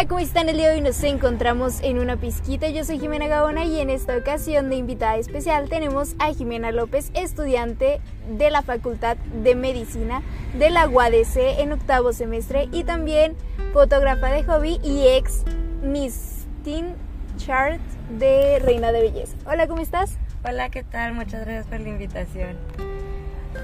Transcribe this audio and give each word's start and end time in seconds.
Hola, 0.00 0.08
¿cómo 0.08 0.20
están? 0.20 0.48
El 0.48 0.56
día 0.56 0.70
de 0.70 0.76
hoy 0.76 0.80
nos 0.80 1.04
encontramos 1.04 1.82
en 1.82 1.98
una 1.98 2.16
pizquita. 2.16 2.70
Yo 2.70 2.84
soy 2.84 2.98
Jimena 2.98 3.26
Gabona 3.26 3.66
y 3.66 3.80
en 3.80 3.90
esta 3.90 4.16
ocasión 4.16 4.70
de 4.70 4.76
invitada 4.76 5.18
especial 5.18 5.68
tenemos 5.68 6.14
a 6.18 6.32
Jimena 6.32 6.72
López, 6.72 7.10
estudiante 7.12 8.00
de 8.26 8.50
la 8.50 8.62
Facultad 8.62 9.18
de 9.18 9.54
Medicina 9.54 10.22
de 10.58 10.70
la 10.70 10.88
UADC 10.88 11.36
en 11.58 11.72
octavo 11.72 12.14
semestre 12.14 12.70
y 12.72 12.84
también 12.84 13.36
fotógrafa 13.74 14.28
de 14.28 14.42
hobby 14.42 14.80
y 14.82 15.06
ex 15.06 15.42
Miss 15.82 16.46
Teen 16.64 16.94
Chart 17.36 17.82
de 18.18 18.58
Reina 18.58 18.92
de 18.92 19.02
Belleza. 19.02 19.36
Hola, 19.44 19.66
¿cómo 19.66 19.82
estás? 19.82 20.16
Hola, 20.48 20.70
¿qué 20.70 20.82
tal? 20.82 21.12
Muchas 21.12 21.44
gracias 21.44 21.66
por 21.66 21.78
la 21.78 21.88
invitación. 21.90 22.56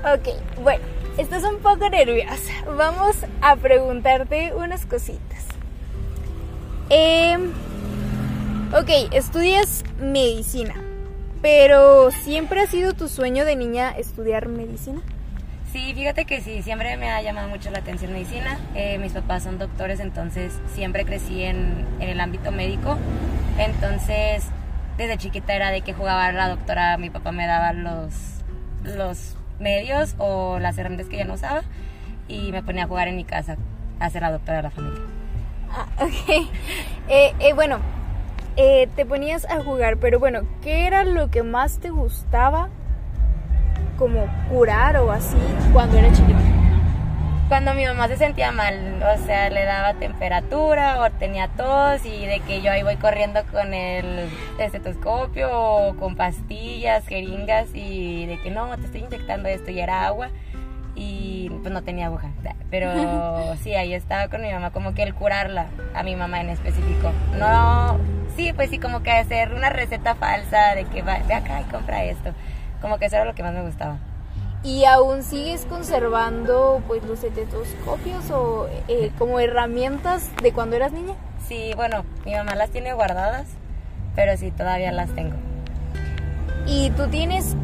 Ok, 0.05 0.61
bueno, 0.63 0.85
estás 1.17 1.45
un 1.45 1.61
poco 1.61 1.89
nerviosa. 1.89 2.53
Vamos 2.77 3.17
a 3.41 3.57
preguntarte 3.57 4.53
unas 4.55 4.85
cositas. 4.85 5.26
Eh, 6.89 7.37
ok, 8.73 9.13
estudias 9.13 9.85
medicina, 10.01 10.75
pero 11.43 12.11
¿siempre 12.11 12.61
ha 12.61 12.67
sido 12.67 12.93
tu 12.93 13.09
sueño 13.09 13.45
de 13.45 13.57
niña 13.57 13.91
estudiar 13.91 14.49
medicina? 14.49 15.01
Sí, 15.73 15.93
fíjate 15.95 16.25
que 16.25 16.41
sí, 16.41 16.63
siempre 16.63 16.97
me 16.97 17.11
ha 17.11 17.21
llamado 17.23 17.49
mucho 17.49 17.71
la 17.71 17.81
atención 17.81 18.13
medicina. 18.13 18.59
Eh, 18.75 18.99
mis 18.99 19.13
papás 19.13 19.43
son 19.43 19.59
doctores, 19.59 20.01
entonces 20.01 20.53
siempre 20.75 21.05
crecí 21.05 21.43
en, 21.43 21.85
en, 22.01 22.09
el 22.09 22.21
ámbito 22.21 22.53
médico. 22.53 22.97
Entonces, 23.59 24.45
desde 24.97 25.19
chiquita 25.19 25.55
era 25.55 25.71
de 25.71 25.83
que 25.83 25.93
jugaba 25.93 26.31
la 26.33 26.49
doctora, 26.49 26.97
mi 26.99 27.11
papá 27.11 27.33
me 27.33 27.47
daba 27.47 27.73
los, 27.73 28.15
los 28.85 29.37
medios 29.59 30.15
o 30.19 30.59
las 30.61 30.79
herramientas 30.79 31.09
que 31.09 31.17
ella 31.17 31.27
no 31.27 31.35
usaba 31.35 31.63
y 32.29 32.53
me 32.53 32.63
ponía 32.63 32.85
a 32.85 32.87
jugar 32.87 33.09
en 33.09 33.17
mi 33.17 33.25
casa 33.25 33.57
a 33.99 34.09
ser 34.09 34.23
la 34.23 34.31
doctora 34.31 34.59
de 34.59 34.63
la 34.63 34.71
familia. 34.71 35.06
Ah, 35.71 35.87
ok. 36.01 36.49
Eh, 37.09 37.35
eh, 37.39 37.53
bueno, 37.53 37.79
eh, 38.57 38.89
te 38.97 39.05
ponías 39.05 39.45
a 39.51 39.63
jugar, 39.63 39.99
pero 39.99 40.19
bueno, 40.19 40.43
¿qué 40.63 40.87
era 40.87 41.05
lo 41.05 41.31
que 41.31 41.43
más 41.43 41.79
te 41.79 41.91
gustaba 41.91 42.69
como 43.99 44.27
curar 44.49 44.97
o 44.99 45.13
así 45.13 45.37
cuando 45.73 45.99
era 45.99 46.13
chiquita? 46.13 46.39
Cuando 47.49 47.75
mi 47.75 47.85
mamá 47.85 48.09
se 48.09 48.17
sentía 48.17 48.51
mal, 48.51 49.01
o 49.03 49.25
sea, 49.25 49.51
le 49.51 49.65
daba 49.65 49.95
temperatura 49.95 51.01
o 51.01 51.11
tenía 51.13 51.47
tos 51.47 52.05
y 52.05 52.27
de 52.27 52.41
que 52.41 52.61
yo 52.61 52.73
ahí 52.73 52.83
voy 52.83 52.97
corriendo 52.97 53.45
con 53.53 53.73
el 53.73 54.29
estetoscopio 54.59 55.49
o 55.53 55.97
con 55.97 56.17
pastillas, 56.17 57.07
jeringas 57.07 57.69
y 57.73 58.27
de 58.27 58.41
que 58.41 58.51
no, 58.51 58.77
te 58.77 58.87
estoy 58.87 59.03
inyectando 59.03 59.49
esto 59.49 59.71
y 59.71 59.79
era 59.79 60.07
agua 60.07 60.31
y 60.97 61.51
pues 61.51 61.73
no 61.73 61.83
tenía 61.83 62.07
aguja. 62.07 62.31
Pero 62.71 63.55
sí, 63.63 63.75
ahí 63.75 63.95
estaba 63.95 64.29
con 64.29 64.43
mi 64.43 64.51
mamá, 64.51 64.73
como 64.73 64.95
que 64.95 65.03
el 65.03 65.15
curarla, 65.15 65.67
a 65.95 66.03
mi 66.03 66.17
mamá 66.17 66.41
en 66.41 66.49
específico. 66.49 67.13
No, 67.39 67.99
sí, 68.35 68.53
pues 68.53 68.71
sí, 68.71 68.79
como 68.79 69.03
que 69.03 69.13
hacer 69.13 69.53
una 69.53 69.71
receta 69.71 70.15
falsa 70.17 70.75
de 70.75 70.85
que 70.85 71.03
va, 71.03 71.19
ve 71.29 71.35
acá 71.35 71.61
y 71.61 71.65
compra 71.65 72.03
esto. 72.05 72.33
Como 72.81 72.99
que 72.99 73.07
eso 73.07 73.17
era 73.17 73.25
lo 73.25 73.35
que 73.35 73.43
más 73.43 73.55
me 73.55 73.63
gustaba. 73.63 73.99
¿Y 74.63 74.85
aún 74.85 75.23
sigues 75.23 75.65
conservando 75.67 76.83
pues 76.89 77.05
los 77.05 77.23
estetoscopios 77.23 78.31
o 78.33 78.69
eh, 78.89 79.13
como 79.17 79.39
herramientas 79.39 80.31
de 80.43 80.53
cuando 80.53 80.75
eras 80.75 80.93
niña? 80.93 81.15
Sí, 81.47 81.73
bueno, 81.77 82.05
mi 82.25 82.35
mamá 82.35 82.57
las 82.57 82.71
tiene 82.71 82.93
guardadas, 82.93 83.47
pero 84.17 84.37
sí, 84.37 84.51
todavía 84.51 84.91
las 84.91 85.11
tengo. 85.15 85.37
¿Y 86.67 86.91
tú 86.91 87.07
tienes 87.07 87.55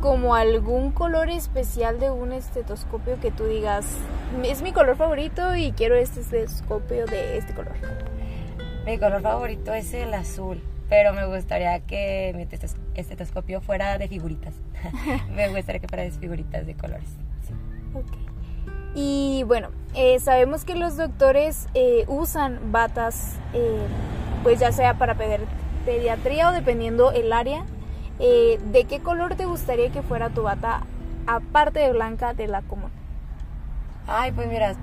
como 0.00 0.34
algún 0.34 0.90
color 0.92 1.28
especial 1.28 1.98
de 1.98 2.10
un 2.10 2.32
estetoscopio 2.32 3.20
que 3.20 3.30
tú 3.30 3.44
digas, 3.44 3.86
es 4.44 4.62
mi 4.62 4.72
color 4.72 4.96
favorito 4.96 5.56
y 5.56 5.72
quiero 5.72 5.96
este 5.96 6.20
estetoscopio 6.20 7.06
de 7.06 7.38
este 7.38 7.54
color? 7.54 7.74
Mi 8.84 8.98
color 8.98 9.20
favorito 9.20 9.74
es 9.74 9.92
el 9.94 10.14
azul, 10.14 10.62
pero 10.88 11.12
me 11.12 11.26
gustaría 11.26 11.80
que 11.80 12.32
mi 12.36 12.46
estetoscopio 12.94 13.60
fuera 13.60 13.98
de 13.98 14.08
figuritas. 14.08 14.54
me 15.34 15.48
gustaría 15.48 15.80
que 15.80 15.88
fuera 15.88 16.04
de 16.04 16.10
figuritas 16.12 16.66
de 16.66 16.74
colores. 16.74 17.08
Sí. 17.46 17.54
Okay. 17.94 18.28
Y 18.94 19.42
bueno, 19.44 19.68
eh, 19.94 20.18
sabemos 20.20 20.64
que 20.64 20.74
los 20.74 20.96
doctores 20.96 21.68
eh, 21.74 22.04
usan 22.08 22.72
batas, 22.72 23.36
eh, 23.52 23.86
pues 24.42 24.58
ya 24.58 24.72
sea 24.72 24.94
para 24.94 25.16
pediatría 25.84 26.48
o 26.48 26.52
dependiendo 26.52 27.12
el 27.12 27.32
área, 27.32 27.64
eh, 28.18 28.58
¿de 28.72 28.84
qué 28.84 29.00
color 29.00 29.34
te 29.34 29.46
gustaría 29.46 29.90
que 29.90 30.02
fuera 30.02 30.30
tu 30.30 30.42
bata 30.42 30.82
aparte 31.26 31.80
de 31.80 31.92
blanca 31.92 32.34
de 32.34 32.48
la 32.48 32.62
común? 32.62 32.90
Ay, 34.06 34.32
pues 34.32 34.48
mira, 34.48 34.74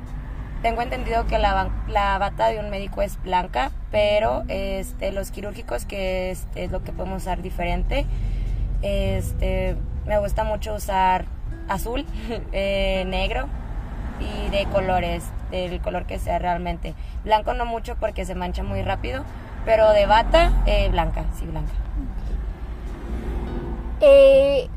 tengo 0.61 0.81
entendido 0.81 1.27
que 1.27 1.37
la, 1.39 1.69
la 1.87 2.17
bata 2.17 2.47
de 2.47 2.59
un 2.59 2.69
médico 2.69 3.01
es 3.01 3.21
blanca, 3.21 3.71
pero 3.91 4.43
este, 4.47 5.11
los 5.11 5.31
quirúrgicos, 5.31 5.85
que 5.85 6.31
es, 6.31 6.47
es 6.55 6.71
lo 6.71 6.83
que 6.83 6.91
podemos 6.91 7.23
usar 7.23 7.41
diferente, 7.41 8.05
este, 8.81 9.75
me 10.05 10.19
gusta 10.19 10.43
mucho 10.43 10.75
usar 10.75 11.25
azul, 11.67 12.05
eh, 12.51 13.03
negro 13.07 13.47
y 14.19 14.49
de 14.49 14.65
colores, 14.65 15.23
del 15.51 15.81
color 15.81 16.05
que 16.05 16.19
sea 16.19 16.39
realmente. 16.39 16.93
Blanco 17.23 17.53
no 17.53 17.65
mucho 17.65 17.95
porque 17.95 18.25
se 18.25 18.35
mancha 18.35 18.63
muy 18.63 18.81
rápido, 18.81 19.23
pero 19.65 19.91
de 19.91 20.05
bata, 20.05 20.51
eh, 20.65 20.89
blanca, 20.89 21.25
sí, 21.37 21.45
blanca. 21.45 21.73
Eh, 24.01 24.67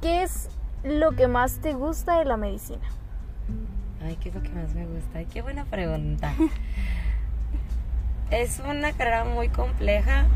¿Qué 0.00 0.22
es 0.22 0.48
lo 0.84 1.12
que 1.12 1.26
más 1.26 1.58
te 1.60 1.72
gusta 1.72 2.18
de 2.18 2.24
la 2.24 2.36
medicina? 2.36 2.86
Ay, 4.04 4.16
¿qué 4.16 4.28
es 4.28 4.34
lo 4.34 4.42
que 4.42 4.50
más 4.50 4.74
me 4.74 4.86
gusta? 4.86 5.18
Ay, 5.18 5.26
qué 5.26 5.42
buena 5.42 5.64
pregunta. 5.64 6.32
es 8.30 8.60
una 8.60 8.92
carrera 8.92 9.24
muy 9.24 9.48
compleja, 9.48 10.26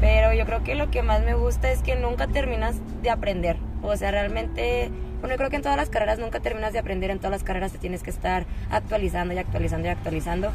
pero 0.00 0.34
yo 0.34 0.44
creo 0.44 0.62
que 0.62 0.74
lo 0.74 0.90
que 0.90 1.02
más 1.02 1.24
me 1.24 1.34
gusta 1.34 1.70
es 1.70 1.80
que 1.80 1.96
nunca 1.96 2.26
terminas 2.26 2.76
de 3.02 3.08
aprender. 3.08 3.56
O 3.82 3.96
sea, 3.96 4.10
realmente, 4.10 4.90
bueno, 5.20 5.34
yo 5.34 5.38
creo 5.38 5.48
que 5.48 5.56
en 5.56 5.62
todas 5.62 5.78
las 5.78 5.88
carreras 5.88 6.18
nunca 6.18 6.40
terminas 6.40 6.74
de 6.74 6.78
aprender, 6.78 7.10
en 7.10 7.18
todas 7.18 7.32
las 7.32 7.42
carreras 7.42 7.72
te 7.72 7.78
tienes 7.78 8.02
que 8.02 8.10
estar 8.10 8.44
actualizando 8.70 9.32
y 9.32 9.38
actualizando 9.38 9.88
y 9.88 9.90
actualizando. 9.92 10.50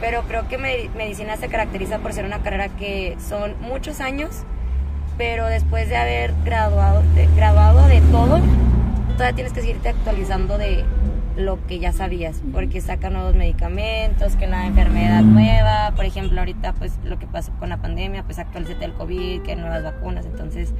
Pero 0.00 0.22
creo 0.22 0.48
que 0.48 0.56
medicina 0.56 1.36
se 1.36 1.48
caracteriza 1.48 1.98
por 1.98 2.14
ser 2.14 2.24
una 2.24 2.42
carrera 2.42 2.70
que 2.70 3.16
son 3.20 3.60
muchos 3.60 4.00
años 4.00 4.46
pero 5.18 5.46
después 5.46 5.88
de 5.88 5.96
haber 5.96 6.34
graduado 6.44 7.02
de, 7.14 7.26
graduado 7.34 7.86
de 7.88 8.00
todo, 8.12 8.40
todavía 9.14 9.34
tienes 9.34 9.52
que 9.52 9.60
seguirte 9.60 9.88
actualizando 9.88 10.58
de 10.58 10.84
lo 11.36 11.64
que 11.66 11.78
ya 11.78 11.92
sabías, 11.92 12.40
porque 12.52 12.80
sacan 12.80 13.12
nuevos 13.12 13.34
medicamentos, 13.34 14.36
que 14.36 14.46
una 14.46 14.66
enfermedad 14.66 15.22
nueva, 15.22 15.92
por 15.94 16.04
ejemplo, 16.04 16.38
ahorita 16.40 16.72
pues 16.74 16.98
lo 17.04 17.18
que 17.18 17.26
pasó 17.26 17.52
con 17.58 17.68
la 17.68 17.76
pandemia, 17.76 18.22
pues 18.22 18.38
actualízate 18.38 18.84
el 18.84 18.94
COVID, 18.94 19.42
que 19.42 19.52
hay 19.52 19.56
nuevas 19.56 19.82
vacunas, 19.82 20.24
entonces 20.24 20.72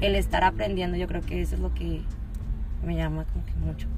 el 0.00 0.14
estar 0.14 0.44
aprendiendo 0.44 0.96
yo 0.96 1.06
creo 1.06 1.22
que 1.22 1.40
eso 1.40 1.54
es 1.54 1.60
lo 1.60 1.72
que 1.72 2.02
me 2.84 2.96
llama 2.96 3.24
como 3.32 3.44
que 3.46 3.52
mucho. 3.54 3.88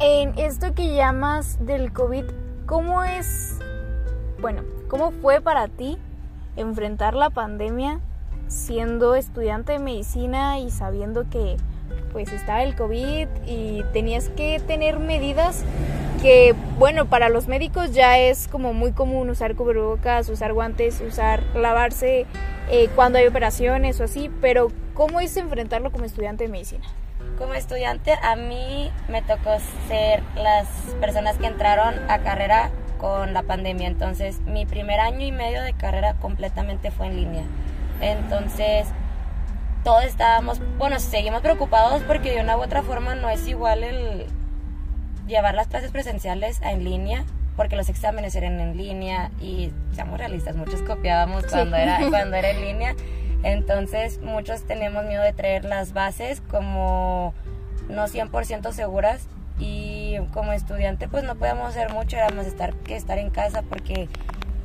En 0.00 0.38
esto 0.38 0.74
que 0.74 0.94
llamas 0.94 1.58
del 1.66 1.92
COVID, 1.92 2.24
¿cómo 2.66 3.02
es, 3.02 3.58
bueno, 4.40 4.62
cómo 4.88 5.10
fue 5.10 5.40
para 5.40 5.66
ti 5.66 5.98
enfrentar 6.56 7.14
la 7.14 7.30
pandemia 7.30 8.00
siendo 8.48 9.14
estudiante 9.14 9.72
de 9.72 9.78
medicina 9.78 10.58
y 10.58 10.70
sabiendo 10.70 11.28
que 11.30 11.56
pues 12.12 12.32
estaba 12.32 12.62
el 12.62 12.74
COVID 12.74 13.28
y 13.46 13.84
tenías 13.92 14.28
que 14.30 14.60
tener 14.66 14.98
medidas 14.98 15.64
que, 16.22 16.54
bueno, 16.78 17.06
para 17.06 17.28
los 17.28 17.46
médicos 17.46 17.92
ya 17.92 18.18
es 18.18 18.48
como 18.48 18.72
muy 18.72 18.92
común 18.92 19.30
usar 19.30 19.54
cubrebocas, 19.54 20.28
usar 20.28 20.52
guantes, 20.52 21.00
usar, 21.00 21.42
lavarse 21.54 22.26
eh, 22.70 22.88
cuando 22.94 23.18
hay 23.18 23.26
operaciones 23.26 24.00
o 24.00 24.04
así, 24.04 24.30
pero 24.40 24.72
¿cómo 24.94 25.20
es 25.20 25.36
enfrentarlo 25.36 25.92
como 25.92 26.04
estudiante 26.04 26.44
de 26.44 26.50
medicina? 26.50 26.84
Como 27.38 27.54
estudiante 27.54 28.14
a 28.20 28.34
mí 28.34 28.90
me 29.08 29.22
tocó 29.22 29.50
ser 29.86 30.22
las 30.34 30.66
personas 31.00 31.36
que 31.36 31.46
entraron 31.46 31.94
a 32.10 32.18
carrera 32.18 32.70
con 32.98 33.32
la 33.32 33.44
pandemia, 33.44 33.86
entonces 33.86 34.40
mi 34.40 34.66
primer 34.66 34.98
año 34.98 35.24
y 35.24 35.30
medio 35.30 35.62
de 35.62 35.72
carrera 35.72 36.14
completamente 36.14 36.90
fue 36.90 37.06
en 37.06 37.16
línea. 37.16 37.44
Entonces, 38.00 38.86
todos 39.84 40.04
estábamos, 40.04 40.60
bueno, 40.78 41.00
seguimos 41.00 41.40
preocupados 41.40 42.02
porque 42.02 42.34
de 42.34 42.40
una 42.40 42.56
u 42.56 42.62
otra 42.62 42.82
forma 42.82 43.14
no 43.14 43.30
es 43.30 43.46
igual 43.48 43.84
el 43.84 44.26
llevar 45.26 45.54
las 45.54 45.68
clases 45.68 45.90
presenciales 45.90 46.60
a 46.62 46.72
en 46.72 46.84
línea, 46.84 47.24
porque 47.56 47.76
los 47.76 47.88
exámenes 47.88 48.34
eran 48.34 48.60
en 48.60 48.76
línea 48.76 49.30
y 49.40 49.72
seamos 49.92 50.18
realistas, 50.18 50.56
muchos 50.56 50.82
copiábamos 50.82 51.46
cuando, 51.46 51.76
era, 51.76 51.98
cuando 52.10 52.36
era 52.36 52.50
en 52.50 52.60
línea. 52.60 52.94
Entonces, 53.42 54.20
muchos 54.20 54.66
teníamos 54.66 55.04
miedo 55.04 55.22
de 55.22 55.32
traer 55.32 55.64
las 55.64 55.92
bases 55.92 56.40
como 56.40 57.34
no 57.88 58.04
100% 58.06 58.72
seguras 58.72 59.28
y 59.58 60.16
como 60.32 60.52
estudiante 60.52 61.08
pues 61.08 61.24
no 61.24 61.36
podíamos 61.36 61.68
hacer 61.68 61.92
mucho, 61.92 62.16
éramos 62.16 62.46
estar, 62.46 62.74
que 62.74 62.96
estar 62.96 63.18
en 63.18 63.30
casa 63.30 63.62
porque 63.62 64.08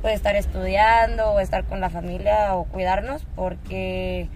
puede 0.04 0.16
estar 0.16 0.36
estudiando 0.36 1.30
o 1.30 1.40
estar 1.40 1.64
con 1.64 1.80
la 1.80 1.88
familia 1.88 2.54
o 2.56 2.64
cuidarnos 2.64 3.24
porque 3.34 4.28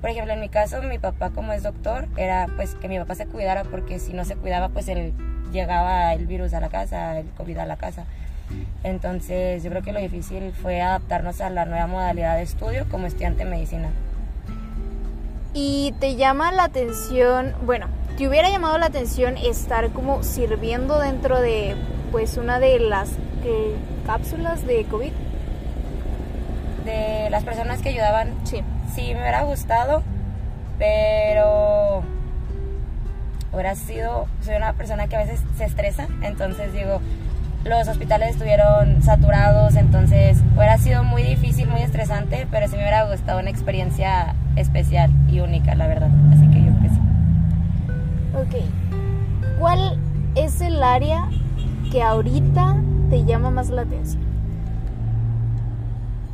por 0.00 0.10
ejemplo 0.10 0.32
en 0.32 0.38
mi 0.38 0.48
caso 0.48 0.80
mi 0.82 1.00
papá 1.00 1.30
como 1.30 1.52
es 1.52 1.64
doctor 1.64 2.06
era 2.16 2.46
pues 2.54 2.76
que 2.76 2.86
mi 2.86 2.96
papá 2.96 3.16
se 3.16 3.26
cuidara 3.26 3.64
porque 3.64 3.98
si 3.98 4.12
no 4.12 4.24
se 4.24 4.36
cuidaba 4.36 4.68
pues 4.68 4.86
él 4.86 5.12
llegaba 5.50 6.14
el 6.14 6.28
virus 6.28 6.54
a 6.54 6.60
la 6.60 6.68
casa 6.68 7.18
el 7.18 7.26
covid 7.30 7.58
a 7.58 7.66
la 7.66 7.76
casa 7.76 8.04
Entonces 8.84 9.64
yo 9.64 9.70
creo 9.70 9.82
que 9.82 9.92
lo 9.92 9.98
difícil 9.98 10.52
fue 10.52 10.80
adaptarnos 10.80 11.40
a 11.40 11.50
la 11.50 11.64
nueva 11.64 11.88
modalidad 11.88 12.36
de 12.36 12.42
estudio 12.42 12.86
como 12.88 13.08
estudiante 13.08 13.42
de 13.42 13.50
medicina. 13.50 13.88
Y 15.54 15.92
te 15.98 16.14
llama 16.14 16.52
la 16.52 16.64
atención, 16.64 17.52
bueno, 17.64 17.88
¿te 18.16 18.28
hubiera 18.28 18.48
llamado 18.50 18.78
la 18.78 18.86
atención 18.86 19.36
estar 19.36 19.90
como 19.90 20.22
sirviendo 20.22 20.98
dentro 20.98 21.40
de 21.40 21.76
pues 22.12 22.36
una 22.36 22.58
de 22.58 22.78
las 22.80 23.10
eh, 23.44 23.74
cápsulas 24.06 24.66
de 24.66 24.84
COVID? 24.84 25.12
De 26.84 27.28
las 27.30 27.44
personas 27.44 27.82
que 27.82 27.90
ayudaban, 27.90 28.34
Sí. 28.44 28.62
sí 28.94 29.12
me 29.14 29.20
hubiera 29.20 29.42
gustado, 29.42 30.02
pero 30.78 32.02
hubiera 33.52 33.74
sido, 33.74 34.26
soy 34.42 34.54
una 34.56 34.72
persona 34.74 35.08
que 35.08 35.16
a 35.16 35.20
veces 35.20 35.40
se 35.56 35.64
estresa, 35.64 36.06
entonces 36.22 36.72
digo, 36.72 37.00
los 37.64 37.88
hospitales 37.88 38.30
estuvieron 38.30 39.02
saturados, 39.02 39.74
entonces 39.74 40.38
hubiera 40.54 40.78
sido 40.78 41.02
muy 41.02 41.22
difícil, 41.22 41.66
muy 41.66 41.80
estresante, 41.82 42.46
pero 42.50 42.66
sí 42.68 42.76
me 42.76 42.82
hubiera 42.82 43.10
gustado 43.10 43.40
una 43.40 43.50
experiencia 43.50 44.36
especial 44.54 45.10
y 45.28 45.40
única, 45.40 45.74
la 45.74 45.88
verdad. 45.88 46.10
Así 46.32 46.46
que 46.48 46.55
Ok. 48.34 49.58
¿Cuál 49.58 49.98
es 50.34 50.60
el 50.60 50.82
área 50.82 51.28
que 51.90 52.02
ahorita 52.02 52.76
te 53.10 53.24
llama 53.24 53.50
más 53.50 53.70
la 53.70 53.82
atención? 53.82 54.22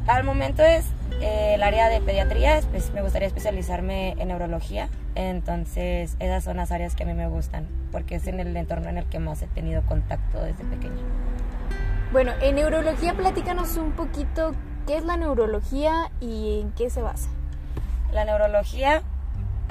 Al 0.07 0.25
momento 0.25 0.63
es 0.63 0.87
eh, 1.21 1.55
el 1.55 1.63
área 1.63 1.89
de 1.89 2.01
pediatría, 2.01 2.61
pues, 2.73 2.93
me 2.93 3.03
gustaría 3.03 3.29
especializarme 3.29 4.17
en 4.19 4.29
neurología, 4.29 4.89
entonces 5.15 6.17
esas 6.19 6.43
son 6.43 6.57
las 6.57 6.73
áreas 6.73 6.97
que 6.97 7.05
a 7.05 7.07
mí 7.07 7.15
me 7.15 7.29
gustan, 7.29 7.69
porque 7.93 8.17
es 8.17 8.27
en 8.27 8.41
el 8.41 8.57
entorno 8.57 8.89
en 8.89 8.99
el 8.99 9.05
que 9.05 9.21
más 9.21 9.41
he 9.43 9.47
tenido 9.47 9.83
contacto 9.83 10.43
desde 10.43 10.65
pequeña. 10.65 11.03
Bueno, 12.11 12.33
en 12.43 12.57
neurología 12.57 13.15
platícanos 13.15 13.77
un 13.77 13.93
poquito 13.93 14.53
qué 14.87 14.97
es 14.97 15.05
la 15.05 15.17
neurología 15.17 16.11
y 16.21 16.61
en 16.61 16.73
qué 16.73 16.91
se 16.91 17.03
basa. 17.03 17.31
La 18.13 18.25
neurología, 18.25 19.03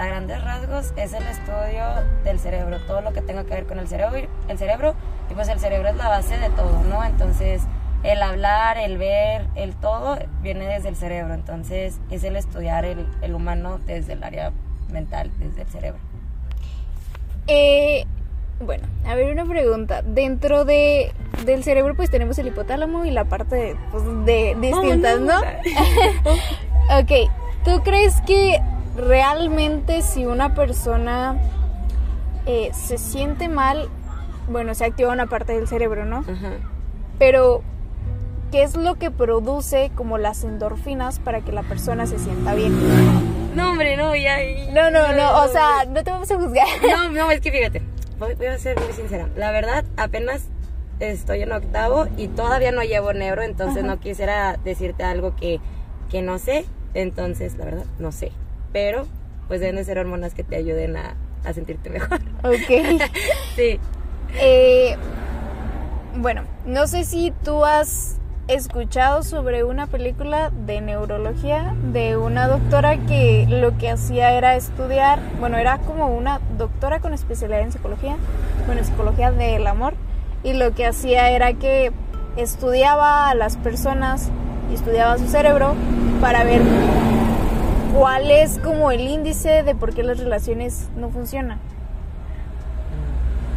a 0.01 0.07
grandes 0.07 0.43
rasgos, 0.43 0.93
es 0.95 1.13
el 1.13 1.23
estudio 1.27 1.85
del 2.23 2.39
cerebro, 2.39 2.79
todo 2.87 3.01
lo 3.01 3.13
que 3.13 3.21
tenga 3.21 3.43
que 3.43 3.53
ver 3.53 3.65
con 3.65 3.79
el 3.79 3.87
cerebro, 3.87 4.27
el 4.47 4.57
cerebro, 4.57 4.95
y 5.29 5.33
pues 5.33 5.47
el 5.47 5.59
cerebro 5.59 5.89
es 5.89 5.95
la 5.95 6.09
base 6.09 6.37
de 6.37 6.49
todo, 6.49 6.81
¿no? 6.83 7.03
Entonces, 7.03 7.61
el 8.03 8.21
hablar, 8.23 8.77
el 8.77 8.97
ver, 8.97 9.45
el 9.55 9.75
todo 9.75 10.17
viene 10.41 10.65
desde 10.65 10.89
el 10.89 10.95
cerebro, 10.95 11.33
entonces 11.33 11.99
es 12.09 12.23
el 12.23 12.35
estudiar 12.35 12.83
el, 12.83 13.07
el 13.21 13.35
humano 13.35 13.79
desde 13.85 14.13
el 14.13 14.23
área 14.23 14.51
mental, 14.91 15.31
desde 15.37 15.61
el 15.61 15.67
cerebro. 15.67 15.99
Eh, 17.47 18.05
bueno, 18.59 18.87
a 19.05 19.15
ver 19.15 19.31
una 19.31 19.45
pregunta. 19.45 20.01
Dentro 20.03 20.65
de 20.65 21.11
del 21.45 21.63
cerebro 21.63 21.95
pues 21.95 22.11
tenemos 22.11 22.37
el 22.37 22.47
hipotálamo 22.47 23.05
y 23.05 23.11
la 23.11 23.25
parte 23.25 23.55
de, 23.55 23.75
pues, 23.91 24.03
de 24.25 24.55
distintas, 24.59 25.19
no. 25.19 25.41
¿no? 25.41 26.99
ok, 26.99 27.31
¿tú 27.65 27.81
crees 27.83 28.21
que 28.21 28.61
realmente 28.95 30.01
si 30.01 30.25
una 30.25 30.53
persona 30.53 31.37
eh, 32.45 32.71
se 32.73 32.97
siente 32.97 33.47
mal, 33.47 33.89
bueno, 34.49 34.73
se 34.75 34.85
activa 34.85 35.11
una 35.11 35.27
parte 35.27 35.53
del 35.53 35.67
cerebro, 35.67 36.05
¿no? 36.05 36.23
Pero, 37.19 37.61
¿qué 38.51 38.63
es 38.63 38.75
lo 38.75 38.95
que 38.95 39.11
produce 39.11 39.91
como 39.95 40.17
las 40.17 40.43
endorfinas 40.43 41.19
para 41.19 41.41
que 41.41 41.51
la 41.51 41.63
persona 41.63 42.05
se 42.05 42.19
sienta 42.19 42.53
bien? 42.55 42.75
No, 43.55 43.71
hombre, 43.71 43.97
no, 43.97 44.15
ya. 44.15 44.37
No, 44.71 44.89
no, 44.91 45.13
no, 45.13 45.43
o 45.43 45.47
sea, 45.49 45.85
no 45.87 46.03
te 46.03 46.11
vamos 46.11 46.31
a 46.31 46.35
juzgar. 46.35 46.67
No, 46.89 47.09
no, 47.09 47.31
es 47.31 47.41
que 47.41 47.51
fíjate, 47.51 47.81
voy, 48.17 48.35
voy 48.35 48.47
a 48.47 48.57
ser 48.57 48.79
muy 48.79 48.93
sincera. 48.93 49.29
La 49.35 49.51
verdad, 49.51 49.85
apenas 49.97 50.43
estoy 50.99 51.41
en 51.41 51.51
octavo 51.51 52.07
y 52.17 52.27
todavía 52.27 52.71
no 52.71 52.81
llevo 52.83 53.13
neuro, 53.13 53.41
entonces 53.41 53.83
no 53.83 53.99
quisiera 53.99 54.57
decirte 54.63 55.03
algo 55.03 55.35
que, 55.35 55.59
que 56.09 56.21
no 56.21 56.39
sé. 56.39 56.65
Entonces, 56.93 57.55
la 57.57 57.65
verdad, 57.65 57.85
no 57.99 58.11
sé. 58.11 58.31
Pero, 58.73 59.07
pues 59.47 59.59
deben 59.59 59.75
de 59.75 59.83
ser 59.83 59.97
hormonas 59.99 60.33
que 60.33 60.43
te 60.43 60.55
ayuden 60.55 60.97
a, 60.97 61.15
a 61.43 61.53
sentirte 61.53 61.89
mejor. 61.89 62.21
Ok. 62.43 63.01
sí. 63.55 63.79
Eh, 64.39 64.95
bueno, 66.15 66.43
no 66.65 66.87
sé 66.87 67.03
si 67.03 67.31
tú 67.43 67.65
has 67.65 68.17
escuchado 68.47 69.23
sobre 69.23 69.63
una 69.63 69.87
película 69.87 70.49
de 70.49 70.81
neurología 70.81 71.73
de 71.93 72.17
una 72.17 72.47
doctora 72.47 72.97
que 72.97 73.45
lo 73.47 73.77
que 73.77 73.89
hacía 73.89 74.33
era 74.33 74.55
estudiar, 74.55 75.19
bueno, 75.39 75.57
era 75.57 75.77
como 75.79 76.07
una 76.07 76.41
doctora 76.57 76.99
con 76.99 77.13
especialidad 77.13 77.61
en 77.61 77.71
psicología, 77.71 78.17
bueno, 78.65 78.83
psicología 78.83 79.31
del 79.31 79.65
amor, 79.67 79.93
y 80.43 80.53
lo 80.53 80.73
que 80.73 80.85
hacía 80.85 81.29
era 81.31 81.53
que 81.53 81.91
estudiaba 82.35 83.29
a 83.29 83.35
las 83.35 83.57
personas 83.57 84.29
y 84.69 84.75
estudiaba 84.75 85.17
su 85.17 85.27
cerebro 85.27 85.75
para 86.19 86.43
ver 86.43 86.61
cuál 87.93 88.31
es 88.31 88.57
como 88.59 88.91
el 88.91 89.01
índice 89.01 89.63
de 89.63 89.75
por 89.75 89.93
qué 89.93 90.03
las 90.03 90.17
relaciones 90.19 90.89
no 90.95 91.09
funcionan. 91.09 91.59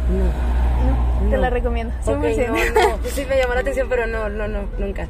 No. 0.09 0.25
No, 1.23 1.29
te 1.29 1.35
No. 1.35 1.41
la 1.41 1.49
recomiendo. 1.49 1.93
Ok, 2.05 2.23
100%. 2.23 2.47
no, 2.47 2.53
no. 2.89 2.97
Sí 3.05 3.25
me 3.27 3.37
llamó 3.37 3.53
la 3.55 3.61
atención, 3.61 3.87
pero 3.89 4.05
no, 4.07 4.29
no, 4.29 4.47
no, 4.47 4.59
nunca. 4.77 5.07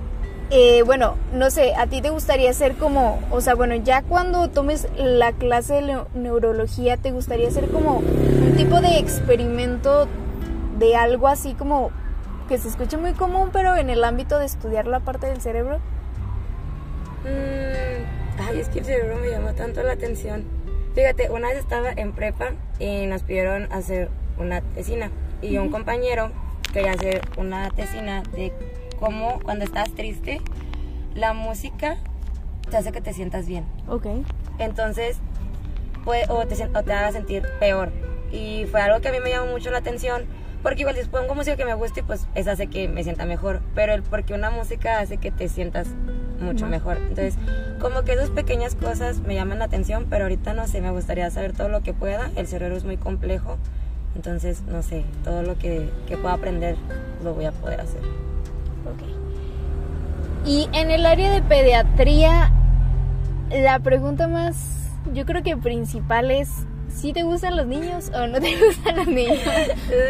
Eh, 0.52 0.84
bueno, 0.84 1.16
no 1.34 1.50
sé, 1.50 1.74
a 1.76 1.88
ti 1.88 2.02
te 2.02 2.12
gustaría 2.12 2.54
ser 2.54 2.76
como, 2.76 3.20
o 3.32 3.42
sea, 3.42 3.56
bueno, 3.56 3.74
ya 3.76 4.04
cuando 4.04 4.48
tomes 4.50 4.88
la 4.96 5.32
clase 5.32 5.74
de 5.76 5.82
neu- 5.82 6.06
neurología, 6.14 6.98
¿te 6.98 7.12
gustaría 7.12 7.48
hacer 7.48 7.68
como 7.70 7.98
un 7.98 8.54
tipo 8.56 8.80
de 8.80 9.00
experimento 9.00 10.08
de 10.78 10.96
algo 10.96 11.28
así 11.28 11.56
como 11.56 11.90
que 12.48 12.60
se 12.60 12.68
escuche 12.68 12.96
muy 12.98 13.14
común, 13.14 13.50
pero 13.52 13.76
en 13.76 13.90
el 13.90 14.04
ámbito 14.04 14.38
de 14.38 14.46
estudiar 14.46 14.86
la 14.86 15.00
parte 15.00 15.26
del 15.26 15.42
cerebro? 15.42 15.80
Mm, 17.24 17.95
ay, 18.40 18.60
es 18.60 18.70
que 18.70 18.80
el 18.80 18.86
cerebro 18.86 19.18
me 19.20 19.30
llamó 19.30 19.54
tanto 19.54 19.84
la 19.84 19.94
atención. 19.94 20.44
Fíjate, 20.94 21.30
una 21.30 21.50
vez 21.50 21.58
estaba 21.58 21.92
en 21.92 22.14
prepa 22.14 22.54
y 22.80 23.06
nos 23.06 23.24
pidieron 23.24 23.72
hacer 23.72 24.10
una 24.38 24.62
tesina. 24.62 25.12
Y 25.42 25.58
un 25.58 25.70
compañero 25.70 26.32
quería 26.72 26.94
hacer 26.94 27.22
una 27.38 27.70
tesina 27.70 28.24
de 28.36 28.54
cómo 29.00 29.40
cuando 29.44 29.66
estás 29.66 29.94
triste, 29.94 30.42
la 31.14 31.34
música 31.34 31.98
te 32.70 32.78
hace 32.78 32.92
que 32.92 33.02
te 33.02 33.14
sientas 33.14 33.48
bien. 33.48 33.66
Ok. 33.88 34.08
Entonces, 34.58 35.18
puede, 36.04 36.26
o, 36.30 36.46
te, 36.48 36.56
o 36.64 36.84
te 36.84 36.94
haga 36.94 37.12
sentir 37.12 37.46
peor. 37.60 37.92
Y 38.32 38.66
fue 38.72 38.82
algo 38.82 39.02
que 39.02 39.10
a 39.10 39.12
mí 39.12 39.20
me 39.20 39.30
llamó 39.30 39.52
mucho 39.52 39.72
la 39.72 39.80
atención. 39.80 40.26
Porque 40.64 40.82
igual 40.82 40.96
si 40.96 41.06
pongo 41.08 41.36
música 41.36 41.58
que 41.58 41.66
me 41.66 41.76
guste, 41.76 42.04
pues 42.04 42.28
eso 42.34 42.52
hace 42.52 42.68
que 42.68 42.88
me 42.88 43.04
sienta 43.04 43.26
mejor. 43.26 43.62
Pero 43.76 43.94
el 43.94 44.02
porque 44.02 44.34
una 44.34 44.50
música 44.50 45.00
hace 45.00 45.18
que 45.18 45.32
te 45.32 45.48
sientas 45.48 45.90
mucho 46.40 46.68
mejor. 46.68 46.98
Entonces, 46.98 47.36
como 47.80 48.04
que 48.04 48.14
esas 48.14 48.30
pequeñas 48.30 48.76
cosas 48.76 49.20
me 49.20 49.36
llaman 49.36 49.60
la 49.60 49.66
atención, 49.66 50.08
pero 50.10 50.26
ahorita 50.26 50.54
no 50.54 50.68
sé, 50.68 50.82
me 50.82 50.92
gustaría 50.92 51.30
saber 51.32 51.54
todo 51.54 51.70
lo 51.70 51.82
que 51.82 51.94
pueda. 51.94 52.32
El 52.36 52.48
cerebro 52.48 52.76
es 52.76 52.84
muy 52.84 52.98
complejo. 52.98 53.58
Entonces, 54.16 54.64
no 54.68 54.82
sé, 54.82 55.04
todo 55.24 55.44
lo 55.44 55.58
que, 55.58 55.90
que 56.08 56.18
pueda 56.18 56.36
aprender 56.36 56.78
lo 57.24 57.34
voy 57.34 57.46
a 57.46 57.52
poder 57.52 57.82
hacer. 57.82 58.02
Ok. 58.86 60.48
Y 60.48 60.70
en 60.74 60.92
el 60.92 61.06
área 61.06 61.32
de 61.32 61.42
pediatría, 61.42 62.52
la 63.52 63.80
pregunta 63.80 64.28
más, 64.28 64.56
yo 65.14 65.26
creo 65.26 65.44
que 65.44 65.58
principal 65.58 66.32
es, 66.32 66.50
¿si 66.88 67.14
te 67.14 67.24
gustan 67.24 67.58
los 67.58 67.66
niños 67.66 68.12
o 68.14 68.28
no 68.28 68.40
te 68.40 68.56
gustan 68.66 68.96
los 68.96 69.08
niños? 69.08 69.40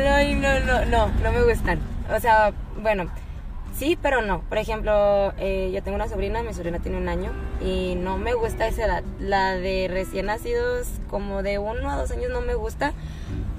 Ay, 0.09 0.35
no, 0.35 0.59
no, 0.59 0.85
no, 0.85 1.07
no 1.07 1.31
me 1.31 1.43
gustan. 1.43 1.79
O 2.15 2.19
sea, 2.19 2.53
bueno, 2.81 3.05
sí, 3.77 3.97
pero 4.01 4.21
no. 4.21 4.41
Por 4.41 4.57
ejemplo, 4.57 5.33
eh, 5.37 5.71
yo 5.73 5.83
tengo 5.83 5.95
una 5.95 6.07
sobrina, 6.07 6.41
mi 6.43 6.53
sobrina 6.53 6.79
tiene 6.79 6.97
un 6.97 7.07
año 7.09 7.31
y 7.63 7.95
no 7.95 8.17
me 8.17 8.33
gusta 8.33 8.67
esa 8.67 8.85
edad. 8.85 9.03
La 9.19 9.55
de 9.55 9.87
recién 9.89 10.27
nacidos, 10.27 10.87
como 11.09 11.43
de 11.43 11.59
uno 11.59 11.89
a 11.91 11.97
dos 11.97 12.11
años, 12.11 12.29
no 12.31 12.41
me 12.41 12.55
gusta 12.55 12.93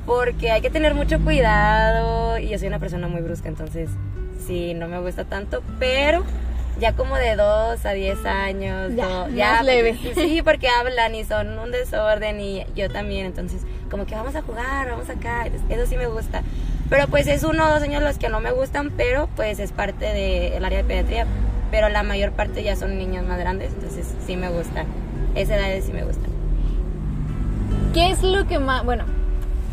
porque 0.07 0.51
hay 0.53 0.61
que 0.61 0.71
tener 0.71 0.95
mucho 0.95 1.19
cuidado 1.21 2.39
y 2.39 2.49
yo 2.49 2.59
soy 2.59 2.69
una 2.69 2.79
persona 2.79 3.09
muy 3.09 3.21
brusca, 3.23 3.49
entonces 3.49 3.91
sí, 4.47 4.73
no 4.75 4.87
me 4.87 5.01
gusta 5.01 5.25
tanto, 5.25 5.63
pero 5.81 6.23
ya 6.79 6.93
como 6.93 7.17
de 7.17 7.35
dos 7.35 7.85
a 7.85 7.91
diez 7.91 8.25
años, 8.25 8.95
Ya, 8.95 9.07
do- 9.09 9.27
más 9.29 9.65
leve. 9.65 9.99
Sí, 10.15 10.43
porque 10.45 10.69
hablan 10.69 11.15
y 11.17 11.25
son 11.25 11.59
un 11.59 11.73
desorden 11.73 12.41
y 12.41 12.65
yo 12.77 12.89
también, 12.89 13.27
entonces 13.27 13.63
como 13.91 14.07
que 14.07 14.15
vamos 14.15 14.37
a 14.37 14.43
jugar, 14.43 14.89
vamos 14.91 15.09
acá, 15.11 15.47
eso 15.69 15.87
sí 15.87 15.97
me 15.97 16.07
gusta. 16.07 16.43
Pero 16.89 17.09
pues 17.09 17.27
es 17.27 17.43
uno 17.43 17.67
o 17.67 17.69
dos 17.71 17.83
años 17.83 18.03
los 18.03 18.19
que 18.19 18.29
no 18.29 18.41
me 18.41 18.53
gustan, 18.53 18.91
pero 18.97 19.29
pues 19.35 19.59
es 19.59 19.73
parte 19.73 20.07
del 20.07 20.65
área 20.65 20.79
de 20.79 20.85
pediatría, 20.85 21.27
pero 21.71 21.89
la 21.89 22.03
mayor 22.03 22.33
parte 22.33 22.63
ya 22.63 22.77
son 22.77 22.97
niños 22.97 23.27
más 23.27 23.39
grandes, 23.39 23.73
entonces 23.75 24.15
sí 24.25 24.37
me 24.37 24.49
gustan. 24.51 24.87
Esa 25.35 25.57
edad 25.57 25.85
sí 25.85 25.93
me 25.93 26.05
gustan. 26.05 26.31
¿Qué 27.93 28.11
es 28.11 28.23
lo 28.23 28.47
que 28.47 28.59
más, 28.59 28.85
bueno, 28.85 29.05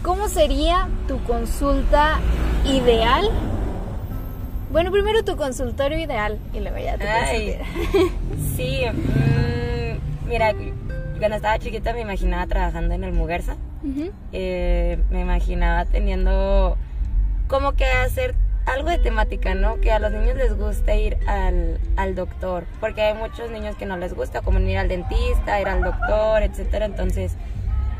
cómo 0.01 0.27
sería 0.27 0.88
tu 1.08 1.22
consulta 1.24 2.20
ideal? 2.65 3.29
Bueno, 4.72 4.91
primero 4.91 5.24
tu 5.24 5.36
consultorio 5.36 6.00
ideal 6.00 6.39
y 6.51 6.60
luego 6.60 6.77
ya 6.77 6.98
tu 6.98 7.05
Ay, 7.05 7.60
sí, 8.55 8.82
mm, 8.91 10.27
mira, 10.29 10.53
cuando 11.20 11.36
estaba 11.36 11.60
chiquita 11.60 11.93
me 11.93 12.01
imaginaba 12.01 12.48
trabajando 12.48 12.96
en 12.96 13.03
el 13.03 13.13
Muguerza. 13.13 13.55
Eh, 14.32 14.98
me 15.12 15.22
imaginaba 15.22 15.86
teniendo 15.86 16.77
como 17.53 17.74
que 17.74 17.86
hacer 17.86 18.33
algo 18.65 18.89
de 18.89 18.98
temática, 18.98 19.53
¿no? 19.53 19.79
Que 19.79 19.91
a 19.91 20.00
los 20.00 20.12
niños 20.12 20.36
les 20.38 20.57
gusta 20.57 20.95
ir 20.95 21.19
al, 21.27 21.79
al 21.98 22.15
doctor, 22.15 22.63
porque 22.79 23.03
hay 23.03 23.13
muchos 23.13 23.51
niños 23.51 23.75
que 23.75 23.86
no 23.86 23.95
les 23.95 24.15
gusta, 24.15 24.41
como 24.41 24.57
ir 24.57 24.79
al 24.79 24.88
dentista, 24.88 25.62
ir 25.62 25.67
al 25.67 25.83
doctor, 25.83 26.41
etcétera. 26.41 26.88
Entonces, 26.88 27.36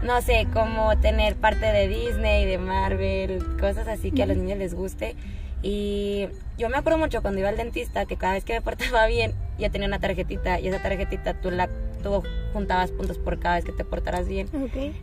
no 0.02 0.20
sé, 0.24 0.48
como 0.52 0.98
tener 0.98 1.36
parte 1.36 1.68
de 1.68 1.88
Disney, 1.88 2.48
de 2.48 2.58
Marvel, 2.58 3.46
cosas 3.60 3.88
así 3.88 4.12
que 4.12 4.24
a 4.24 4.26
los 4.26 4.38
niños 4.38 4.58
les 4.58 4.74
guste. 4.74 5.16
Y 5.62 6.30
yo 6.58 6.68
me 6.70 6.78
acuerdo 6.78 6.98
mucho 6.98 7.22
cuando 7.22 7.40
iba 7.40 7.50
al 7.50 7.58
dentista 7.58 8.08
que 8.08 8.18
cada 8.18 8.34
vez 8.34 8.44
que 8.44 8.54
me 8.54 8.62
portaba 8.62 9.06
bien, 9.08 9.36
ya 9.60 9.70
tenía 9.70 9.88
una 9.88 10.00
tarjetita 10.00 10.60
y 10.62 10.68
esa 10.68 10.82
tarjetita 10.82 11.36
tú 11.36 11.52
la 11.52 11.70
tú 12.02 12.24
juntabas 12.54 12.92
puntos 12.92 13.20
por 13.20 13.40
cada 13.40 13.56
vez 13.56 13.66
que 13.66 13.72
te 13.72 13.86
portaras 13.86 14.28
bien. 14.28 14.50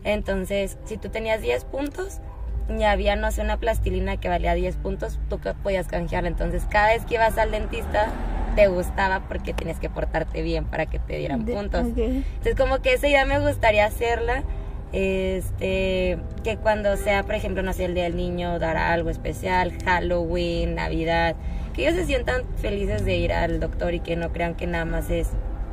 Entonces, 0.03 0.77
si 0.83 0.97
tú 0.97 1.07
tenías 1.07 1.41
10 1.41 1.63
puntos 1.65 2.19
y 2.69 2.83
había, 2.83 3.15
no 3.15 3.31
sé, 3.31 3.41
una 3.41 3.57
plastilina 3.57 4.17
que 4.17 4.29
valía 4.29 4.53
10 4.53 4.75
puntos, 4.77 5.19
tú 5.29 5.39
que 5.39 5.53
podías 5.53 5.87
canjearla. 5.87 6.29
Entonces, 6.29 6.63
cada 6.69 6.87
vez 6.89 7.05
que 7.05 7.15
ibas 7.15 7.37
al 7.37 7.51
dentista, 7.51 8.07
te 8.55 8.67
gustaba 8.67 9.21
porque 9.27 9.53
tienes 9.53 9.79
que 9.79 9.89
portarte 9.89 10.41
bien 10.41 10.65
para 10.65 10.85
que 10.85 10.99
te 10.99 11.17
dieran 11.17 11.45
De- 11.45 11.53
puntos. 11.53 11.85
Entonces, 11.95 12.55
como 12.57 12.79
que 12.81 12.93
esa 12.93 13.07
idea 13.07 13.25
me 13.25 13.39
gustaría 13.39 13.85
hacerla. 13.85 14.43
Este, 14.93 16.17
que 16.43 16.57
cuando 16.57 16.97
sea, 16.97 17.23
por 17.23 17.35
ejemplo, 17.35 17.63
no 17.63 17.71
sé, 17.73 17.85
el 17.85 17.93
Día 17.95 18.03
del 18.03 18.17
Niño, 18.17 18.59
dar 18.59 18.75
algo 18.77 19.09
especial, 19.09 19.71
Halloween, 19.85 20.75
Navidad, 20.75 21.35
que 21.73 21.83
ellos 21.87 21.95
se 21.95 22.05
sientan 22.05 22.43
felices 22.57 23.05
de 23.05 23.15
ir 23.15 23.31
al 23.31 23.59
doctor 23.59 23.93
y 23.93 23.99
que 24.01 24.15
no 24.17 24.31
crean 24.33 24.55
que 24.55 24.67
nada 24.67 24.83
más 24.85 25.09
es 25.09 25.29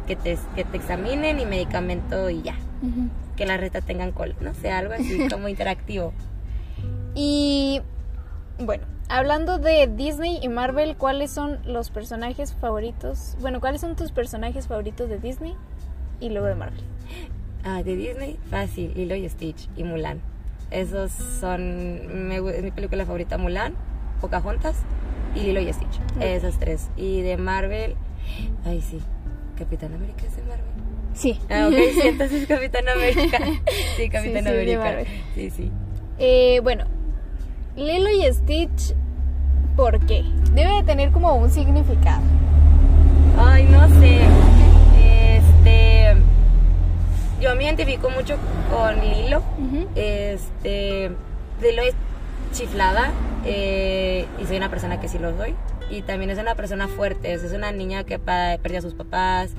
que 0.07 0.14
te, 0.16 0.38
que 0.54 0.64
te 0.64 0.76
examinen 0.76 1.40
y 1.40 1.47
medicamento 1.47 2.30
y 2.30 2.42
ya. 2.42 2.54
Que 3.37 3.45
la 3.47 3.57
reta 3.57 3.80
tengan 3.80 4.12
cola, 4.12 4.35
no 4.40 4.54
sé, 4.54 4.71
algo 4.71 4.95
así 4.95 5.28
como 5.28 5.49
interactivo. 5.49 6.12
Y 7.20 7.82
bueno, 8.60 8.87
hablando 9.08 9.58
de 9.58 9.88
Disney 9.88 10.38
y 10.40 10.48
Marvel, 10.48 10.96
¿cuáles 10.96 11.32
son 11.32 11.58
los 11.64 11.90
personajes 11.90 12.54
favoritos? 12.54 13.37
Bueno, 13.40 13.58
¿cuáles 13.58 13.80
son 13.80 13.96
tus 13.96 14.12
personajes 14.12 14.68
favoritos 14.68 15.08
de 15.08 15.18
Disney 15.18 15.56
y 16.20 16.28
luego 16.28 16.46
de 16.46 16.54
Marvel? 16.54 16.80
Ah, 17.64 17.82
de 17.82 17.96
Disney, 17.96 18.38
fácil, 18.48 18.92
Lilo 18.94 19.16
y 19.16 19.28
Stitch 19.28 19.68
y 19.76 19.82
Mulan. 19.82 20.20
Esos 20.70 21.10
son, 21.10 22.28
me 22.28 22.37
es 22.37 22.62
mi 22.62 22.70
película 22.70 23.04
favorita, 23.04 23.37
Mulan, 23.37 23.75
Pocahontas 24.20 24.76
y 25.34 25.40
Lilo 25.40 25.60
y 25.60 25.72
Stitch. 25.72 25.98
Ok. 26.14 26.22
Esas 26.22 26.60
tres. 26.60 26.88
Y 26.96 27.22
de 27.22 27.37
Marvel, 27.37 27.96
ay 28.64 28.80
sí, 28.80 29.00
Capitán 29.56 29.92
América 29.92 30.25
es 30.25 30.37
de 30.37 30.42
Marvel. 30.42 30.66
Sí. 31.14 31.40
Ah, 31.50 31.66
ok, 31.66 31.75
sí, 32.00 32.00
entonces 32.06 32.46
Capitán 32.46 32.88
América. 32.88 33.38
Sí, 33.96 34.08
Capitán 34.08 34.44
sí, 34.44 34.50
América. 34.50 34.98
Sí, 35.34 35.50
sí. 35.50 35.72
Eh, 36.20 36.60
bueno, 36.62 36.84
Lilo 37.78 38.11
y 38.11 38.32
Stitch, 38.32 38.92
¿por 39.76 40.04
qué? 40.04 40.25
Debe 40.52 40.73
de 40.78 40.82
tener 40.82 41.12
como 41.12 41.35
un 41.37 41.49
significado. 41.49 42.23
Ay, 43.38 43.68
no 43.70 43.88
sé. 44.00 44.18
Este. 45.00 46.16
Yo 47.40 47.54
me 47.54 47.62
identifico 47.64 48.11
mucho 48.11 48.35
con 48.68 49.00
Lilo. 49.00 49.44
Este. 49.94 51.12
Lilo 51.62 51.82
es 51.82 51.94
chiflada. 52.52 53.12
eh, 53.44 54.26
y 54.42 54.47
soy 54.47 54.56
una 54.56 54.70
persona 54.70 54.99
que 54.99 55.06
sí 55.06 55.20
lo 55.20 55.37
soy. 55.37 55.54
Y 55.88 56.02
también 56.02 56.30
es 56.30 56.38
una 56.38 56.56
persona 56.56 56.88
fuerte. 56.88 57.32
Es 57.32 57.44
una 57.52 57.70
niña 57.70 58.02
que 58.02 58.18
perdió 58.18 58.78
a 58.80 58.82
sus 58.82 58.94
papás. 58.94 59.50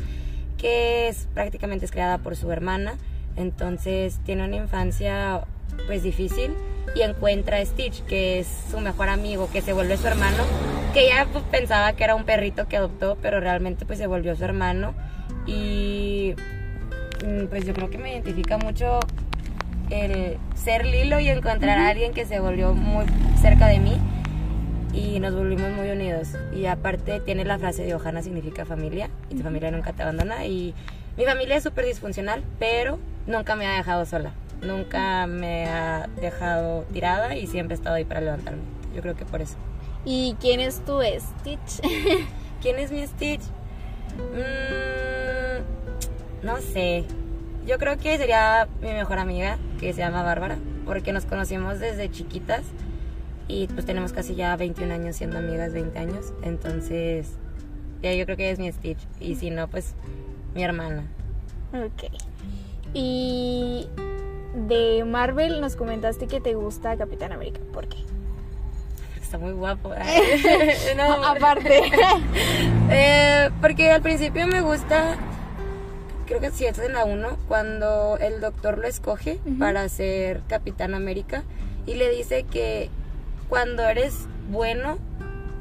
Que 0.57 1.07
es 1.07 1.29
prácticamente 1.33 1.85
es 1.85 1.91
creada 1.91 2.17
por 2.17 2.35
su 2.35 2.51
hermana. 2.51 2.95
Entonces 3.37 4.19
tiene 4.25 4.43
una 4.43 4.57
infancia 4.57 5.45
pues 5.87 6.03
difícil. 6.03 6.53
Y 6.95 7.01
encuentra 7.01 7.57
a 7.57 7.65
Stitch, 7.65 8.03
que 8.05 8.39
es 8.39 8.47
su 8.71 8.79
mejor 8.79 9.09
amigo, 9.09 9.49
que 9.51 9.61
se 9.61 9.73
vuelve 9.73 9.97
su 9.97 10.07
hermano. 10.07 10.43
Que 10.93 11.05
ella 11.05 11.27
pues, 11.31 11.43
pensaba 11.51 11.93
que 11.93 12.03
era 12.03 12.15
un 12.15 12.23
perrito 12.25 12.67
que 12.67 12.77
adoptó, 12.77 13.17
pero 13.21 13.39
realmente 13.39 13.85
pues 13.85 13.99
se 13.99 14.07
volvió 14.07 14.35
su 14.35 14.43
hermano. 14.43 14.93
Y 15.45 16.35
mm, 17.25 17.45
pues 17.45 17.65
yo 17.65 17.73
creo 17.73 17.89
que 17.89 17.97
me 17.97 18.11
identifica 18.11 18.57
mucho 18.57 18.99
el 19.89 20.37
ser 20.55 20.85
Lilo 20.85 21.19
y 21.19 21.29
encontrar 21.29 21.79
a 21.79 21.89
alguien 21.89 22.13
que 22.13 22.25
se 22.25 22.39
volvió 22.39 22.73
muy 22.73 23.05
cerca 23.41 23.67
de 23.67 23.79
mí 23.79 23.97
y 24.93 25.19
nos 25.19 25.35
volvimos 25.35 25.71
muy 25.71 25.89
unidos. 25.89 26.29
Y 26.53 26.65
aparte 26.65 27.19
tiene 27.19 27.45
la 27.45 27.59
frase 27.59 27.83
de 27.83 27.95
Ohana 27.95 28.21
significa 28.21 28.65
familia 28.65 29.09
y 29.29 29.35
tu 29.35 29.43
familia 29.43 29.71
nunca 29.71 29.93
te 29.93 30.03
abandona. 30.03 30.45
Y 30.45 30.73
mi 31.17 31.25
familia 31.25 31.57
es 31.57 31.63
súper 31.63 31.85
disfuncional, 31.85 32.43
pero 32.59 32.99
nunca 33.27 33.55
me 33.55 33.67
ha 33.67 33.77
dejado 33.77 34.05
sola. 34.05 34.33
Nunca 34.61 35.25
me 35.27 35.67
ha 35.67 36.07
dejado 36.19 36.83
tirada 36.91 37.35
y 37.35 37.47
siempre 37.47 37.75
he 37.75 37.77
estado 37.77 37.95
ahí 37.95 38.05
para 38.05 38.21
levantarme. 38.21 38.61
Yo 38.93 39.01
creo 39.01 39.15
que 39.15 39.25
por 39.25 39.41
eso. 39.41 39.55
¿Y 40.05 40.35
quién 40.39 40.59
es 40.59 40.83
tu 40.85 40.99
Stitch? 41.01 41.81
¿Quién 42.61 42.79
es 42.79 42.91
mi 42.91 43.05
Stitch? 43.05 43.41
Mm, 44.33 45.63
no 46.45 46.57
sé. 46.57 47.05
Yo 47.65 47.77
creo 47.77 47.97
que 47.97 48.17
sería 48.17 48.67
mi 48.81 48.91
mejor 48.91 49.19
amiga, 49.19 49.57
que 49.79 49.93
se 49.93 49.99
llama 49.99 50.23
Bárbara, 50.23 50.57
porque 50.85 51.13
nos 51.13 51.25
conocimos 51.25 51.79
desde 51.79 52.09
chiquitas 52.09 52.63
y 53.47 53.67
pues 53.67 53.85
tenemos 53.85 54.13
casi 54.13 54.35
ya 54.35 54.55
21 54.55 54.93
años 54.93 55.15
siendo 55.15 55.37
amigas, 55.37 55.73
20 55.73 55.99
años. 55.99 56.33
Entonces, 56.43 57.37
ya 58.01 58.13
yo 58.13 58.25
creo 58.25 58.37
que 58.37 58.51
es 58.51 58.59
mi 58.59 58.71
Stitch. 58.71 58.99
Y 59.19 59.35
si 59.35 59.51
no, 59.51 59.67
pues 59.67 59.95
mi 60.55 60.63
hermana. 60.63 61.03
ok. 61.73 62.11
Y 62.93 63.87
de 64.53 65.03
Marvel 65.05 65.61
nos 65.61 65.75
comentaste 65.75 66.27
que 66.27 66.39
te 66.39 66.55
gusta 66.55 66.97
Capitán 66.97 67.31
América. 67.31 67.59
¿Por 67.71 67.87
qué? 67.87 67.97
Está 69.21 69.37
muy 69.37 69.51
guapo. 69.51 69.91
No, 70.97 71.23
Aparte. 71.23 71.81
Eh, 72.91 73.51
porque 73.61 73.91
al 73.91 74.01
principio 74.01 74.47
me 74.47 74.61
gusta, 74.61 75.15
creo 76.25 76.39
que 76.39 76.49
si 76.49 76.65
es 76.65 76.79
en 76.79 76.93
la 76.93 77.05
1, 77.05 77.37
cuando 77.47 78.17
el 78.17 78.41
doctor 78.41 78.79
lo 78.79 78.87
escoge 78.87 79.39
para 79.59 79.87
ser 79.89 80.41
Capitán 80.47 80.95
América 80.95 81.43
y 81.85 81.93
le 81.93 82.09
dice 82.09 82.45
que 82.49 82.89
cuando 83.47 83.83
eres 83.83 84.25
bueno 84.49 84.97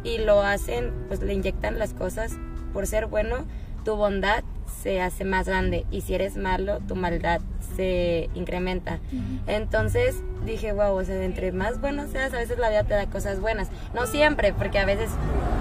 y 0.04 0.16
lo 0.16 0.40
hacen, 0.40 0.90
pues 1.08 1.20
le 1.20 1.34
inyectan 1.34 1.78
las 1.78 1.92
cosas 1.92 2.32
por 2.72 2.86
ser 2.86 3.04
bueno, 3.04 3.44
tu 3.84 3.96
bondad 3.96 4.42
se 4.82 5.00
hace 5.00 5.24
más 5.24 5.48
grande 5.48 5.84
y 5.90 6.02
si 6.02 6.14
eres 6.14 6.36
malo, 6.36 6.78
tu 6.86 6.94
maldad 6.94 7.40
se 7.76 8.30
incrementa. 8.34 9.00
Entonces 9.46 10.22
dije, 10.44 10.72
wow, 10.72 10.94
o 10.94 11.04
sea, 11.04 11.22
entre 11.24 11.52
más 11.52 11.80
bueno 11.80 12.06
seas, 12.06 12.32
a 12.32 12.38
veces 12.38 12.58
la 12.58 12.70
vida 12.70 12.84
te 12.84 12.94
da 12.94 13.06
cosas 13.06 13.40
buenas. 13.40 13.68
No 13.94 14.06
siempre, 14.06 14.52
porque 14.52 14.78
a 14.78 14.84
veces 14.84 15.10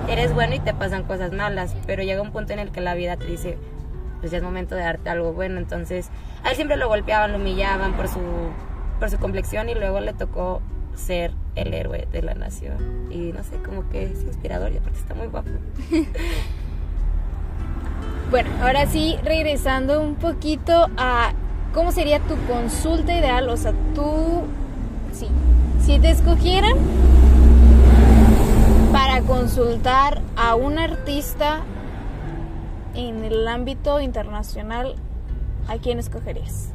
eres 0.08 0.34
bueno 0.34 0.56
y 0.56 0.60
te 0.60 0.74
pasan 0.74 1.04
cosas 1.04 1.32
malas, 1.34 1.76
pero 1.86 2.04
llega 2.04 2.22
un 2.22 2.32
punto 2.32 2.54
en 2.54 2.60
el 2.60 2.72
que 2.72 2.82
la 2.82 2.94
vida 2.94 3.18
te 3.18 3.26
dice, 3.26 3.58
pues 4.20 4.32
ya 4.32 4.38
es 4.38 4.44
momento 4.44 4.76
de 4.76 4.82
darte 4.82 5.10
algo 5.10 5.34
bueno. 5.34 5.58
Entonces, 5.58 6.10
a 6.44 6.50
él 6.50 6.56
siempre 6.56 6.78
lo 6.78 6.88
golpeaban, 6.88 7.32
lo 7.32 7.38
humillaban 7.40 7.94
por 7.94 8.08
su, 8.08 8.20
por 9.00 9.10
su 9.10 9.18
complexión 9.18 9.70
y 9.70 9.76
luego 9.76 10.00
le 10.00 10.14
tocó 10.14 10.62
ser 10.96 11.32
el 11.56 11.74
héroe 11.74 12.08
de 12.12 12.22
la 12.22 12.36
nación. 12.36 13.08
Y 13.12 13.32
no 13.32 13.44
sé, 13.44 13.58
como 13.58 13.90
que 13.90 14.04
es 14.04 14.22
inspirador, 14.24 14.72
ya 14.72 14.80
porque 14.80 15.00
está 15.00 15.16
muy 15.16 15.28
guapo. 15.28 15.50
Bueno, 18.30 18.50
ahora 18.62 18.86
sí, 18.88 19.18
regresando 19.24 20.02
un 20.02 20.16
poquito 20.16 20.90
a 20.98 21.32
cómo 21.74 21.94
sería 21.94 22.20
tu 22.20 22.36
consulta 22.46 23.18
ideal, 23.18 23.48
o 23.48 23.56
sea, 23.56 23.72
tú, 23.96 24.44
sí, 25.14 25.30
si 25.80 25.98
te 25.98 26.10
escogieran 26.10 26.76
para 28.92 29.22
consultar 29.22 30.22
a 30.36 30.56
un 30.56 30.78
artista 30.78 31.62
en 32.96 33.24
el 33.24 33.48
ámbito 33.48 34.02
internacional, 34.02 34.96
¿a 35.70 35.78
quién 35.78 35.98
escogerías? 35.98 36.74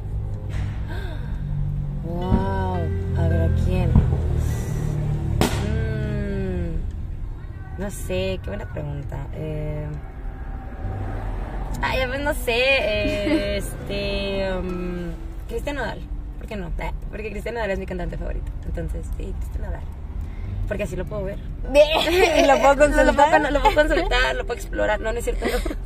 Wow, 2.06 2.78
a 3.18 3.28
ver 3.28 3.42
a 3.42 3.54
quién. 3.66 3.90
Mm, 5.68 6.76
no 7.78 7.90
sé, 7.90 8.40
qué 8.42 8.48
buena 8.48 8.72
pregunta. 8.72 9.26
Eh, 9.34 9.86
ay, 11.82 12.06
pues 12.06 12.20
no 12.20 12.34
sé. 12.34 12.54
eh, 12.56 13.56
este. 13.58 14.52
um, 14.54 15.12
Cristian 15.48 15.76
Nodal. 15.76 16.00
¿Por 16.38 16.46
qué 16.46 16.56
no? 16.56 16.68
Eh, 16.78 16.90
Porque 17.10 17.30
Cristian 17.30 17.54
Nodal 17.54 17.70
es 17.70 17.78
mi 17.78 17.86
cantante 17.86 18.16
favorito. 18.16 18.50
Entonces, 18.64 19.06
sí, 19.16 19.34
Cristian 19.38 19.62
Nodal. 19.64 19.82
Porque 20.68 20.84
así 20.84 20.96
lo 20.96 21.04
puedo 21.04 21.24
ver. 21.24 21.38
¿Y 21.38 22.46
lo 22.46 22.58
puedo 22.58 22.74
Lo 22.74 22.74
puedo, 22.74 22.76
consultar? 22.78 23.52
lo 23.52 23.60
puedo 23.62 23.74
consultar, 23.74 24.34
lo 24.34 24.46
puedo 24.46 24.58
explorar. 24.58 25.00
No, 25.00 25.12
no 25.12 25.18
es 25.18 25.24
cierto, 25.24 25.44
no. 25.46 25.76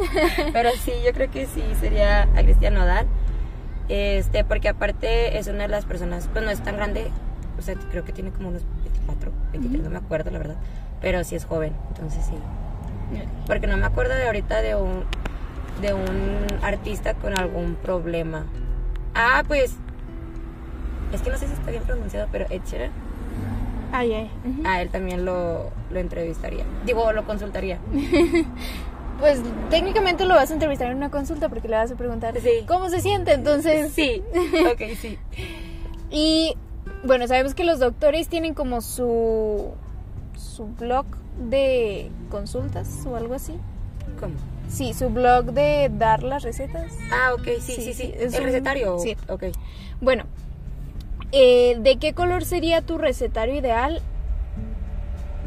Pero 0.52 0.70
sí, 0.84 0.92
yo 1.04 1.12
creo 1.12 1.30
que 1.30 1.46
sí 1.46 1.62
sería 1.80 2.22
a 2.22 2.42
Cristian 2.42 2.74
Nodal. 2.74 3.06
Este, 3.88 4.44
porque 4.44 4.68
aparte 4.68 5.38
es 5.38 5.46
una 5.48 5.62
de 5.62 5.68
las 5.68 5.84
personas, 5.86 6.28
pues 6.32 6.44
no 6.44 6.50
es 6.50 6.60
tan 6.60 6.76
grande, 6.76 7.06
o 7.56 7.62
sea, 7.62 7.76
creo 7.92 8.04
que 8.04 8.12
tiene 8.12 8.30
como 8.30 8.48
unos 8.48 8.62
24, 8.82 9.30
23, 9.52 9.84
no 9.84 9.90
me 9.90 9.98
acuerdo 9.98 10.32
la 10.32 10.38
verdad, 10.38 10.56
pero 11.00 11.22
sí 11.22 11.36
es 11.36 11.44
joven, 11.44 11.72
entonces 11.90 12.24
sí. 12.26 12.34
Porque 13.46 13.68
no 13.68 13.76
me 13.76 13.86
acuerdo 13.86 14.14
de 14.16 14.26
ahorita 14.26 14.60
de 14.60 14.74
un, 14.74 15.04
de 15.80 15.94
un 15.94 16.46
artista 16.62 17.14
con 17.14 17.38
algún 17.38 17.74
problema. 17.76 18.44
Ah, 19.14 19.42
pues, 19.46 19.74
es 21.12 21.22
que 21.22 21.30
no 21.30 21.38
sé 21.38 21.46
si 21.46 21.52
está 21.54 21.70
bien 21.70 21.82
pronunciado, 21.84 22.28
pero 22.32 22.46
Ed 22.50 22.62
Sheeran. 22.66 22.90
Ay, 23.92 24.12
ay. 24.12 24.30
ujú. 24.44 24.66
a 24.66 24.82
él 24.82 24.88
también 24.90 25.24
lo, 25.24 25.70
lo 25.90 25.98
entrevistaría. 26.00 26.64
Digo, 26.84 27.12
lo 27.12 27.24
consultaría. 27.24 27.78
Pues 29.18 29.40
técnicamente 29.70 30.26
lo 30.26 30.34
vas 30.34 30.50
a 30.50 30.52
entrevistar 30.52 30.90
en 30.90 30.98
una 30.98 31.10
consulta 31.10 31.48
porque 31.48 31.68
le 31.68 31.76
vas 31.76 31.90
a 31.90 31.94
preguntar 31.96 32.38
Sí. 32.38 32.66
cómo 32.68 32.90
se 32.90 33.00
siente. 33.00 33.32
Entonces, 33.32 33.90
Sí, 33.92 34.22
ok, 34.70 34.82
sí. 35.00 35.16
Y 36.10 36.54
bueno, 37.02 37.26
sabemos 37.26 37.54
que 37.54 37.64
los 37.64 37.78
doctores 37.78 38.28
tienen 38.28 38.52
como 38.52 38.82
su 38.82 39.72
su 40.36 40.66
blog 40.66 41.06
de 41.48 42.10
consultas 42.28 43.06
o 43.06 43.16
algo 43.16 43.32
así. 43.32 43.54
¿Cómo? 44.20 44.34
Sí, 44.68 44.92
su 44.94 45.08
blog 45.10 45.46
de 45.52 45.90
dar 45.92 46.22
las 46.22 46.42
recetas. 46.42 46.92
Ah, 47.10 47.32
ok, 47.34 47.44
sí, 47.60 47.74
Sí, 47.76 47.94
sí, 47.94 48.12
es 48.16 48.34
¿El 48.34 48.40
un- 48.40 48.46
recetario? 48.46 48.98
sí. 48.98 49.16
Ok. 49.28 49.44
Bueno, 50.00 50.24
eh, 51.32 51.76
¿de 51.78 51.96
qué 51.98 52.12
color 52.14 52.44
sería 52.44 52.82
tu 52.82 52.98
recetario 52.98 53.54
ideal? 53.54 54.00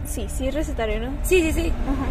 Sí, 0.05 0.27
sí, 0.29 0.49
recetario, 0.51 0.99
¿no? 0.99 1.11
Sí, 1.23 1.41
sí, 1.41 1.51
sí. 1.51 1.73
Ajá. 1.87 2.05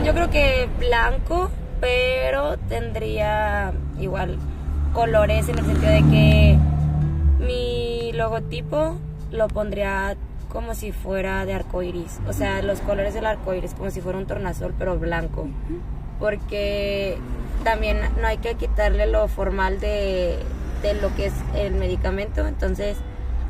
Mm, 0.00 0.04
Yo 0.04 0.14
creo 0.14 0.30
que 0.30 0.68
blanco, 0.78 1.50
pero 1.80 2.56
tendría 2.68 3.72
igual 4.00 4.38
colores 4.92 5.48
en 5.48 5.58
el 5.58 5.64
sentido 5.64 5.90
de 5.92 6.02
que 6.10 6.58
mi 7.40 8.12
logotipo 8.12 8.96
lo 9.30 9.48
pondría 9.48 10.16
como 10.48 10.74
si 10.74 10.92
fuera 10.92 11.44
de 11.46 11.52
arco 11.54 11.82
iris. 11.82 12.18
O 12.26 12.32
sea, 12.32 12.62
los 12.62 12.80
colores 12.80 13.14
del 13.14 13.26
arco 13.26 13.52
iris, 13.54 13.74
como 13.74 13.90
si 13.90 14.00
fuera 14.00 14.18
un 14.18 14.26
tornasol, 14.26 14.74
pero 14.78 14.98
blanco. 14.98 15.48
Porque 16.18 17.18
también 17.64 17.98
no 18.20 18.26
hay 18.26 18.38
que 18.38 18.54
quitarle 18.54 19.06
lo 19.06 19.28
formal 19.28 19.78
de, 19.80 20.38
de 20.82 20.94
lo 20.94 21.14
que 21.14 21.26
es 21.26 21.34
el 21.54 21.74
medicamento. 21.74 22.46
Entonces, 22.46 22.96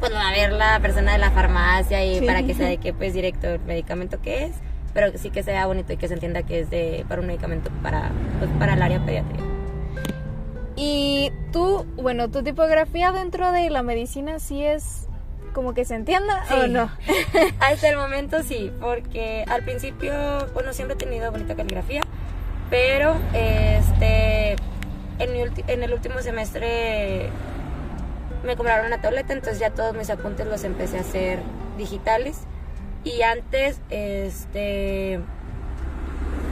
pues 0.01 0.13
va 0.13 0.29
a 0.29 0.33
ver 0.33 0.53
la 0.53 0.79
persona 0.81 1.13
de 1.13 1.19
la 1.19 1.31
farmacia 1.31 2.05
y 2.05 2.19
Sí. 2.21 2.27
para 2.27 2.43
que 2.43 2.55
se 2.55 2.65
de 2.65 2.77
qué 2.79 2.93
pues 2.93 3.15
directo 3.15 3.49
el 3.49 3.61
medicamento 3.61 4.21
que 4.21 4.45
es, 4.45 4.53
pero 4.95 5.17
sí 5.19 5.31
que 5.31 5.43
sea 5.43 5.67
bonito 5.67 5.93
y 5.93 5.97
que 5.97 6.09
se 6.09 6.15
entienda 6.15 6.43
que 6.43 6.61
es 6.61 6.71
de 6.71 7.05
para 7.09 7.21
un 7.21 7.27
medicamento 7.27 7.71
para 7.83 8.11
pues, 8.39 8.51
para 8.59 8.75
el 8.75 8.83
área 8.83 9.05
pediátrica. 9.05 9.43
Y 10.77 11.33
tú, 11.53 11.85
bueno, 11.97 12.29
tu 12.31 12.43
tipografía 12.45 13.11
dentro 13.11 13.51
de 13.51 13.69
la 13.71 13.83
medicina 13.83 14.39
sí 14.39 14.63
es 14.63 15.08
como 15.49 15.75
que 15.75 15.85
se 15.85 15.95
entienda 15.95 16.45
o 16.51 16.67
no. 16.67 16.91
Hasta 17.61 17.89
el 17.89 17.97
momento 17.97 18.43
sí, 18.43 18.73
porque 18.81 19.45
al 19.49 19.63
principio, 19.63 20.13
bueno, 20.55 20.73
siempre 20.73 20.95
he 20.95 20.99
tenido 20.99 21.31
bonita 21.31 21.55
caligrafía, 21.55 22.03
pero 22.71 23.17
este 23.35 24.57
en, 25.19 25.33
mi 25.33 25.41
en 25.67 25.83
el 25.83 25.93
último 25.93 26.21
semestre 26.21 27.31
me 28.45 28.57
compraron 28.57 28.87
una 28.87 29.01
tableta, 29.01 29.33
entonces 29.33 29.59
ya 29.59 29.71
todos 29.71 29.97
mis 29.97 30.11
apuntes 30.11 30.47
los 30.47 30.65
empecé 30.65 30.99
a 30.99 31.01
hacer 31.01 31.41
digitales. 31.77 32.41
Y 33.05 33.23
antes, 33.23 33.81
este 33.91 35.21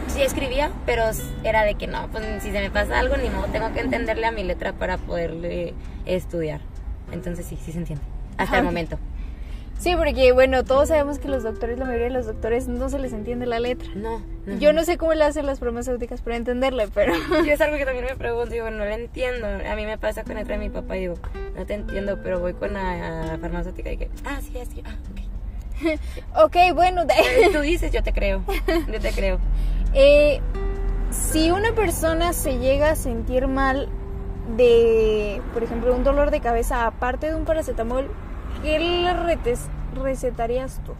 sí 0.09 0.23
escribía, 0.23 0.71
pero 0.87 1.03
era 1.45 1.65
de 1.65 1.75
que 1.75 1.87
no, 1.87 2.09
pues 2.09 2.25
si 2.43 2.51
se 2.51 2.61
me 2.61 2.71
pasa 2.71 2.99
algo, 2.99 3.17
ni 3.17 3.29
modo, 3.29 3.47
tengo 3.47 3.73
que 3.73 3.81
entenderle 3.81 4.27
a 4.27 4.33
mi 4.33 4.45
letra 4.45 4.73
para 4.73 4.99
poderle 4.99 5.75
estudiar. 6.07 6.61
Entonces 7.13 7.47
sí, 7.47 7.59
sí 7.63 7.73
se 7.73 7.79
entiende. 7.79 8.05
Hasta 8.37 8.59
el 8.59 8.65
momento. 8.65 8.99
Sí, 9.79 9.95
porque 9.95 10.33
bueno, 10.33 10.65
todos 10.65 10.89
sabemos 10.89 11.19
que 11.19 11.29
los 11.29 11.43
doctores, 11.43 11.79
la 11.79 11.85
mayoría 11.85 12.07
de 12.07 12.13
los 12.13 12.25
doctores 12.25 12.67
no 12.67 12.89
se 12.89 12.99
les 12.99 13.13
entiende 13.13 13.45
la 13.45 13.61
letra. 13.61 13.87
No, 13.95 14.23
no. 14.47 14.57
Yo 14.59 14.73
no 14.73 14.85
sé 14.85 14.97
cómo 14.97 15.13
le 15.13 15.23
hacen 15.23 15.45
las 15.45 15.59
farmacéuticas 15.61 16.23
para 16.23 16.37
entenderle, 16.37 16.89
pero 16.95 17.13
Yo 17.45 17.53
es 17.53 17.61
algo 17.61 17.77
que 17.77 17.85
también 17.85 18.07
me 18.07 18.17
pregunto, 18.17 18.51
digo, 18.51 18.71
no 18.71 18.79
lo 18.87 18.91
entiendo. 18.91 19.47
A 19.47 19.75
mí 19.77 19.85
me 19.85 19.99
pasa 19.99 20.25
con 20.25 20.39
el 20.39 20.47
de 20.47 20.57
mi 20.57 20.71
papá, 20.71 20.95
digo, 20.95 21.15
no 21.55 21.67
te 21.67 21.75
entiendo, 21.75 22.19
pero 22.23 22.41
voy 22.41 22.55
con 22.55 22.73
la, 22.73 23.27
la 23.27 23.39
farmacéutica 23.39 23.93
y 23.93 23.99
que, 23.99 24.09
ah, 24.25 24.39
sí, 24.41 24.59
así, 24.59 24.83
ah, 24.87 24.97
ok. 25.13 25.21
ok, 26.47 26.57
bueno, 26.75 27.05
de- 27.05 27.51
Tú 27.53 27.61
dices, 27.61 27.93
yo 27.93 28.03
te 28.03 28.15
creo, 28.15 28.45
yo 28.91 28.99
te 29.01 29.13
creo. 29.13 29.39
eh, 29.95 30.41
si 31.11 31.51
una 31.51 31.73
persona 31.75 32.33
se 32.33 32.59
llega 32.59 32.91
a 32.93 32.97
sentir 32.97 33.47
mal 33.47 33.91
de, 34.57 35.43
por 35.53 35.63
ejemplo, 35.63 35.95
un 35.95 36.03
dolor 36.03 36.31
de 36.31 36.41
cabeza 36.41 36.87
aparte 36.87 37.27
de 37.27 37.35
un 37.35 37.45
paracetamol, 37.45 38.09
¿qué 38.63 38.79
le 38.79 39.13
retes- 39.15 39.69
recetarías 39.95 40.81
tú? 40.85 40.93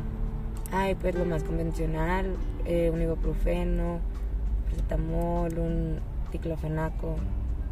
Ay, 0.73 0.95
pues 0.95 1.15
lo 1.15 1.25
más 1.25 1.43
convencional, 1.45 2.27
eh, 2.65 2.91
un 2.93 3.01
ibuprofeno, 3.01 4.01
paracetamol, 4.65 5.59
un 5.59 6.01
diclofenaco, 6.33 7.17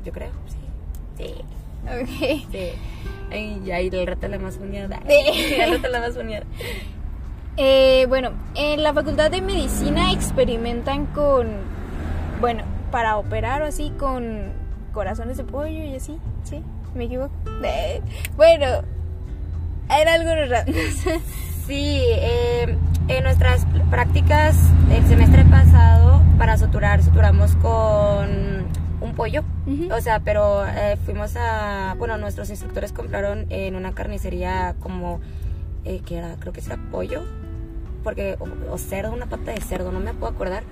yo 0.04 0.12
creo, 0.12 0.30
sí. 0.46 0.56
Sí, 1.18 1.34
Ok. 1.84 2.46
sí. 2.50 2.68
Ay, 3.30 3.62
y 3.64 3.70
ahí 3.72 3.88
el 3.92 4.06
rato 4.06 4.28
la 4.28 4.38
más 4.38 4.56
uniada. 4.58 5.00
Sí. 5.06 5.54
El 5.60 5.72
rato 5.76 5.88
la 5.88 6.00
más 6.00 6.16
uniada. 6.16 6.44
Eh, 7.56 8.06
bueno, 8.08 8.30
en 8.54 8.82
la 8.82 8.92
Facultad 8.92 9.30
de 9.30 9.40
Medicina 9.40 10.12
experimentan 10.12 11.06
con, 11.06 11.48
bueno, 12.40 12.64
para 12.90 13.16
operar 13.16 13.62
o 13.62 13.66
así, 13.66 13.90
con 13.98 14.52
corazones 14.92 15.36
de 15.36 15.44
pollo 15.44 15.84
y 15.84 15.94
así, 15.94 16.18
¿sí? 16.44 16.62
¿Me 16.94 17.04
equivoco? 17.04 17.32
Eh, 17.64 18.00
bueno, 18.36 18.66
era 19.88 20.14
algo 20.14 20.30
raro. 20.34 20.72
Sí, 21.66 22.02
eh, 22.06 22.76
en 23.08 23.24
nuestras 23.24 23.66
prácticas 23.90 24.54
del 24.90 25.02
semestre 25.06 25.44
pasado, 25.46 26.20
para 26.36 26.58
suturar, 26.58 27.02
suturamos 27.02 27.56
con 27.56 28.66
un 29.00 29.14
pollo. 29.14 29.42
O 29.90 29.98
sea, 30.02 30.20
pero 30.20 30.66
eh, 30.66 30.98
fuimos 31.06 31.36
a. 31.36 31.94
Bueno, 31.98 32.18
nuestros 32.18 32.50
instructores 32.50 32.92
compraron 32.92 33.46
en 33.48 33.76
una 33.76 33.92
carnicería 33.94 34.74
como. 34.80 35.20
eh, 35.86 36.02
que 36.04 36.18
era, 36.18 36.36
creo 36.38 36.52
que 36.52 36.60
era 36.60 36.76
pollo. 36.90 37.22
Porque, 38.02 38.36
o, 38.38 38.72
o 38.74 38.76
cerdo, 38.76 39.14
una 39.14 39.24
pata 39.26 39.52
de 39.52 39.60
cerdo, 39.62 39.90
no 39.90 40.00
me 40.00 40.12
puedo 40.12 40.30
acordar. 40.34 40.64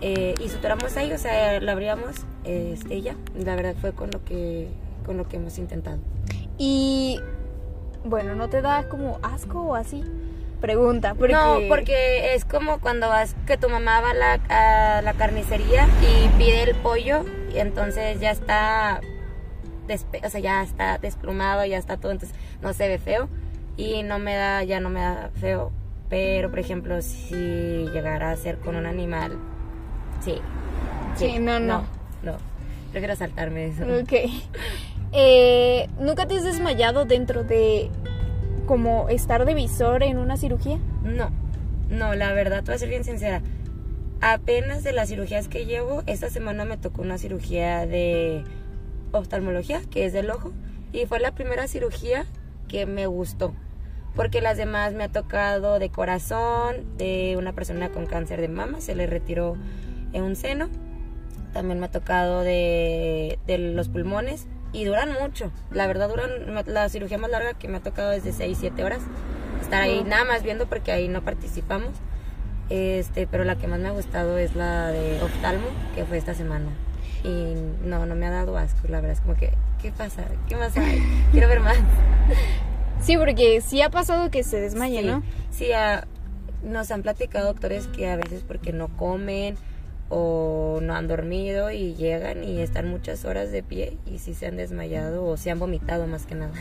Eh, 0.00 0.34
y 0.44 0.48
suturamos 0.48 0.96
ahí, 0.96 1.12
o 1.12 1.18
sea, 1.18 1.60
la 1.60 1.70
abríamos 1.72 2.26
este, 2.42 2.96
y 2.96 3.02
ya. 3.02 3.14
La 3.38 3.54
verdad 3.54 3.76
fue 3.80 3.92
con 3.92 4.10
lo 4.10 4.24
que, 4.24 4.68
con 5.06 5.16
lo 5.16 5.28
que 5.28 5.36
hemos 5.36 5.58
intentado. 5.58 5.98
Y, 6.58 7.20
bueno, 8.04 8.34
¿no 8.34 8.48
te 8.48 8.62
da 8.62 8.88
como 8.88 9.18
asco 9.22 9.60
o 9.62 9.74
así? 9.74 10.04
Pregunta, 10.60 11.14
porque... 11.14 11.32
No, 11.34 11.58
porque 11.68 12.34
es 12.34 12.44
como 12.44 12.80
cuando 12.80 13.08
vas, 13.08 13.34
que 13.46 13.56
tu 13.58 13.68
mamá 13.68 14.00
va 14.00 14.10
a 14.10 14.14
la, 14.14 14.96
a 14.98 15.02
la 15.02 15.12
carnicería 15.14 15.86
y 16.02 16.28
pide 16.38 16.62
el 16.62 16.74
pollo 16.76 17.24
y 17.54 17.58
entonces 17.58 18.18
ya 18.20 18.30
está, 18.30 19.00
despe- 19.86 20.24
o 20.24 20.30
sea, 20.30 20.40
ya 20.40 20.62
está 20.62 20.96
desplumado, 20.98 21.64
ya 21.66 21.76
está 21.76 21.98
todo, 21.98 22.12
entonces 22.12 22.36
no 22.62 22.72
se 22.72 22.88
ve 22.88 22.98
feo 22.98 23.28
y 23.76 24.02
no 24.04 24.18
me 24.18 24.34
da, 24.36 24.62
ya 24.64 24.80
no 24.80 24.88
me 24.88 25.00
da 25.00 25.30
feo. 25.38 25.70
Pero, 26.08 26.48
por 26.50 26.58
ejemplo, 26.60 27.02
si 27.02 27.86
llegara 27.92 28.30
a 28.30 28.36
ser 28.36 28.58
con 28.58 28.76
un 28.76 28.86
animal, 28.86 29.36
sí. 30.20 30.40
Sí, 31.16 31.38
no, 31.38 31.58
no. 31.60 31.80
No, 32.22 32.32
no. 32.32 32.36
Prefiero 32.92 33.16
saltarme 33.16 33.66
eso. 33.66 33.82
Ok. 33.84 34.12
Eh, 35.16 35.88
¿Nunca 36.00 36.26
te 36.26 36.34
has 36.34 36.42
desmayado 36.42 37.04
dentro 37.04 37.44
de 37.44 37.88
como 38.66 39.08
estar 39.08 39.44
de 39.44 39.54
visor 39.54 40.02
en 40.02 40.18
una 40.18 40.36
cirugía? 40.36 40.78
No, 41.04 41.30
no, 41.88 42.16
la 42.16 42.32
verdad, 42.32 42.64
te 42.64 42.66
voy 42.66 42.74
a 42.74 42.78
ser 42.78 42.88
bien 42.88 43.04
sincera. 43.04 43.40
Apenas 44.20 44.82
de 44.82 44.92
las 44.92 45.10
cirugías 45.10 45.46
que 45.46 45.66
llevo, 45.66 46.02
esta 46.06 46.30
semana 46.30 46.64
me 46.64 46.78
tocó 46.78 47.02
una 47.02 47.16
cirugía 47.18 47.86
de 47.86 48.42
oftalmología, 49.12 49.82
que 49.88 50.04
es 50.04 50.12
del 50.12 50.30
ojo, 50.30 50.50
y 50.92 51.06
fue 51.06 51.20
la 51.20 51.32
primera 51.32 51.68
cirugía 51.68 52.26
que 52.66 52.84
me 52.84 53.06
gustó, 53.06 53.54
porque 54.16 54.40
las 54.40 54.56
demás 54.56 54.94
me 54.94 55.04
ha 55.04 55.12
tocado 55.12 55.78
de 55.78 55.90
corazón, 55.90 56.96
de 56.96 57.36
una 57.38 57.52
persona 57.52 57.90
con 57.90 58.06
cáncer 58.06 58.40
de 58.40 58.48
mama, 58.48 58.80
se 58.80 58.96
le 58.96 59.06
retiró 59.06 59.56
en 60.12 60.24
un 60.24 60.34
seno, 60.34 60.70
también 61.52 61.78
me 61.78 61.86
ha 61.86 61.90
tocado 61.90 62.40
de, 62.40 63.38
de 63.46 63.58
los 63.58 63.88
pulmones, 63.88 64.48
y 64.74 64.84
duran 64.84 65.10
mucho, 65.20 65.50
la 65.70 65.86
verdad 65.86 66.08
duran, 66.10 66.30
la 66.66 66.88
cirugía 66.90 67.16
más 67.16 67.30
larga 67.30 67.54
que 67.54 67.68
me 67.68 67.78
ha 67.78 67.80
tocado 67.80 68.12
es 68.12 68.24
de 68.24 68.32
6, 68.32 68.58
7 68.60 68.84
horas, 68.84 69.00
estar 69.62 69.80
ahí 69.82 70.00
Wow. 70.00 70.08
nada 70.08 70.24
más 70.24 70.42
viendo 70.42 70.66
porque 70.66 70.92
ahí 70.92 71.08
no 71.08 71.22
participamos. 71.22 71.90
Este, 72.70 73.26
pero 73.26 73.44
la 73.44 73.56
que 73.56 73.66
más 73.66 73.78
me 73.78 73.88
ha 73.88 73.92
gustado 73.92 74.38
es 74.38 74.56
la 74.56 74.88
de 74.88 75.20
oftalmo, 75.22 75.66
que 75.94 76.04
fue 76.04 76.16
esta 76.16 76.34
semana. 76.34 76.70
Y 77.22 77.54
no, 77.86 78.04
no 78.06 78.14
me 78.14 78.26
ha 78.26 78.30
dado 78.30 78.56
asco, 78.58 78.88
la 78.88 79.00
verdad 79.00 79.12
es 79.12 79.20
como 79.20 79.34
que, 79.36 79.52
¿qué 79.80 79.92
pasa? 79.92 80.24
¿Qué 80.48 80.56
más 80.56 80.76
hay? 80.76 81.02
Quiero 81.32 81.48
ver 81.48 81.60
más. 81.60 81.76
Sí, 83.00 83.16
porque 83.16 83.60
sí 83.60 83.82
ha 83.82 83.90
pasado 83.90 84.30
que 84.30 84.42
se 84.42 84.60
desmaye, 84.60 85.00
sí, 85.00 85.06
¿no? 85.06 85.22
Sí, 85.50 85.72
ah, 85.72 86.06
nos 86.62 86.90
han 86.90 87.02
platicado 87.02 87.46
doctores 87.48 87.86
que 87.88 88.08
a 88.10 88.16
veces 88.16 88.42
porque 88.46 88.72
no 88.72 88.88
comen 88.96 89.56
o 90.08 90.78
no 90.82 90.94
han 90.94 91.08
dormido 91.08 91.70
y 91.70 91.94
llegan 91.94 92.44
y 92.44 92.60
están 92.60 92.88
muchas 92.88 93.24
horas 93.24 93.50
de 93.50 93.62
pie 93.62 93.98
y 94.06 94.18
sí 94.18 94.34
se 94.34 94.46
han 94.46 94.56
desmayado 94.56 95.24
o 95.24 95.36
se 95.36 95.50
han 95.50 95.58
vomitado 95.58 96.06
más 96.06 96.26
que 96.26 96.34
nada. 96.34 96.52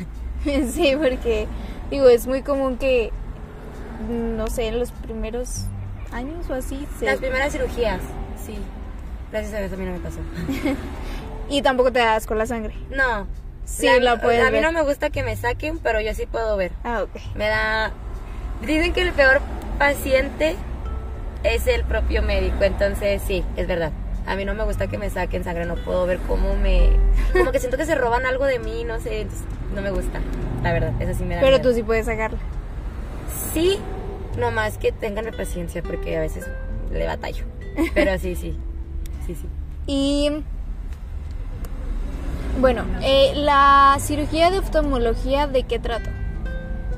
sí, 0.71 0.95
porque 0.95 1.47
digo, 1.89 2.10
es 2.10 2.27
muy 2.27 2.41
común 2.41 2.77
que, 2.77 3.12
no 4.10 4.47
sé, 4.47 4.67
en 4.67 4.79
los 4.79 4.91
primeros 4.91 5.65
años 6.12 6.49
o 6.49 6.53
así, 6.53 6.88
se... 6.99 7.06
Las 7.06 7.19
primeras 7.19 7.51
cirugías, 7.51 8.01
sí. 8.45 8.56
Gracias 9.32 9.53
a 9.53 9.60
Dios 9.60 9.73
a 9.73 9.77
mí 9.77 9.86
no 9.86 9.93
me 9.93 9.99
pasó. 9.99 10.19
y 11.49 11.62
tampoco 11.62 11.91
te 11.91 11.99
das 11.99 12.25
con 12.25 12.38
la 12.38 12.45
sangre. 12.45 12.75
No, 12.89 13.27
Sí, 13.65 13.88
la, 13.99 14.19
puedes 14.19 14.45
A 14.45 14.51
mí 14.51 14.60
no 14.60 14.71
me 14.71 14.82
gusta 14.82 15.10
que 15.10 15.23
me 15.23 15.36
saquen, 15.36 15.79
pero 15.79 16.01
yo 16.01 16.13
sí 16.13 16.25
puedo 16.25 16.58
ver. 16.58 16.71
Ah, 16.84 17.03
ok. 17.03 17.36
Me 17.36 17.47
da... 17.47 17.91
Dicen 18.62 18.93
que 18.93 19.01
el 19.01 19.13
peor 19.13 19.41
paciente 19.77 20.56
es 21.43 21.67
el 21.67 21.84
propio 21.84 22.21
médico, 22.21 22.63
entonces 22.63 23.21
sí, 23.25 23.43
es 23.58 23.67
verdad. 23.67 23.91
A 24.25 24.36
mí 24.36 24.45
no 24.45 24.53
me 24.53 24.63
gusta 24.63 24.88
que 24.88 24.97
me 24.97 25.10
saquen 25.10 25.43
sangre, 25.43 25.65
no 25.65 25.75
puedo 25.75 26.06
ver 26.06 26.17
cómo 26.27 26.56
me... 26.56 26.89
Como 27.34 27.51
que 27.51 27.60
siento 27.60 27.77
que 27.77 27.86
se 27.86 27.95
roban 27.95 28.25
algo 28.25 28.45
de 28.45 28.60
mí, 28.60 28.86
no 28.86 28.99
sé, 28.99 29.27
no 29.75 29.82
me 29.82 29.91
gusta, 29.91 30.21
la 30.63 30.71
verdad, 30.71 30.93
eso 31.01 31.13
sí 31.13 31.25
me 31.25 31.36
da 31.36 31.41
Pero 31.41 31.60
tú 31.62 31.73
sí 31.73 31.84
puedes 31.84 32.06
sacarla. 32.06 32.39
Sí, 33.53 33.79
nomás 34.38 34.77
que 34.77 34.91
tengan 34.91 35.25
paciencia 35.36 35.84
porque 35.84 36.17
a 36.17 36.21
veces 36.21 36.47
le 36.91 37.06
batallo. 37.06 37.45
Pero 37.93 38.17
sí, 38.17 38.36
sí, 38.36 38.56
sí, 39.25 39.36
sí. 39.36 39.47
Y 39.86 40.32
bueno, 42.60 42.86
eh, 43.01 43.34
la 43.36 43.97
cirugía 43.99 44.49
de 44.51 44.60
oftalmología, 44.60 45.47
¿de 45.47 45.63
qué 45.63 45.79
trata? 45.79 46.12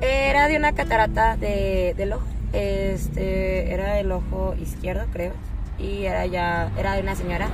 Era 0.00 0.48
de 0.48 0.56
una 0.56 0.72
catarata 0.72 1.36
de, 1.36 1.94
del 1.96 2.12
ojo. 2.12 2.26
Este, 2.52 3.72
era 3.72 3.94
del 3.94 4.12
ojo 4.12 4.54
izquierdo, 4.60 5.04
creo. 5.12 5.32
Y 5.78 6.04
era 6.04 6.24
ya, 6.26 6.72
era 6.78 6.94
de 6.94 7.02
una 7.02 7.14
señora. 7.14 7.48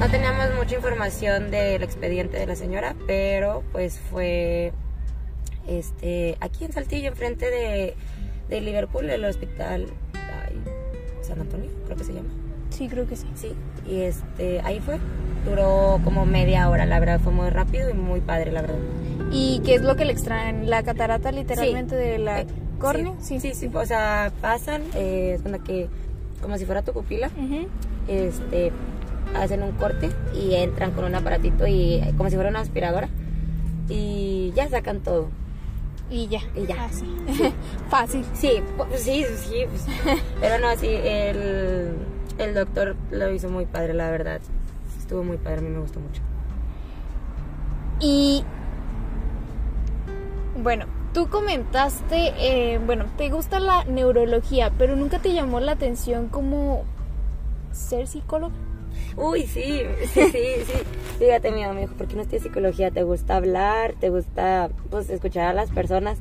No 0.00 0.08
teníamos 0.08 0.46
mucha 0.56 0.76
información 0.76 1.50
del 1.50 1.82
expediente 1.82 2.38
de 2.38 2.46
la 2.46 2.56
señora, 2.56 2.94
pero 3.06 3.62
pues 3.72 4.00
fue 4.10 4.72
este, 5.66 6.38
aquí 6.40 6.64
en 6.64 6.72
Saltillo, 6.72 7.08
enfrente 7.08 7.50
de, 7.50 7.94
de 8.48 8.60
Liverpool, 8.60 9.10
el 9.10 9.24
hospital 9.24 9.86
San 11.28 11.40
Antonio, 11.40 11.70
creo 11.84 11.96
que 11.96 12.04
se 12.04 12.14
llama. 12.14 12.30
Sí, 12.70 12.88
creo 12.88 13.06
que 13.06 13.16
sí. 13.16 13.26
Sí, 13.34 13.52
y 13.86 14.00
este, 14.00 14.60
ahí 14.62 14.80
fue. 14.80 14.98
Duró 15.44 16.00
como 16.02 16.26
media 16.26 16.68
hora, 16.68 16.86
la 16.86 16.98
verdad, 16.98 17.20
fue 17.20 17.32
muy 17.32 17.50
rápido 17.50 17.90
y 17.90 17.94
muy 17.94 18.20
padre, 18.20 18.50
la 18.50 18.62
verdad. 18.62 18.78
¿Y 19.30 19.60
qué 19.64 19.74
es 19.74 19.82
lo 19.82 19.94
que 19.94 20.04
le 20.04 20.12
extraen? 20.12 20.68
¿La 20.70 20.82
catarata 20.82 21.30
literalmente 21.32 21.94
de 21.94 22.18
la 22.18 22.44
Córnea? 22.78 23.14
Sí, 23.20 23.40
sí, 23.40 23.54
sí, 23.54 23.70
o 23.72 23.86
sea, 23.86 24.32
pasan, 24.40 24.82
eh, 24.94 25.32
es 25.34 25.42
cuando 25.42 25.62
que, 25.64 25.88
como 26.40 26.56
si 26.58 26.64
fuera 26.64 26.82
tu 26.82 26.92
pupila, 26.92 27.30
este, 28.06 28.72
hacen 29.34 29.62
un 29.62 29.72
corte 29.72 30.10
y 30.34 30.54
entran 30.54 30.92
con 30.92 31.04
un 31.04 31.14
aparatito 31.14 31.66
y 31.66 32.02
como 32.16 32.30
si 32.30 32.36
fuera 32.36 32.50
una 32.50 32.60
aspiradora 32.60 33.08
y 33.88 34.52
ya 34.54 34.68
sacan 34.68 35.00
todo. 35.00 35.28
Y 36.10 36.28
ya. 36.28 36.40
Y 36.54 36.66
ya. 36.66 36.76
Ah, 36.78 36.88
sí. 36.90 37.04
Fácil. 37.90 38.24
Sí, 38.34 38.62
pues, 38.76 39.02
sí, 39.02 39.24
sí, 39.36 39.64
pues, 39.68 39.84
pero 40.40 40.58
no, 40.58 40.74
sí, 40.76 40.88
el, 40.88 41.96
el 42.38 42.54
doctor 42.54 42.96
lo 43.10 43.30
hizo 43.32 43.50
muy 43.50 43.66
padre, 43.66 43.94
la 43.94 44.10
verdad. 44.10 44.40
Estuvo 44.98 45.22
muy 45.22 45.36
padre, 45.36 45.58
a 45.58 45.62
mí 45.62 45.68
me 45.68 45.80
gustó 45.80 46.00
mucho. 46.00 46.22
Y 48.00 48.44
bueno, 50.62 50.86
tú 51.12 51.28
comentaste, 51.28 52.32
eh, 52.38 52.78
bueno, 52.84 53.06
te 53.16 53.30
gusta 53.30 53.60
la 53.60 53.84
neurología, 53.84 54.72
pero 54.78 54.96
nunca 54.96 55.18
te 55.18 55.32
llamó 55.32 55.60
la 55.60 55.72
atención 55.72 56.28
como 56.28 56.84
ser 57.72 58.06
psicólogo. 58.06 58.52
Uy, 59.16 59.46
sí, 59.46 59.82
sí, 60.12 60.22
sí, 60.30 60.44
sí. 60.66 60.78
Fíjate, 61.18 61.50
mi 61.50 61.64
amigo, 61.64 61.92
¿por 61.96 62.06
qué 62.06 62.16
no 62.16 62.22
estudias 62.22 62.42
psicología? 62.44 62.90
¿Te 62.90 63.02
gusta 63.02 63.36
hablar? 63.36 63.94
¿Te 63.98 64.10
gusta, 64.10 64.70
pues, 64.90 65.10
escuchar 65.10 65.48
a 65.48 65.52
las 65.52 65.70
personas? 65.70 66.18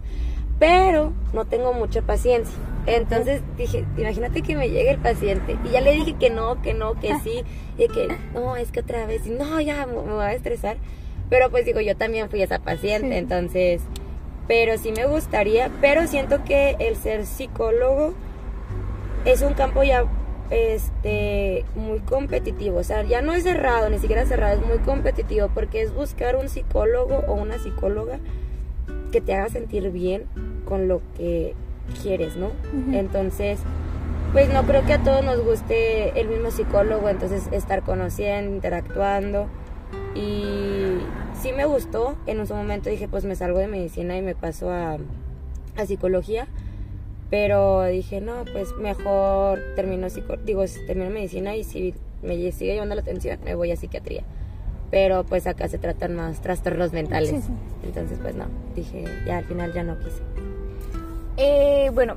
Pero 0.59 1.13
no 1.33 1.45
tengo 1.45 1.73
mucha 1.73 2.01
paciencia. 2.01 2.55
Entonces 2.87 3.41
dije, 3.57 3.85
imagínate 3.97 4.41
que 4.41 4.55
me 4.55 4.69
llegue 4.69 4.91
el 4.91 4.97
paciente. 4.97 5.57
Y 5.63 5.69
ya 5.69 5.81
le 5.81 5.93
dije 5.93 6.15
que 6.19 6.29
no, 6.29 6.61
que 6.61 6.73
no, 6.73 6.99
que 6.99 7.13
sí. 7.23 7.43
Y 7.77 7.87
que, 7.87 8.07
no, 8.33 8.55
es 8.55 8.71
que 8.71 8.79
otra 8.79 9.05
vez. 9.05 9.27
Y 9.27 9.31
no, 9.31 9.59
ya 9.61 9.85
me, 9.85 9.93
me 9.93 10.13
voy 10.13 10.23
a 10.23 10.33
estresar. 10.33 10.77
Pero 11.29 11.51
pues 11.51 11.65
digo, 11.65 11.79
yo 11.81 11.95
también 11.95 12.29
fui 12.29 12.41
esa 12.41 12.59
paciente. 12.59 13.11
Sí. 13.11 13.17
Entonces, 13.17 13.81
pero 14.47 14.77
sí 14.77 14.91
me 14.91 15.05
gustaría. 15.05 15.69
Pero 15.81 16.07
siento 16.07 16.43
que 16.43 16.75
el 16.79 16.95
ser 16.95 17.25
psicólogo 17.25 18.13
es 19.25 19.41
un 19.41 19.53
campo 19.53 19.83
ya 19.83 20.05
este 20.49 21.65
muy 21.75 21.99
competitivo, 21.99 22.79
o 22.79 22.83
sea, 22.83 23.03
ya 23.03 23.21
no 23.21 23.33
es 23.33 23.43
cerrado, 23.43 23.89
ni 23.89 23.99
siquiera 23.99 24.25
cerrado, 24.25 24.61
es 24.61 24.65
muy 24.65 24.77
competitivo 24.77 25.49
porque 25.53 25.81
es 25.81 25.93
buscar 25.93 26.37
un 26.37 26.47
psicólogo 26.47 27.23
o 27.27 27.33
una 27.33 27.59
psicóloga 27.59 28.19
que 29.11 29.19
te 29.19 29.33
haga 29.33 29.49
sentir 29.49 29.91
bien 29.91 30.25
con 30.63 30.87
lo 30.87 31.01
que 31.17 31.53
quieres, 32.01 32.37
¿no? 32.37 32.51
Entonces, 32.93 33.59
pues 34.31 34.47
no 34.49 34.63
creo 34.63 34.85
que 34.85 34.93
a 34.93 35.03
todos 35.03 35.23
nos 35.23 35.43
guste 35.43 36.17
el 36.19 36.27
mismo 36.27 36.51
psicólogo, 36.51 37.09
entonces 37.09 37.43
estar 37.51 37.81
conociendo, 37.81 38.55
interactuando 38.55 39.47
y 40.15 40.99
sí 41.41 41.51
me 41.53 41.65
gustó, 41.65 42.15
en 42.25 42.39
un 42.39 42.47
momento 42.49 42.89
dije, 42.89 43.07
pues 43.07 43.25
me 43.25 43.35
salgo 43.35 43.59
de 43.59 43.67
medicina 43.67 44.17
y 44.17 44.21
me 44.21 44.35
paso 44.35 44.71
a, 44.71 44.97
a 45.77 45.85
psicología. 45.85 46.47
Pero 47.29 47.83
dije, 47.83 48.21
no, 48.21 48.45
pues 48.53 48.69
mejor 48.79 49.59
termino, 49.75 50.09
psico 50.09 50.37
digo, 50.37 50.63
termino 50.85 51.09
medicina 51.09 51.55
y 51.55 51.63
si 51.65 51.93
me 52.21 52.35
sigue 52.53 52.73
llevando 52.73 52.95
la 52.95 53.01
atención, 53.01 53.39
me 53.43 53.53
voy 53.53 53.71
a 53.71 53.75
psiquiatría. 53.75 54.23
Pero 54.91 55.25
pues 55.25 55.45
acá 55.45 55.67
se 55.67 55.77
tratan 55.77 56.15
más 56.15 56.39
trastornos 56.39 56.93
mentales. 56.93 57.29
Sí, 57.29 57.41
sí. 57.41 57.51
Entonces, 57.83 58.17
pues 58.21 58.35
no, 58.35 58.45
dije, 58.75 59.03
ya 59.25 59.39
al 59.39 59.43
final 59.43 59.73
ya 59.73 59.83
no 59.83 59.99
quise. 59.99 60.21
Eh, 61.35 61.91
bueno, 61.93 62.15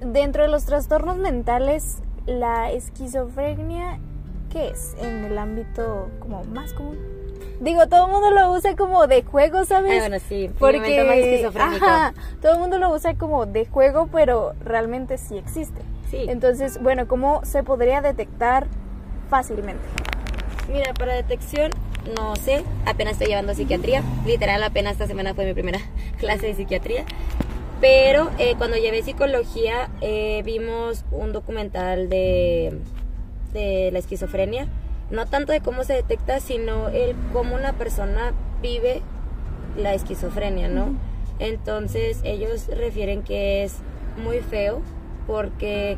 dentro 0.00 0.42
de 0.42 0.48
los 0.48 0.66
trastornos 0.66 1.16
mentales, 1.16 2.02
la 2.26 2.70
esquizofrenia, 2.70 3.98
¿qué 4.54 4.68
es 4.68 4.94
en 5.00 5.24
el 5.24 5.36
ámbito 5.36 6.08
como 6.20 6.44
más 6.44 6.72
común? 6.72 6.96
Digo, 7.60 7.86
todo 7.88 8.06
el 8.06 8.12
mundo 8.12 8.30
lo 8.30 8.52
usa 8.52 8.76
como 8.76 9.06
de 9.06 9.22
juego, 9.22 9.64
¿sabes? 9.64 9.92
Ah, 9.96 10.08
bueno, 10.08 10.24
sí, 10.28 10.50
momento 10.60 11.50
más 11.52 11.82
ajá, 11.82 12.14
todo 12.40 12.54
el 12.54 12.58
mundo 12.60 12.78
lo 12.78 12.90
usa 12.90 13.14
como 13.14 13.46
de 13.46 13.66
juego, 13.66 14.08
pero 14.12 14.54
realmente 14.64 15.18
sí 15.18 15.36
existe. 15.36 15.80
Sí. 16.10 16.26
Entonces, 16.28 16.80
bueno, 16.82 17.08
¿cómo 17.08 17.44
se 17.44 17.62
podría 17.62 18.00
detectar 18.00 18.66
fácilmente? 19.28 19.82
Mira, 20.72 20.94
para 20.94 21.14
detección, 21.14 21.72
no 22.16 22.36
sé, 22.36 22.64
apenas 22.86 23.14
estoy 23.14 23.28
llevando 23.28 23.54
psiquiatría. 23.54 24.02
Literal, 24.24 24.62
apenas 24.62 24.92
esta 24.92 25.06
semana 25.06 25.34
fue 25.34 25.46
mi 25.46 25.54
primera 25.54 25.80
clase 26.18 26.46
de 26.46 26.54
psiquiatría. 26.54 27.04
Pero 27.80 28.30
eh, 28.38 28.54
cuando 28.56 28.76
llevé 28.76 29.02
psicología, 29.02 29.90
eh, 30.00 30.42
vimos 30.44 31.04
un 31.10 31.32
documental 31.32 32.08
de, 32.08 32.78
de 33.54 33.90
la 33.90 33.98
esquizofrenia. 33.98 34.68
No 35.10 35.26
tanto 35.26 35.52
de 35.52 35.60
cómo 35.60 35.84
se 35.84 35.94
detecta, 35.94 36.40
sino 36.40 36.88
el 36.88 37.16
cómo 37.32 37.54
una 37.54 37.72
persona 37.72 38.34
vive 38.60 39.00
la 39.76 39.94
esquizofrenia, 39.94 40.68
¿no? 40.68 40.94
Entonces 41.38 42.20
ellos 42.24 42.68
refieren 42.68 43.22
que 43.22 43.64
es 43.64 43.76
muy 44.22 44.40
feo 44.40 44.82
porque 45.26 45.96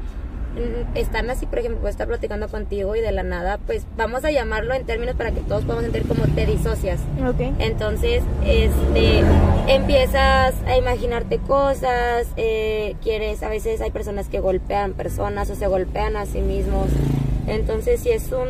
están 0.94 1.28
así, 1.30 1.46
por 1.46 1.58
ejemplo, 1.58 1.86
estar 1.88 2.06
platicando 2.06 2.48
contigo 2.48 2.96
y 2.96 3.00
de 3.00 3.12
la 3.12 3.22
nada, 3.22 3.58
pues 3.66 3.86
vamos 3.96 4.24
a 4.24 4.30
llamarlo 4.30 4.74
en 4.74 4.86
términos 4.86 5.14
para 5.14 5.30
que 5.30 5.40
todos 5.40 5.64
podamos 5.64 5.84
entender 5.84 6.08
cómo 6.08 6.24
te 6.34 6.46
disocias. 6.46 7.00
Ok. 7.26 7.54
Entonces, 7.58 8.22
este, 8.44 9.22
empiezas 9.68 10.54
a 10.66 10.76
imaginarte 10.76 11.38
cosas, 11.38 12.28
eh, 12.36 12.96
quieres, 13.02 13.42
a 13.42 13.48
veces 13.48 13.80
hay 13.80 13.90
personas 13.90 14.28
que 14.28 14.40
golpean 14.40 14.94
personas 14.94 15.50
o 15.50 15.54
se 15.54 15.66
golpean 15.66 16.16
a 16.16 16.26
sí 16.26 16.40
mismos. 16.40 16.88
Entonces, 17.46 18.00
si 18.00 18.10
es 18.10 18.32
un, 18.32 18.48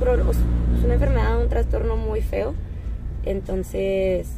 es 0.00 0.84
una 0.84 0.94
enfermedad, 0.94 1.40
un 1.40 1.48
trastorno 1.48 1.96
muy 1.96 2.20
feo. 2.20 2.54
Entonces, 3.24 4.28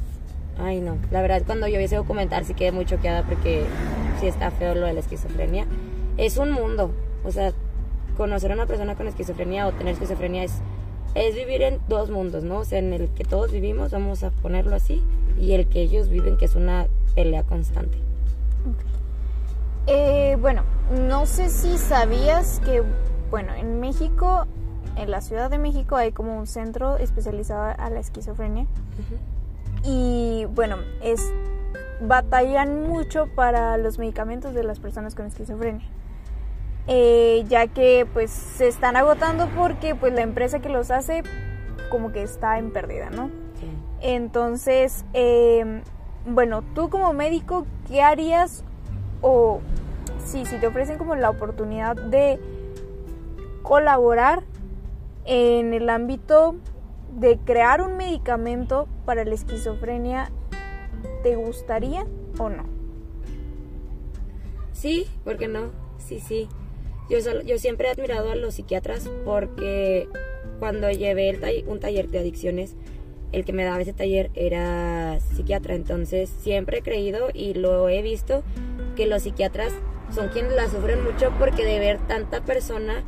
ay 0.59 0.81
no, 0.81 0.97
la 1.11 1.21
verdad 1.23 1.43
cuando 1.45 1.67
yo 1.67 1.79
vi 1.79 1.85
ese 1.85 1.97
documental 1.97 2.45
sí 2.45 2.55
quedé 2.55 2.73
muy 2.73 2.87
choqueada 2.87 3.25
porque 3.25 3.65
sí 4.21 4.27
está 4.27 4.51
feo 4.51 4.75
lo 4.75 4.87
de 4.87 4.93
la 4.93 5.01
esquizofrenia. 5.01 5.67
Es 6.17 6.37
un 6.37 6.53
mundo, 6.53 6.93
o 7.25 7.31
sea, 7.31 7.53
conocer 8.17 8.51
a 8.53 8.55
una 8.55 8.67
persona 8.67 8.95
con 8.95 9.07
esquizofrenia 9.07 9.67
o 9.67 9.73
tener 9.73 9.95
esquizofrenia 9.95 10.45
es, 10.45 10.55
es 11.15 11.35
vivir 11.35 11.63
en 11.63 11.81
dos 11.89 12.11
mundos, 12.11 12.45
¿no? 12.45 12.59
O 12.59 12.65
sea, 12.65 12.79
en 12.79 12.93
el 12.93 13.09
que 13.11 13.25
todos 13.25 13.53
vivimos, 13.53 13.91
vamos 13.91 14.23
a 14.23 14.31
ponerlo 14.31 14.77
así, 14.77 15.03
y 15.39 15.53
el 15.53 15.67
que 15.67 15.83
ellos 15.83 16.09
viven, 16.09 16.37
que 16.37 16.47
es 16.47 16.55
una 16.55 16.87
pelea 17.15 17.43
constante. 17.43 17.99
Eh, 19.87 20.37
bueno, 20.41 20.63
no 21.09 21.27
sé 21.27 21.51
si 21.51 21.77
sabías 21.79 22.61
que, 22.65 22.83
bueno, 23.31 23.55
en 23.55 23.81
México, 23.81 24.47
en 24.97 25.11
la 25.11 25.21
Ciudad 25.21 25.51
de 25.51 25.59
México 25.59 25.97
hay 25.97 26.13
como 26.13 26.39
un 26.39 26.47
centro 26.47 26.97
especializado 26.97 27.75
a 27.79 27.91
la 27.91 28.01
esquizofrenia. 28.01 28.67
Y 29.85 30.47
bueno, 30.55 30.77
es 31.03 31.33
batallan 32.01 32.83
mucho 32.83 33.27
para 33.35 33.77
los 33.79 33.99
medicamentos 33.99 34.55
de 34.55 34.65
las 34.65 34.81
personas 34.81 35.15
con 35.15 35.27
esquizofrenia. 35.27 35.87
Eh, 36.89 37.45
ya 37.49 37.67
que 37.67 38.07
pues 38.13 38.31
se 38.31 38.69
están 38.69 38.97
agotando 38.97 39.49
porque 39.57 39.97
pues 39.97 40.13
la 40.13 40.23
empresa 40.23 40.61
que 40.61 40.69
los 40.69 40.93
hace 40.93 41.25
como 41.91 42.13
que 42.13 42.23
está 42.23 42.59
en 42.59 42.73
pérdida, 42.73 43.11
¿no? 43.11 43.29
Sí. 43.59 43.69
Entonces, 44.03 45.05
eh, 45.13 45.83
bueno, 46.27 46.63
tú 46.75 46.89
como 46.89 47.13
médico, 47.13 47.67
¿qué 47.89 48.03
harías? 48.03 48.63
O 49.21 49.61
sí, 50.25 50.47
si 50.47 50.59
te 50.59 50.67
ofrecen 50.67 50.99
como 50.99 51.17
la 51.17 51.31
oportunidad 51.31 51.97
de 51.97 52.39
colaborar 53.67 54.45
en 55.25 55.75
el 55.75 55.91
ámbito 55.91 56.55
de 57.19 57.37
crear 57.39 57.83
un 57.83 57.97
medicamento 57.97 58.87
para 59.05 59.25
la 59.25 59.35
esquizofrenia, 59.35 60.31
¿te 61.25 61.35
gustaría 61.35 62.07
o 62.39 62.49
no? 62.49 62.65
Sí, 64.73 65.09
¿por 65.25 65.37
qué 65.37 65.49
no? 65.49 65.73
Sí, 65.99 66.21
sí. 66.21 66.49
Yo, 67.11 67.19
yo 67.43 67.59
siempre 67.59 67.89
he 67.89 67.91
admirado 67.91 68.31
a 68.31 68.37
los 68.37 68.55
psiquiatras 68.55 69.11
porque 69.25 70.09
cuando 70.61 70.89
llevé 70.91 71.65
un 71.67 71.81
taller 71.81 72.09
de 72.09 72.21
adicciones, 72.21 72.77
el 73.33 73.45
que 73.45 73.53
me 73.53 73.65
daba 73.65 73.81
ese 73.81 73.95
taller 73.95 74.31
era 74.35 75.19
psiquiatra. 75.35 75.75
Entonces 75.75 76.31
siempre 76.41 76.79
he 76.79 76.83
creído 76.83 77.31
y 77.35 77.55
lo 77.55 77.89
he 77.89 78.01
visto 78.03 78.45
que 78.95 79.07
los 79.07 79.25
psiquiatras 79.25 79.73
son 80.15 80.29
quienes 80.29 80.53
la 80.53 80.69
sufren 80.69 81.03
mucho 81.03 81.33
porque 81.37 81.65
de 81.65 81.81
ver 81.81 81.99
tanta 82.07 82.45
persona 82.45 83.03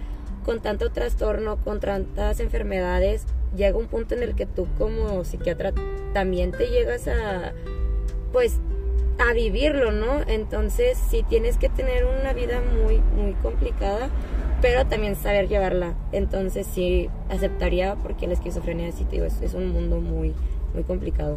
con 0.48 0.60
tanto 0.60 0.90
trastorno, 0.90 1.58
con 1.58 1.78
tantas 1.78 2.40
enfermedades, 2.40 3.26
llega 3.54 3.76
un 3.76 3.86
punto 3.86 4.14
en 4.14 4.22
el 4.22 4.34
que 4.34 4.46
tú 4.46 4.66
como 4.78 5.22
psiquiatra 5.22 5.74
también 6.14 6.52
te 6.52 6.68
llegas 6.68 7.06
a, 7.06 7.52
pues, 8.32 8.58
a 9.18 9.34
vivirlo, 9.34 9.92
¿no? 9.92 10.22
Entonces 10.26 10.96
sí 11.10 11.22
tienes 11.28 11.58
que 11.58 11.68
tener 11.68 12.06
una 12.06 12.32
vida 12.32 12.62
muy, 12.62 12.96
muy 13.14 13.34
complicada, 13.42 14.08
pero 14.62 14.86
también 14.86 15.16
saber 15.16 15.48
llevarla. 15.48 15.92
Entonces 16.12 16.66
sí 16.66 17.10
aceptaría 17.28 17.96
porque 17.96 18.26
la 18.26 18.32
esquizofrenia, 18.32 18.90
sí 18.92 19.04
te 19.04 19.16
digo, 19.16 19.26
es, 19.26 19.42
es 19.42 19.52
un 19.52 19.68
mundo 19.68 20.00
muy, 20.00 20.32
muy 20.72 20.82
complicado. 20.82 21.36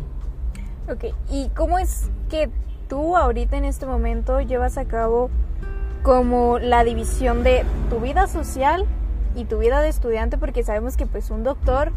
Ok, 0.90 1.14
¿y 1.30 1.50
cómo 1.50 1.80
es 1.80 2.10
que 2.30 2.50
tú 2.88 3.18
ahorita 3.18 3.58
en 3.58 3.66
este 3.66 3.86
momento 3.86 4.40
llevas 4.40 4.78
a 4.78 4.86
cabo 4.86 5.30
como 6.02 6.60
la 6.60 6.86
división 6.86 7.44
de 7.44 7.66
tu 7.90 8.00
vida 8.00 8.28
social 8.28 8.88
y 9.36 9.46
tu 9.46 9.60
vida 9.60 9.82
de 9.82 9.90
estudiante 9.90 10.38
porque 10.38 10.64
sabemos 10.64 10.98
que 10.98 11.06
pues 11.06 11.30
un 11.30 11.44
doctor 11.44 11.92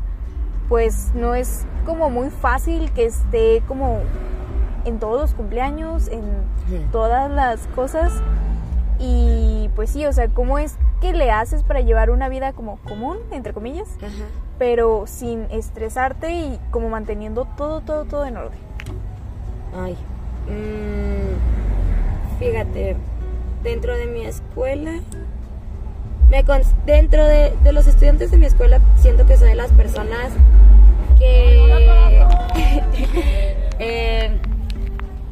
pues 0.68 1.12
no 1.14 1.34
es 1.34 1.66
como 1.84 2.10
muy 2.10 2.30
fácil 2.30 2.90
que 2.92 3.04
esté 3.06 3.62
como 3.66 4.00
en 4.84 4.98
todos 4.98 5.20
los 5.20 5.34
cumpleaños, 5.34 6.08
en 6.08 6.22
todas 6.92 7.30
las 7.30 7.60
cosas. 7.74 8.12
Y 8.98 9.70
pues 9.74 9.90
sí, 9.90 10.06
o 10.06 10.12
sea, 10.12 10.28
¿cómo 10.28 10.58
es 10.58 10.76
que 11.00 11.12
le 11.12 11.30
haces 11.30 11.62
para 11.62 11.80
llevar 11.80 12.10
una 12.10 12.28
vida 12.28 12.52
como 12.52 12.78
común, 12.78 13.18
entre 13.32 13.52
comillas, 13.52 13.88
pero 14.58 15.06
sin 15.06 15.42
estresarte 15.50 16.30
y 16.30 16.60
como 16.70 16.88
manteniendo 16.88 17.46
todo, 17.56 17.80
todo, 17.80 18.04
todo 18.04 18.24
en 18.24 18.36
orden? 18.36 18.58
Ay, 19.76 19.96
mmm, 20.48 22.38
fíjate, 22.38 22.96
dentro 23.62 23.96
de 23.96 24.06
mi 24.06 24.24
escuela 24.24 25.00
me 26.34 26.42
dentro 26.84 27.24
de, 27.24 27.52
los 27.72 27.86
estudiantes 27.86 28.32
de 28.32 28.38
mi 28.38 28.46
escuela 28.46 28.80
siento 28.96 29.24
que 29.24 29.36
soy 29.36 29.50
de 29.50 29.54
las 29.54 29.70
personas 29.70 30.32
que 31.16 32.26
eh, 33.78 34.36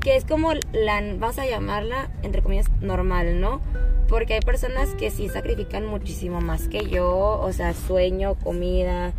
que 0.01 0.15
es 0.15 0.25
como 0.25 0.53
la 0.73 1.03
vas 1.19 1.41
a 1.41 1.47
llamarla 1.47 2.09
entre 2.23 2.41
comillas 2.41 2.71
normal 2.81 3.41
no 3.41 3.61
porque 4.09 4.35
hay 4.35 4.41
personas 4.41 4.91
que 4.91 5.11
sí 5.11 5.29
sacrifican 5.29 5.87
muchísimo 5.87 6.41
más 6.41 6.69
que 6.69 6.89
yo 6.89 7.41
o 7.41 7.53
sea 7.53 7.75
sueño 7.75 8.37
comida 8.37 9.13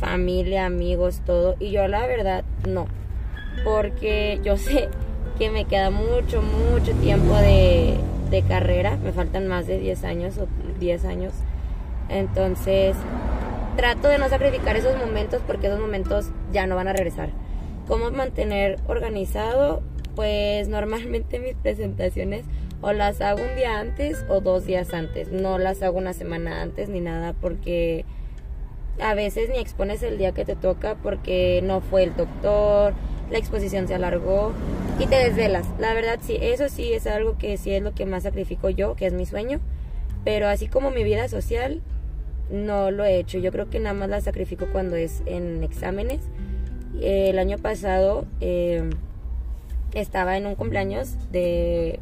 familia 0.00 0.64
amigos 0.64 1.20
todo 1.26 1.56
y 1.58 1.72
yo 1.72 1.88
la 1.88 2.06
verdad 2.06 2.44
no. 2.66 2.86
Porque 3.64 4.40
yo 4.44 4.56
sé 4.56 4.88
que 5.38 5.50
me 5.50 5.64
queda 5.64 5.90
mucho 5.90 6.40
mucho 6.40 6.92
tiempo 6.94 7.34
de 7.34 7.98
de 8.30 8.42
carrera, 8.42 8.98
me 9.02 9.12
faltan 9.12 9.48
más 9.48 9.66
de 9.66 9.78
10 9.78 10.04
años 10.04 10.38
o 10.38 10.46
10 10.78 11.04
años. 11.04 11.34
Entonces, 12.08 12.96
trato 13.76 14.08
de 14.08 14.18
no 14.18 14.28
sacrificar 14.28 14.76
esos 14.76 14.96
momentos 14.98 15.42
porque 15.46 15.68
esos 15.68 15.80
momentos 15.80 16.30
ya 16.52 16.66
no 16.66 16.76
van 16.76 16.88
a 16.88 16.92
regresar. 16.92 17.30
¿Cómo 17.86 18.10
mantener 18.10 18.78
organizado? 18.86 19.82
Pues 20.14 20.68
normalmente 20.68 21.38
mis 21.38 21.54
presentaciones 21.54 22.44
o 22.80 22.92
las 22.92 23.20
hago 23.20 23.40
un 23.40 23.56
día 23.56 23.78
antes 23.78 24.24
o 24.28 24.40
dos 24.40 24.66
días 24.66 24.92
antes. 24.92 25.30
No 25.30 25.58
las 25.58 25.82
hago 25.82 25.98
una 25.98 26.12
semana 26.12 26.62
antes 26.62 26.88
ni 26.88 27.00
nada 27.00 27.34
porque 27.40 28.04
a 29.00 29.14
veces 29.14 29.48
ni 29.48 29.58
expones 29.58 30.02
el 30.02 30.18
día 30.18 30.32
que 30.32 30.44
te 30.44 30.56
toca 30.56 30.96
porque 30.96 31.60
no 31.62 31.80
fue 31.80 32.02
el 32.02 32.16
doctor, 32.16 32.94
la 33.30 33.38
exposición 33.38 33.86
se 33.86 33.94
alargó 33.94 34.52
y 34.98 35.06
te 35.06 35.16
desvelas. 35.16 35.66
La 35.78 35.94
verdad 35.94 36.18
sí, 36.20 36.36
eso 36.40 36.68
sí 36.68 36.92
es 36.92 37.06
algo 37.06 37.38
que 37.38 37.56
sí 37.56 37.72
es 37.72 37.82
lo 37.82 37.94
que 37.94 38.06
más 38.06 38.24
sacrifico 38.24 38.70
yo, 38.70 38.96
que 38.96 39.06
es 39.06 39.12
mi 39.12 39.26
sueño, 39.26 39.60
pero 40.24 40.48
así 40.48 40.68
como 40.68 40.90
mi 40.90 41.04
vida 41.04 41.28
social, 41.28 41.80
no 42.50 42.90
lo 42.90 43.04
he 43.04 43.18
hecho. 43.18 43.38
Yo 43.38 43.52
creo 43.52 43.68
que 43.70 43.80
nada 43.80 43.94
más 43.94 44.08
la 44.08 44.20
sacrifico 44.20 44.66
cuando 44.72 44.96
es 44.96 45.22
en 45.26 45.62
exámenes. 45.62 46.20
el 47.00 47.38
año 47.38 47.58
pasado 47.58 48.26
eh, 48.40 48.88
estaba 49.94 50.36
en 50.36 50.46
un 50.46 50.54
cumpleaños 50.54 51.16
de 51.30 52.00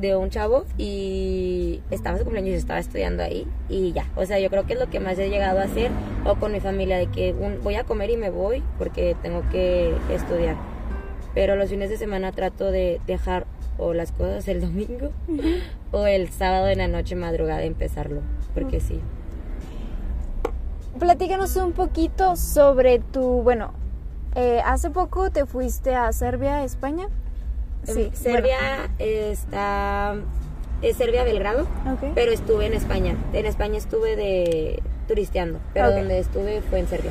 de 0.00 0.16
un 0.16 0.30
chavo 0.30 0.64
y 0.78 1.82
estaba 1.90 2.16
su 2.16 2.24
cumpleaños 2.24 2.54
y 2.54 2.56
estaba 2.56 2.80
estudiando 2.80 3.22
ahí 3.22 3.46
y 3.68 3.92
ya, 3.92 4.06
o 4.16 4.24
sea, 4.24 4.38
yo 4.38 4.48
creo 4.48 4.66
que 4.66 4.72
es 4.72 4.78
lo 4.78 4.88
que 4.88 4.98
más 4.98 5.18
he 5.18 5.28
llegado 5.28 5.60
a 5.60 5.64
hacer 5.64 5.90
o 6.24 6.36
con 6.36 6.52
mi 6.52 6.60
familia 6.60 6.96
de 6.96 7.06
que 7.06 7.32
voy 7.32 7.74
a 7.74 7.84
comer 7.84 8.10
y 8.10 8.16
me 8.16 8.30
voy 8.30 8.62
porque 8.78 9.14
tengo 9.22 9.42
que 9.50 9.94
estudiar. 10.10 10.56
Pero 11.34 11.54
los 11.54 11.70
fines 11.70 11.90
de 11.90 11.96
semana 11.96 12.32
trato 12.32 12.70
de 12.70 13.00
dejar 13.06 13.46
o 13.80 13.94
las 13.94 14.12
cosas 14.12 14.46
el 14.48 14.60
domingo 14.60 15.10
o 15.90 16.06
el 16.06 16.28
sábado 16.30 16.68
en 16.68 16.78
la 16.78 16.88
noche 16.88 17.16
madrugada 17.16 17.62
empezarlo, 17.64 18.20
porque 18.54 18.80
sí. 18.80 19.00
Platícanos 20.98 21.56
un 21.56 21.72
poquito 21.72 22.36
sobre 22.36 22.98
tu, 22.98 23.42
bueno, 23.42 23.72
eh, 24.34 24.60
hace 24.64 24.90
poco 24.90 25.30
te 25.30 25.46
fuiste 25.46 25.94
a 25.94 26.12
Serbia, 26.12 26.62
España. 26.62 27.08
Sí, 27.84 28.10
Serbia 28.12 28.90
está 28.98 30.16
es 30.82 30.96
Serbia 30.96 31.24
Belgrado, 31.24 31.66
pero 32.14 32.32
estuve 32.32 32.66
en 32.66 32.74
España. 32.74 33.16
En 33.32 33.46
España 33.46 33.78
estuve 33.78 34.16
de 34.16 34.82
turisteando, 35.08 35.58
pero 35.74 35.90
donde 35.90 36.18
estuve 36.18 36.62
fue 36.62 36.78
en 36.80 36.88
Serbia. 36.88 37.10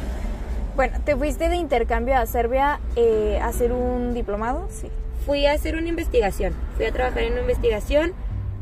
Bueno, 0.76 0.98
¿te 1.04 1.16
fuiste 1.16 1.50
de 1.50 1.58
intercambio 1.58 2.16
a 2.16 2.26
Serbia 2.26 2.80
eh, 2.96 3.40
a 3.42 3.48
hacer 3.48 3.72
un 3.72 4.14
diplomado? 4.14 4.68
Sí. 4.70 4.90
Fui 5.30 5.46
a 5.46 5.54
hacer 5.54 5.76
una 5.76 5.88
investigación. 5.88 6.56
Fui 6.76 6.88
a 6.88 6.92
trabajar 6.92 7.22
en 7.22 7.34
una 7.34 7.42
investigación. 7.42 8.14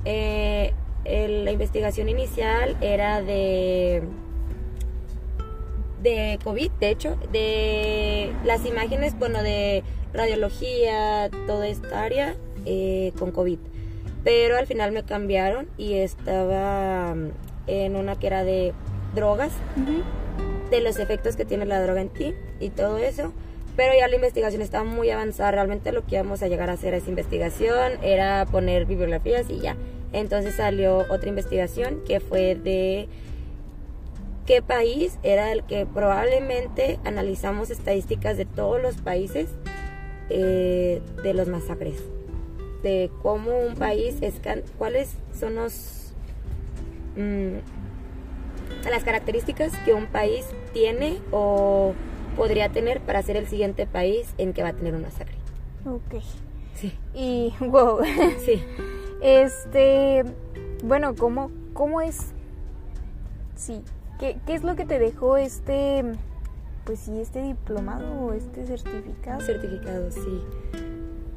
Eh, 0.04 0.74
la 1.06 1.52
investigación 1.52 2.10
inicial 2.10 2.76
era 2.82 3.22
de 3.22 4.04
de 6.04 6.38
COVID, 6.44 6.70
de 6.72 6.90
hecho, 6.90 7.18
de 7.32 8.34
las 8.44 8.66
imágenes, 8.66 9.18
bueno, 9.18 9.44
de 9.44 9.86
radiología, 10.12 11.30
toda 11.48 11.70
esta 11.70 12.04
área 12.04 12.36
eh, 12.66 13.14
con 13.18 13.32
COVID. 13.32 13.60
Pero 14.26 14.58
al 14.58 14.68
final 14.68 14.92
me 14.92 15.04
cambiaron 15.04 15.70
y 15.78 15.94
estaba 15.94 17.16
mm, 17.16 17.30
en 17.68 17.96
una 17.96 18.20
que 18.20 18.28
era 18.28 18.44
de 18.44 18.74
drogas, 19.16 19.54
de 20.70 20.82
los 20.82 21.00
efectos 21.00 21.38
que 21.38 21.46
tiene 21.46 21.66
la 21.66 21.82
droga 21.82 22.02
en 22.02 22.10
ti 22.10 22.36
y 22.60 22.72
todo 22.72 22.98
eso. 22.98 23.32
Pero 23.78 23.94
ya 23.98 24.08
la 24.10 24.16
investigación 24.16 24.62
estaba 24.62 24.84
muy 24.84 25.10
avanzada. 25.12 25.52
Realmente 25.52 25.94
lo 25.94 26.06
que 26.06 26.16
íbamos 26.16 26.44
a 26.44 26.48
llegar 26.48 26.70
a 26.70 26.74
hacer 26.74 26.94
esa 26.94 27.10
investigación 27.10 27.94
era 28.04 28.46
poner 28.52 28.86
bibliografías 28.86 29.50
y 29.50 29.60
ya. 29.60 29.78
Entonces 30.12 30.56
salió 30.56 31.06
otra 31.10 31.30
investigación 31.30 32.02
que 32.06 32.20
fue 32.20 32.56
de 32.56 33.08
qué 34.48 34.62
país 34.62 35.20
era 35.24 35.52
el 35.52 35.64
que 35.64 35.86
probablemente 35.86 37.00
analizamos 37.04 37.70
estadísticas 37.70 38.36
de 38.36 38.46
todos 38.46 38.82
los 38.82 38.96
países 38.96 39.48
eh, 40.30 41.02
de 41.22 41.34
los 41.34 41.48
masacres, 41.48 42.02
de 42.82 43.12
cómo 43.22 43.60
un 43.60 43.76
país 43.76 44.16
es, 44.22 44.36
cuáles 44.78 45.12
son 45.38 45.56
los 45.56 46.14
mm, 47.16 47.58
las 48.90 49.04
características 49.04 49.74
que 49.86 49.94
un 49.94 50.08
país 50.08 50.46
tiene 50.74 51.20
o 51.32 51.94
podría 52.38 52.70
tener 52.70 53.02
para 53.02 53.22
ser 53.22 53.36
el 53.36 53.48
siguiente 53.48 53.86
país 53.86 54.34
en 54.38 54.54
que 54.54 54.64
va 54.64 54.70
a 54.70 54.74
tener 54.74 54.94
una 54.94 55.08
masacre. 55.08 55.36
Ok. 55.86 56.24
Sí. 56.76 56.94
Y 57.14 57.54
wow. 57.60 58.00
Sí. 58.46 58.64
Este, 59.22 60.24
bueno, 60.84 61.16
¿cómo, 61.16 61.52
cómo 61.74 62.00
es? 62.00 62.34
Sí. 63.56 63.82
¿Qué, 64.20 64.38
¿Qué 64.46 64.54
es 64.54 64.64
lo 64.64 64.76
que 64.76 64.86
te 64.86 65.00
dejó 65.00 65.36
este 65.38 66.06
pues 66.88 67.02
sí, 67.02 67.20
este 67.20 67.44
diplomado 67.44 68.10
o 68.22 68.34
este 68.34 68.66
certificado. 68.66 69.42
Certificado, 69.42 70.10
sí. 70.10 70.42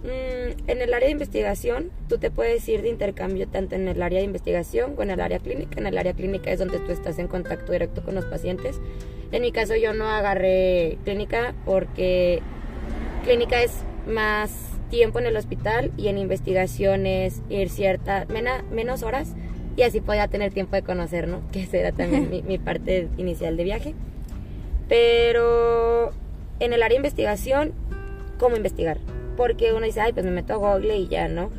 Mm, 0.04 0.70
en 0.70 0.80
el 0.80 0.94
área 0.94 1.06
de 1.06 1.12
investigación, 1.12 1.90
tú 2.08 2.18
te 2.18 2.30
puedes 2.30 2.66
ir 2.68 2.82
de 2.82 2.88
intercambio 2.88 3.48
tanto 3.48 3.74
en 3.74 3.88
el 3.88 4.00
área 4.00 4.20
de 4.20 4.24
investigación 4.24 4.90
como 4.92 5.02
en 5.02 5.10
el 5.10 5.20
área 5.20 5.40
clínica. 5.40 5.80
En 5.80 5.88
el 5.88 5.98
área 5.98 6.14
clínica 6.14 6.52
es 6.52 6.60
donde 6.60 6.78
tú 6.78 6.92
estás 6.92 7.18
en 7.18 7.26
contacto 7.26 7.72
directo 7.72 8.04
con 8.04 8.14
los 8.14 8.26
pacientes. 8.26 8.80
En 9.32 9.42
mi 9.42 9.52
caso 9.52 9.76
yo 9.76 9.92
no 9.92 10.08
agarré 10.08 10.98
clínica 11.04 11.54
porque 11.64 12.42
clínica 13.24 13.62
es 13.62 13.82
más 14.06 14.50
tiempo 14.90 15.20
en 15.20 15.26
el 15.26 15.36
hospital 15.36 15.92
y 15.96 16.08
en 16.08 16.18
investigación 16.18 17.06
es 17.06 17.42
ir 17.48 17.70
cierta, 17.70 18.26
menos 18.70 19.02
horas 19.02 19.34
y 19.76 19.82
así 19.82 20.00
podía 20.00 20.26
tener 20.28 20.52
tiempo 20.52 20.74
de 20.74 20.82
conocer, 20.82 21.28
¿no? 21.28 21.42
Que 21.52 21.62
esa 21.62 21.78
era 21.78 21.92
también 21.92 22.28
mi, 22.30 22.42
mi 22.42 22.58
parte 22.58 23.08
inicial 23.16 23.56
de 23.56 23.64
viaje. 23.64 23.94
Pero 24.88 26.10
en 26.58 26.72
el 26.72 26.82
área 26.82 26.94
de 26.94 27.06
investigación, 27.06 27.72
¿cómo 28.38 28.56
investigar? 28.56 28.98
Porque 29.36 29.72
uno 29.72 29.86
dice, 29.86 30.00
ay, 30.00 30.12
pues 30.12 30.26
me 30.26 30.32
meto 30.32 30.54
a 30.54 30.56
Google 30.56 30.96
y 30.96 31.06
ya, 31.06 31.28
¿no? 31.28 31.50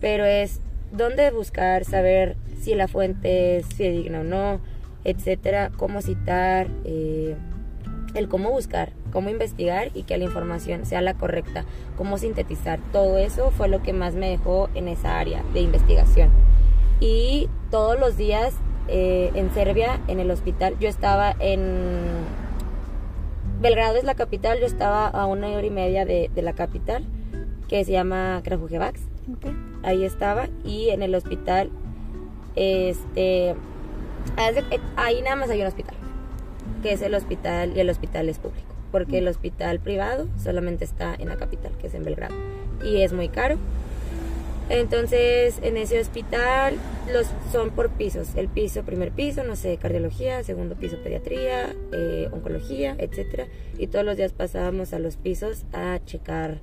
Pero 0.00 0.26
es 0.26 0.60
dónde 0.92 1.30
buscar, 1.30 1.84
saber 1.84 2.36
si 2.60 2.74
la 2.74 2.86
fuente 2.86 3.56
es 3.56 3.66
fidedigna 3.74 4.20
o 4.20 4.24
no, 4.24 4.60
etcétera, 5.04 5.70
cómo 5.76 6.02
citar, 6.02 6.68
eh, 6.84 7.36
el 8.14 8.28
cómo 8.28 8.50
buscar, 8.50 8.92
cómo 9.12 9.28
investigar 9.28 9.90
y 9.94 10.04
que 10.04 10.16
la 10.16 10.24
información 10.24 10.86
sea 10.86 11.02
la 11.02 11.14
correcta, 11.14 11.64
cómo 11.96 12.18
sintetizar. 12.18 12.80
Todo 12.92 13.18
eso 13.18 13.50
fue 13.50 13.68
lo 13.68 13.82
que 13.82 13.92
más 13.92 14.14
me 14.14 14.30
dejó 14.30 14.68
en 14.74 14.88
esa 14.88 15.18
área 15.18 15.42
de 15.52 15.60
investigación. 15.60 16.30
Y 17.00 17.48
todos 17.70 17.98
los 17.98 18.16
días 18.16 18.54
eh, 18.88 19.30
en 19.34 19.52
Serbia, 19.52 20.00
en 20.08 20.20
el 20.20 20.30
hospital, 20.30 20.76
yo 20.78 20.88
estaba 20.88 21.34
en... 21.38 22.44
Belgrado 23.60 23.96
es 23.96 24.04
la 24.04 24.14
capital, 24.14 24.60
yo 24.60 24.66
estaba 24.66 25.06
a 25.08 25.26
una 25.26 25.48
hora 25.48 25.66
y 25.66 25.70
media 25.70 26.04
de, 26.04 26.30
la 26.36 26.52
capital, 26.52 27.04
que 27.68 27.84
se 27.84 27.92
llama 27.92 28.40
Kragujevac. 28.44 28.98
Ahí 29.82 30.04
estaba 30.04 30.48
y 30.64 30.90
en 30.90 31.02
el 31.02 31.14
hospital, 31.14 31.70
este, 32.56 33.54
ahí 34.96 35.22
nada 35.22 35.36
más 35.36 35.50
hay 35.50 35.60
un 35.60 35.66
hospital 35.66 35.96
que 36.84 36.92
es 36.92 37.00
el 37.00 37.14
hospital 37.14 37.72
y 37.74 37.80
el 37.80 37.88
hospital 37.88 38.28
es 38.28 38.38
público, 38.38 38.74
porque 38.92 39.16
el 39.16 39.26
hospital 39.26 39.80
privado 39.80 40.28
solamente 40.42 40.84
está 40.84 41.14
en 41.14 41.30
la 41.30 41.36
capital, 41.36 41.72
que 41.80 41.86
es 41.86 41.94
en 41.94 42.04
Belgrado, 42.04 42.34
y 42.84 43.00
es 43.00 43.14
muy 43.14 43.30
caro. 43.30 43.56
Entonces, 44.68 45.60
en 45.62 45.78
ese 45.78 45.98
hospital 45.98 46.76
los 47.10 47.26
son 47.52 47.70
por 47.70 47.88
pisos. 47.88 48.28
El 48.34 48.48
piso, 48.48 48.82
primer 48.82 49.12
piso, 49.12 49.44
no 49.44 49.56
sé, 49.56 49.78
cardiología, 49.78 50.42
segundo 50.42 50.74
piso, 50.74 50.98
pediatría, 51.02 51.74
eh, 51.92 52.28
oncología, 52.32 52.94
etcétera. 52.98 53.46
Y 53.78 53.86
todos 53.86 54.04
los 54.04 54.18
días 54.18 54.32
pasábamos 54.32 54.92
a 54.92 54.98
los 54.98 55.16
pisos 55.16 55.64
a 55.72 56.00
checar 56.04 56.60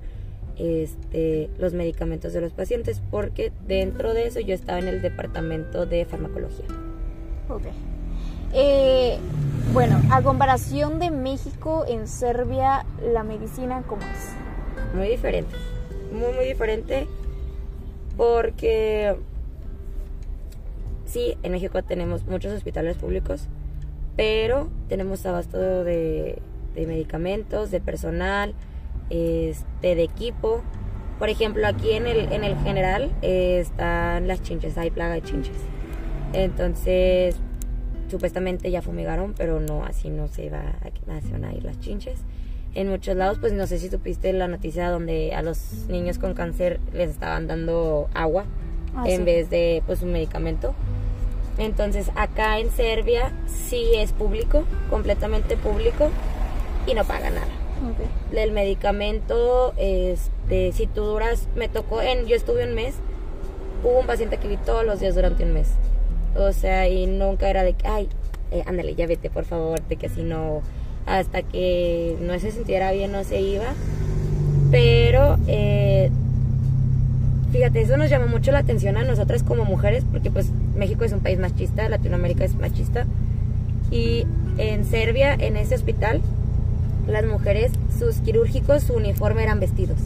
este, 0.56 1.50
los 1.58 1.74
medicamentos 1.74 2.32
de 2.32 2.40
los 2.40 2.52
pacientes, 2.52 3.02
porque 3.10 3.50
dentro 3.66 4.14
de 4.14 4.28
eso 4.28 4.38
yo 4.38 4.54
estaba 4.54 4.78
en 4.78 4.86
el 4.86 5.02
departamento 5.02 5.84
de 5.84 6.04
farmacología. 6.04 6.66
Ok. 7.48 7.62
Eh, 8.54 9.18
bueno, 9.72 10.00
a 10.10 10.20
comparación 10.22 10.98
de 10.98 11.10
México, 11.10 11.84
en 11.88 12.06
Serbia, 12.06 12.84
la 13.02 13.24
medicina, 13.24 13.82
¿cómo 13.86 14.02
es? 14.02 14.94
Muy 14.94 15.08
diferente. 15.08 15.54
Muy, 16.12 16.32
muy 16.34 16.44
diferente. 16.44 17.06
Porque 18.16 19.16
sí, 21.06 21.38
en 21.42 21.52
México 21.52 21.82
tenemos 21.82 22.26
muchos 22.26 22.52
hospitales 22.52 22.98
públicos, 22.98 23.48
pero 24.16 24.68
tenemos 24.88 25.24
abasto 25.24 25.84
de, 25.84 26.42
medicamentos, 26.74 27.70
de 27.70 27.80
personal, 27.80 28.54
este, 29.08 29.94
de 29.94 30.02
equipo. 30.02 30.62
Por 31.18 31.30
ejemplo, 31.30 31.66
aquí 31.66 31.92
en 31.92 32.06
el, 32.06 32.32
en 32.32 32.44
el 32.44 32.56
general 32.58 33.10
eh, 33.22 33.60
están 33.60 34.28
las 34.28 34.42
chinches, 34.42 34.76
hay 34.76 34.90
plaga 34.90 35.14
de 35.14 35.22
chinches. 35.22 35.56
Entonces, 36.32 37.36
supuestamente 38.12 38.70
ya 38.70 38.82
fumigaron, 38.82 39.34
pero 39.36 39.58
no, 39.58 39.84
así 39.84 40.10
no 40.10 40.28
se 40.28 40.50
va 40.50 40.60
a, 40.60 41.20
se 41.20 41.32
van 41.32 41.44
a 41.44 41.52
ir 41.52 41.64
las 41.64 41.80
chinches. 41.80 42.18
En 42.74 42.88
muchos 42.88 43.16
lados, 43.16 43.38
pues 43.40 43.52
no 43.52 43.66
sé 43.66 43.78
si 43.78 43.88
supiste 43.88 44.32
la 44.32 44.48
noticia 44.48 44.90
donde 44.90 45.34
a 45.34 45.42
los 45.42 45.58
niños 45.88 46.18
con 46.18 46.34
cáncer 46.34 46.80
les 46.92 47.10
estaban 47.10 47.46
dando 47.46 48.08
agua 48.14 48.44
ah, 48.94 49.04
en 49.06 49.24
vez 49.24 49.50
de 49.50 49.82
pues 49.86 50.02
un 50.02 50.12
medicamento. 50.12 50.74
Entonces 51.58 52.10
acá 52.14 52.58
en 52.58 52.70
Serbia 52.70 53.32
sí 53.46 53.90
es 53.96 54.12
público, 54.12 54.64
completamente 54.88 55.56
público 55.56 56.10
y 56.86 56.94
no 56.94 57.04
paga 57.04 57.30
nada. 57.30 57.48
El 58.32 58.52
medicamento, 58.52 59.74
este, 59.76 60.72
si 60.72 60.86
tú 60.86 61.02
duras, 61.02 61.48
me 61.56 61.68
tocó, 61.68 62.00
en, 62.00 62.26
yo 62.26 62.36
estuve 62.36 62.64
un 62.64 62.74
mes, 62.74 62.94
hubo 63.82 64.00
un 64.00 64.06
paciente 64.06 64.36
que 64.36 64.48
vi 64.48 64.56
todos 64.56 64.84
los 64.84 65.00
días 65.00 65.14
durante 65.14 65.44
un 65.44 65.52
mes 65.52 65.68
o 66.36 66.52
sea, 66.52 66.88
y 66.88 67.06
nunca 67.06 67.48
era 67.48 67.62
de 67.62 67.74
que, 67.74 67.86
ay, 67.86 68.08
eh, 68.50 68.62
ándale, 68.66 68.94
ya 68.94 69.06
vete, 69.06 69.30
por 69.30 69.44
favor, 69.44 69.80
de 69.88 69.96
que 69.96 70.08
si 70.08 70.22
no, 70.22 70.62
hasta 71.06 71.42
que 71.42 72.16
no 72.20 72.38
se 72.38 72.52
sintiera 72.52 72.92
bien 72.92 73.12
no 73.12 73.24
se 73.24 73.40
iba. 73.40 73.74
Pero, 74.70 75.38
eh, 75.46 76.10
fíjate, 77.50 77.82
eso 77.82 77.96
nos 77.96 78.10
llama 78.10 78.26
mucho 78.26 78.52
la 78.52 78.58
atención 78.58 78.96
a 78.96 79.04
nosotras 79.04 79.42
como 79.42 79.64
mujeres, 79.64 80.04
porque 80.10 80.30
pues 80.30 80.50
México 80.76 81.04
es 81.04 81.12
un 81.12 81.20
país 81.20 81.38
machista, 81.38 81.88
Latinoamérica 81.88 82.44
es 82.44 82.54
machista. 82.54 83.06
Y 83.90 84.26
en 84.58 84.84
Serbia, 84.84 85.34
en 85.34 85.56
ese 85.56 85.74
hospital, 85.74 86.22
las 87.06 87.24
mujeres, 87.24 87.72
sus 87.98 88.16
quirúrgicos, 88.16 88.82
su 88.84 88.94
uniforme 88.94 89.42
eran 89.42 89.60
vestidos. 89.60 89.98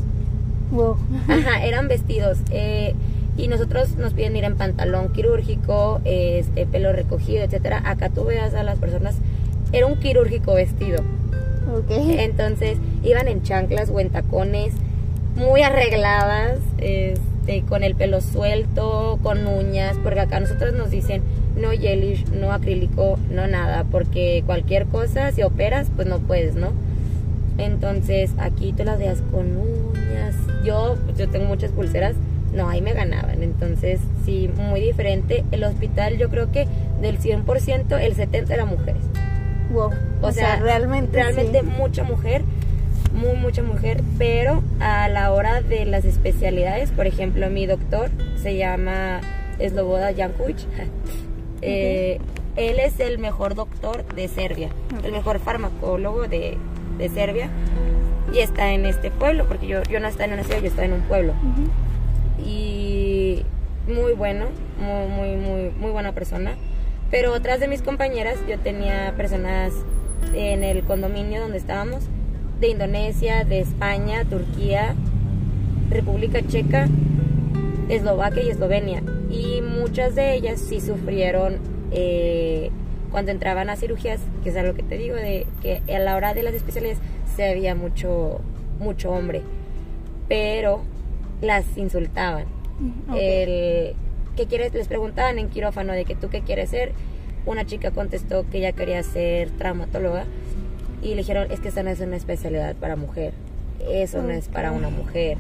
Wow. 0.73 0.97
Ajá, 1.29 1.65
eran 1.65 1.89
vestidos. 1.89 2.39
Eh, 2.51 2.95
y 3.37 3.49
nosotros 3.49 3.97
nos 3.97 4.15
piden 4.15 4.37
ir 4.37 4.45
en 4.45 4.57
pantalón 4.57 5.13
quirúrgico, 5.13 6.01
este 6.05 6.67
pelo 6.67 6.93
recogido, 6.93 7.45
etcétera. 7.45 7.83
Acá 7.85 8.09
tú 8.09 8.25
veas 8.25 8.55
a 8.55 8.63
las 8.63 8.79
personas, 8.79 9.17
era 9.73 9.87
un 9.87 9.99
quirúrgico 9.99 10.55
vestido. 10.55 11.03
Okay. 11.85 12.21
Entonces 12.21 12.79
iban 13.03 13.29
en 13.29 13.43
chanclas 13.43 13.91
o 13.91 14.01
en 14.01 14.11
tacones, 14.11 14.73
muy 15.35 15.63
arregladas, 15.63 16.59
este, 16.79 17.63
con 17.63 17.85
el 17.85 17.95
pelo 17.95 18.21
suelto, 18.21 19.19
con 19.23 19.47
uñas, 19.47 19.97
porque 20.03 20.21
acá 20.21 20.41
nosotros 20.41 20.73
nos 20.75 20.91
dicen 20.91 21.23
no 21.57 21.71
gelish, 21.71 22.27
no 22.29 22.53
acrílico, 22.53 23.19
no 23.31 23.47
nada, 23.47 23.85
porque 23.91 24.43
cualquier 24.47 24.87
cosa, 24.87 25.33
si 25.33 25.43
operas, 25.43 25.89
pues 25.95 26.07
no 26.07 26.21
puedes, 26.21 26.55
¿no? 26.55 26.73
Entonces 27.59 28.31
aquí 28.39 28.73
tú 28.77 28.85
las 28.85 28.99
veas 28.99 29.23
con 29.31 29.57
uñas. 29.57 30.35
Yo, 30.65 30.97
yo 31.17 31.29
tengo 31.29 31.47
muchas 31.47 31.71
pulseras 31.73 32.15
no, 32.53 32.69
ahí 32.69 32.81
me 32.81 32.93
ganaban. 32.93 33.43
Entonces, 33.43 34.01
sí, 34.25 34.51
muy 34.57 34.81
diferente. 34.81 35.45
El 35.51 35.65
hospital, 35.65 36.17
yo 36.17 36.29
creo 36.31 36.51
que 36.51 36.67
del 37.01 37.19
100%, 37.19 37.99
el 38.01 38.17
70% 38.17 38.51
era 38.51 38.65
mujeres. 38.65 39.03
Wow. 39.71 39.91
O, 40.23 40.33
sea, 40.33 40.57
realmente. 40.57 41.23
Realmente 41.23 41.63
mucha 41.63 42.05
mujer, 42.05 42.43
muy, 43.13 43.37
mucha 43.37 43.63
mujer. 43.63 44.03
Pero 44.19 44.63
a 44.81 45.09
la 45.09 45.33
hora 45.33 45.61
de 45.61 45.85
las 45.85 46.05
especialidades, 46.05 46.91
por 46.91 47.07
ejemplo, 47.07 47.51
mi 47.51 47.67
doctor 47.67 48.11
se 48.43 48.57
llama 48.57 49.21
Sloboda 49.59 50.15
Jankovic. 50.15 50.59
Eh, 51.63 52.21
él 52.55 52.79
es 52.79 53.01
el 53.01 53.19
mejor 53.19 53.55
doctor 53.55 54.05
de 54.15 54.29
Serbia, 54.29 54.69
el 55.03 55.11
mejor 55.11 55.41
farmacólogo 55.41 56.29
de, 56.29 56.59
Serbia. 57.13 57.49
Y 58.33 58.41
está 58.41 58.73
en 58.73 58.85
este 58.85 59.11
pueblo, 59.11 59.47
porque 59.49 59.67
yo, 59.67 59.83
yo 59.85 59.99
no 59.99 60.07
estaba 60.07 60.27
en 60.27 60.35
una 60.35 60.45
ciudad, 60.45 60.61
yo 60.61 60.69
estaba 60.69 60.85
en 60.85 60.93
un 60.93 61.01
pueblo 61.01 61.33
y 62.45 63.45
muy 63.89 64.13
bueno, 64.13 64.47
muy, 64.79 65.37
muy, 65.37 65.71
muy, 65.71 65.91
buena 65.91 66.13
persona. 66.13 66.57
Pero 67.11 67.33
otras 67.33 67.61
de 67.61 67.69
mis 67.69 67.83
compañeras, 67.83 68.39
yo 68.49 68.59
tenía 68.59 69.15
personas 69.17 69.73
en 70.35 70.65
el 70.65 70.83
condominio 70.83 71.41
donde 71.41 71.59
estábamos, 71.59 72.05
de 72.61 72.69
Indonesia, 72.69 73.45
de 73.45 73.61
España, 73.61 74.25
Turquía, 74.25 74.95
República 75.91 76.45
Checa, 76.47 76.89
Eslovaquia 77.89 78.43
y 78.43 78.51
Eslovenia. 78.51 79.03
Y 79.31 79.61
muchas 79.63 80.15
de 80.15 80.35
ellas 80.35 80.61
sí 80.61 80.81
sufrieron 80.81 81.59
eh, 81.93 82.71
cuando 83.11 83.31
entraban 83.31 83.71
a 83.71 83.77
cirugías, 83.77 84.21
que 84.43 84.51
es 84.51 84.57
algo 84.57 84.75
que 84.75 84.83
te 84.83 84.99
digo, 84.99 85.15
de 85.15 85.47
que 85.63 85.83
a 85.95 85.99
la 86.01 86.17
hora 86.17 86.35
de 86.35 86.43
las 86.43 86.55
especialidades 86.55 86.99
se 87.37 87.49
había 87.49 87.75
mucho, 87.75 88.41
mucho 88.81 89.11
hombre. 89.11 89.43
Pero 90.29 90.83
las 91.41 91.65
insultaban. 91.77 92.45
El, 93.15 93.95
¿Qué 94.37 94.47
quieres? 94.47 94.75
Les 94.75 94.87
preguntaban 94.87 95.39
en 95.39 95.49
quirófano 95.49 95.93
de 95.93 96.05
que 96.05 96.15
tú 96.15 96.29
qué 96.29 96.43
quieres 96.43 96.71
ser. 96.71 96.93
Una 97.47 97.65
chica 97.65 97.91
contestó 97.91 98.45
que 98.51 98.59
ella 98.59 98.73
quería 98.73 99.03
ser 99.03 99.51
traumatóloga 99.51 100.25
y 101.03 101.11
le 101.11 101.17
dijeron, 101.17 101.51
es 101.51 101.61
que 101.61 101.69
esa 101.69 101.83
no 101.83 101.91
es 101.91 102.01
una 102.01 102.17
especialidad 102.17 102.75
para 102.77 102.97
mujer, 102.97 103.33
eso 103.89 104.23
no 104.23 104.31
es 104.31 104.49
para 104.49 104.73
una 104.73 104.91
mujer. 104.91 105.39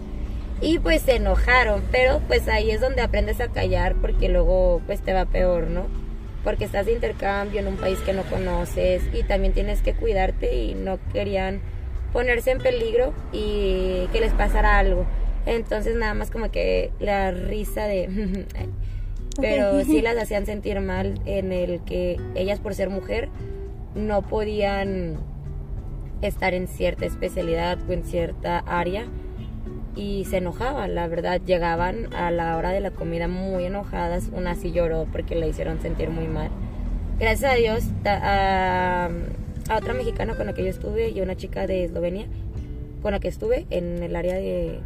Y 0.60 0.78
pues 0.78 1.02
se 1.02 1.16
enojaron, 1.16 1.82
pero 1.90 2.20
pues 2.26 2.48
ahí 2.48 2.70
es 2.70 2.80
donde 2.80 3.02
aprendes 3.02 3.40
a 3.40 3.48
callar 3.48 3.96
porque 3.96 4.28
luego 4.28 4.80
pues 4.86 5.00
te 5.00 5.12
va 5.12 5.26
peor, 5.26 5.66
¿no? 5.66 5.86
Porque 6.44 6.64
estás 6.64 6.86
de 6.86 6.92
intercambio 6.92 7.60
en 7.60 7.66
un 7.66 7.76
país 7.76 7.98
que 7.98 8.12
no 8.12 8.22
conoces 8.22 9.02
y 9.12 9.24
también 9.24 9.52
tienes 9.52 9.82
que 9.82 9.94
cuidarte 9.94 10.54
y 10.54 10.74
no 10.74 10.98
querían 11.12 11.60
ponerse 12.12 12.52
en 12.52 12.58
peligro 12.58 13.12
y 13.32 14.06
que 14.12 14.20
les 14.20 14.32
pasara 14.32 14.78
algo. 14.78 15.04
Entonces 15.46 15.96
nada 15.96 16.14
más 16.14 16.30
como 16.30 16.50
que 16.50 16.90
la 17.00 17.30
risa 17.30 17.84
de... 17.84 18.46
Pero 19.40 19.84
sí 19.84 20.00
las 20.02 20.16
hacían 20.16 20.46
sentir 20.46 20.80
mal 20.80 21.20
en 21.24 21.52
el 21.52 21.80
que 21.80 22.18
ellas 22.34 22.58
por 22.58 22.74
ser 22.74 22.90
mujer 22.90 23.28
no 23.94 24.22
podían 24.22 25.16
estar 26.22 26.54
en 26.54 26.68
cierta 26.68 27.06
especialidad 27.06 27.78
o 27.88 27.92
en 27.92 28.04
cierta 28.04 28.58
área 28.58 29.06
y 29.94 30.26
se 30.26 30.38
enojaban, 30.38 30.94
la 30.94 31.08
verdad, 31.08 31.40
llegaban 31.44 32.14
a 32.14 32.30
la 32.30 32.56
hora 32.56 32.70
de 32.70 32.80
la 32.80 32.90
comida 32.90 33.28
muy 33.28 33.64
enojadas, 33.64 34.28
una 34.32 34.54
sí 34.54 34.72
lloró 34.72 35.06
porque 35.10 35.34
la 35.34 35.46
hicieron 35.46 35.80
sentir 35.80 36.10
muy 36.10 36.28
mal. 36.28 36.50
Gracias 37.18 37.50
a 37.50 37.54
Dios, 37.54 37.84
a 38.04 39.08
otra 39.74 39.94
mexicana 39.94 40.34
con 40.34 40.46
la 40.46 40.52
que 40.52 40.64
yo 40.64 40.68
estuve 40.68 41.10
y 41.10 41.20
una 41.22 41.34
chica 41.34 41.66
de 41.66 41.84
Eslovenia 41.84 42.26
con 43.00 43.12
la 43.12 43.20
que 43.20 43.28
estuve 43.28 43.66
en 43.70 44.02
el 44.02 44.16
área 44.16 44.34
de, 44.34 44.80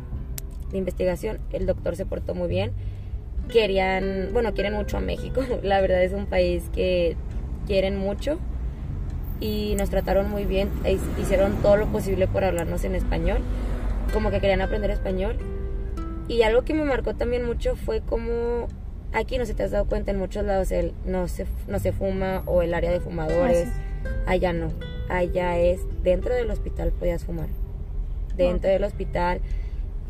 de 0.70 0.78
investigación. 0.78 1.38
El 1.52 1.66
doctor 1.66 1.96
se 1.96 2.06
portó 2.06 2.34
muy 2.34 2.48
bien. 2.48 2.72
Querían, 3.52 4.30
bueno, 4.32 4.54
quieren 4.54 4.74
mucho 4.74 4.96
a 4.96 5.00
México. 5.00 5.42
La 5.62 5.80
verdad 5.80 6.02
es 6.02 6.12
un 6.12 6.26
país 6.26 6.64
que 6.72 7.16
quieren 7.66 7.96
mucho 7.98 8.38
y 9.40 9.74
nos 9.76 9.90
trataron 9.90 10.30
muy 10.30 10.44
bien. 10.44 10.70
e 10.84 10.98
Hicieron 11.20 11.54
todo 11.62 11.76
lo 11.76 11.86
posible 11.86 12.28
por 12.28 12.44
hablarnos 12.44 12.84
en 12.84 12.94
español, 12.94 13.38
como 14.12 14.30
que 14.30 14.40
querían 14.40 14.60
aprender 14.60 14.90
español. 14.90 15.36
Y 16.28 16.42
algo 16.42 16.62
que 16.62 16.74
me 16.74 16.84
marcó 16.84 17.14
también 17.14 17.44
mucho 17.44 17.74
fue 17.74 18.00
como 18.02 18.68
aquí 19.12 19.38
no 19.38 19.46
se 19.46 19.54
te 19.54 19.62
has 19.62 19.70
dado 19.70 19.86
cuenta 19.86 20.10
en 20.12 20.18
muchos 20.18 20.44
lados 20.44 20.70
el 20.70 20.92
no 21.04 21.26
se, 21.28 21.46
no 21.66 21.78
se 21.78 21.92
fuma 21.92 22.42
o 22.46 22.62
el 22.62 22.74
área 22.74 22.90
de 22.90 23.00
fumadores. 23.00 23.68
Allá 24.26 24.52
no. 24.52 24.68
Allá 25.08 25.58
es 25.58 25.80
dentro 26.02 26.34
del 26.34 26.50
hospital 26.50 26.92
podías 26.92 27.24
fumar. 27.24 27.48
Dentro 28.36 28.70
del 28.70 28.84
hospital 28.84 29.40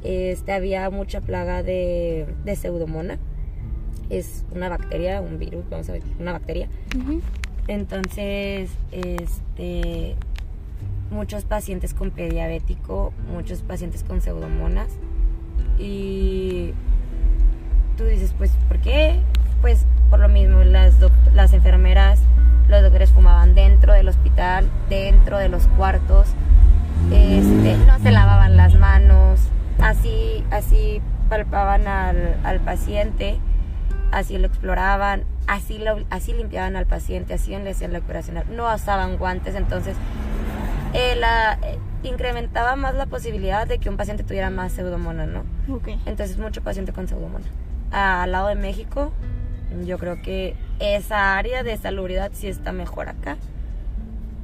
este, 0.04 0.52
había 0.52 0.88
mucha 0.90 1.20
plaga 1.20 1.62
de, 1.62 2.26
de 2.44 2.56
pseudomona. 2.56 3.18
Es 4.08 4.44
una 4.52 4.68
bacteria, 4.68 5.20
un 5.20 5.38
virus, 5.38 5.64
vamos 5.70 5.88
a 5.88 5.92
ver, 5.92 6.02
una 6.18 6.32
bacteria. 6.32 6.68
Entonces, 7.68 8.70
este, 8.90 10.16
muchos 11.10 11.44
pacientes 11.44 11.94
con 11.94 12.10
pediabético, 12.10 13.12
muchos 13.32 13.62
pacientes 13.62 14.02
con 14.02 14.20
pseudomonas. 14.20 14.88
Y 15.78 16.72
tú 17.96 18.04
dices, 18.04 18.34
pues, 18.36 18.50
¿por 18.68 18.78
qué? 18.78 19.20
Pues 19.60 19.86
por 20.10 20.20
lo 20.20 20.28
mismo, 20.28 20.64
las, 20.64 20.94
las 21.32 21.52
enfermeras, 21.52 22.20
los 22.68 22.82
doctores 22.82 23.10
fumaban 23.10 23.54
dentro 23.54 23.92
del 23.92 24.08
hospital, 24.08 24.68
dentro 24.88 25.38
de 25.38 25.48
los 25.48 25.66
cuartos, 25.68 26.28
este, 27.12 27.76
no 27.86 27.98
se 28.00 28.10
lavaban 28.10 28.56
las 28.56 28.74
manos, 28.74 29.40
así, 29.82 30.44
así 30.50 31.00
palpaban 31.28 31.86
al, 31.86 32.36
al 32.44 32.60
paciente, 32.60 33.38
así 34.12 34.38
lo 34.38 34.46
exploraban, 34.46 35.24
así, 35.46 35.78
lo, 35.78 36.04
así 36.10 36.32
limpiaban 36.32 36.76
al 36.76 36.86
paciente, 36.86 37.34
así 37.34 37.56
le 37.56 37.70
hacían 37.70 37.92
la 37.92 38.00
curación, 38.00 38.42
no 38.50 38.72
usaban 38.74 39.16
guantes, 39.16 39.54
entonces 39.54 39.96
eh, 40.92 41.14
la- 41.16 41.58
eh, 41.62 41.78
incrementaba 42.02 42.76
más 42.76 42.94
la 42.94 43.06
posibilidad 43.06 43.66
de 43.66 43.78
que 43.78 43.88
un 43.88 43.96
paciente 43.96 44.24
tuviera 44.24 44.50
más 44.50 44.72
pseudomonas, 44.72 45.28
¿no? 45.28 45.44
Ok. 45.72 45.88
Entonces 46.06 46.38
mucho 46.38 46.62
paciente 46.62 46.92
con 46.92 47.06
pseudomonas. 47.06 47.48
Al 47.92 48.32
lado 48.32 48.48
de 48.48 48.54
México, 48.54 49.12
yo 49.84 49.98
creo 49.98 50.20
que 50.22 50.56
esa 50.80 51.36
área 51.36 51.62
de 51.62 51.76
salubridad 51.76 52.30
sí 52.32 52.48
está 52.48 52.72
mejor 52.72 53.08
acá, 53.08 53.36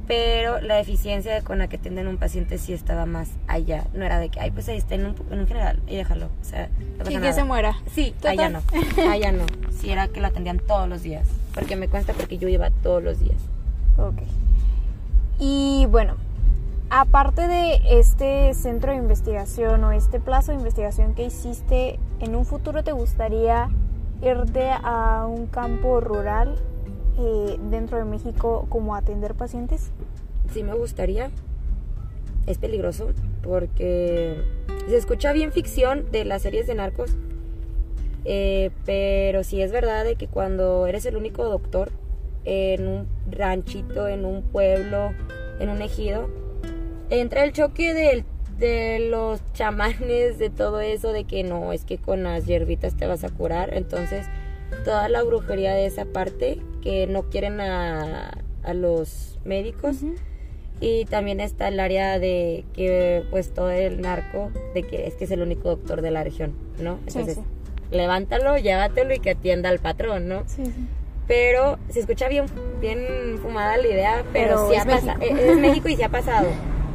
pero 0.07 0.61
la 0.61 0.79
eficiencia 0.79 1.41
con 1.43 1.59
la 1.59 1.67
que 1.67 1.75
atienden 1.75 2.07
un 2.07 2.17
paciente 2.17 2.57
sí 2.57 2.71
estaba 2.73 3.05
más 3.05 3.29
allá. 3.47 3.85
No 3.93 4.05
era 4.05 4.19
de 4.19 4.29
que, 4.29 4.39
ay, 4.39 4.51
pues 4.51 4.69
ahí 4.69 4.77
está 4.77 4.95
en 4.95 5.05
un, 5.07 5.15
en 5.31 5.39
un 5.39 5.47
general, 5.47 5.79
y 5.87 5.95
déjalo. 5.97 6.27
O 6.41 6.45
sea, 6.45 6.69
no 6.97 6.97
pasa 6.99 7.11
Y 7.11 7.15
que 7.15 7.19
nada. 7.19 7.33
se 7.33 7.43
muera. 7.43 7.75
Sí, 7.93 8.13
Total. 8.21 8.31
allá 8.39 8.49
no. 8.49 8.61
Allá 9.11 9.31
no. 9.33 9.45
Sí 9.79 9.89
era 9.91 10.07
que 10.07 10.21
lo 10.21 10.27
atendían 10.27 10.59
todos 10.59 10.87
los 10.87 11.03
días. 11.03 11.27
Porque 11.53 11.75
me 11.75 11.87
cuenta 11.89 12.13
porque 12.13 12.37
yo 12.37 12.47
iba 12.47 12.69
todos 12.83 13.03
los 13.03 13.19
días. 13.19 13.37
Ok. 13.97 14.21
Y 15.39 15.85
bueno, 15.89 16.15
aparte 16.89 17.47
de 17.47 17.81
este 17.99 18.53
centro 18.53 18.91
de 18.91 18.97
investigación 18.97 19.83
o 19.83 19.91
este 19.91 20.19
plazo 20.19 20.51
de 20.51 20.57
investigación 20.57 21.13
que 21.15 21.25
hiciste, 21.25 21.99
¿en 22.19 22.35
un 22.35 22.45
futuro 22.45 22.83
te 22.83 22.91
gustaría 22.91 23.69
irte 24.21 24.69
a 24.71 25.25
un 25.27 25.47
campo 25.47 25.99
rural 26.01 26.55
eh, 27.17 27.57
dentro 27.69 27.97
de 27.97 28.05
México 28.05 28.65
como 28.69 28.95
atender 28.95 29.33
pacientes? 29.35 29.91
Sí 30.53 30.63
me 30.63 30.73
gustaría. 30.73 31.31
Es 32.45 32.57
peligroso 32.57 33.09
porque 33.43 34.41
se 34.87 34.95
escucha 34.95 35.33
bien 35.33 35.51
ficción 35.51 36.09
de 36.11 36.23
las 36.25 36.43
series 36.43 36.67
de 36.67 36.75
narcos. 36.75 37.15
eh, 38.29 38.71
pero 38.85 39.43
sí 39.43 39.61
es 39.61 39.71
verdad 39.71 40.03
de 40.03 40.15
que 40.15 40.27
cuando 40.27 40.85
eres 40.85 41.05
el 41.05 41.15
único 41.15 41.45
doctor 41.45 41.91
en 42.43 42.87
un 42.87 43.07
ranchito, 43.31 44.07
en 44.07 44.25
un 44.25 44.41
pueblo, 44.41 45.11
en 45.59 45.69
un 45.69 45.81
ejido, 45.81 46.29
entra 47.09 47.43
el 47.43 47.53
choque 47.53 47.93
de 47.93 48.99
los 49.09 49.41
chamanes, 49.53 50.39
de 50.39 50.49
todo 50.49 50.79
eso, 50.81 51.13
de 51.13 51.23
que 51.23 51.43
no, 51.43 51.71
es 51.71 51.85
que 51.85 51.97
con 51.97 52.23
las 52.23 52.45
hierbitas 52.45 52.95
te 52.97 53.07
vas 53.07 53.23
a 53.23 53.29
curar. 53.29 53.73
Entonces, 53.73 54.25
toda 54.83 55.09
la 55.09 55.23
brujería 55.23 55.73
de 55.73 55.85
esa 55.85 56.05
parte 56.05 56.59
que 56.81 57.07
no 57.07 57.23
quieren 57.23 57.59
a, 57.61 58.31
a 58.63 58.73
los 58.73 59.39
médicos. 59.45 59.97
Y 60.79 61.05
también 61.05 61.39
está 61.39 61.69
el 61.69 61.79
área 61.79 62.19
de 62.19 62.63
que, 62.73 63.23
pues, 63.31 63.51
todo 63.51 63.71
el 63.71 63.99
narco, 64.01 64.51
de 64.75 64.83
que 64.83 65.07
es 65.07 65.15
que 65.15 65.23
es 65.23 65.31
el 65.31 65.41
único 65.41 65.69
doctor 65.69 66.03
de 66.03 66.11
la 66.11 66.23
región, 66.23 66.53
¿no? 66.79 66.99
Entonces, 67.07 67.35
sí. 67.35 67.41
levántalo, 67.89 68.57
llévatelo 68.57 69.15
y 69.15 69.19
que 69.19 69.31
atienda 69.31 69.69
al 69.69 69.79
patrón, 69.79 70.27
¿no? 70.27 70.43
Sí, 70.45 70.65
sí. 70.65 70.87
Pero 71.27 71.79
se 71.89 72.01
escucha 72.01 72.29
bien, 72.29 72.45
bien 72.79 73.39
fumada 73.41 73.75
la 73.77 73.87
idea, 73.87 74.23
pero, 74.31 74.67
Pero 74.67 74.69
sí 74.69 74.75
ha 74.77 74.85
pasado. 74.85 75.17
México. 75.17 75.39
Es 75.39 75.57
México 75.57 75.89
y 75.89 75.95
sí 75.95 76.03
ha 76.03 76.09
pasado. 76.09 76.47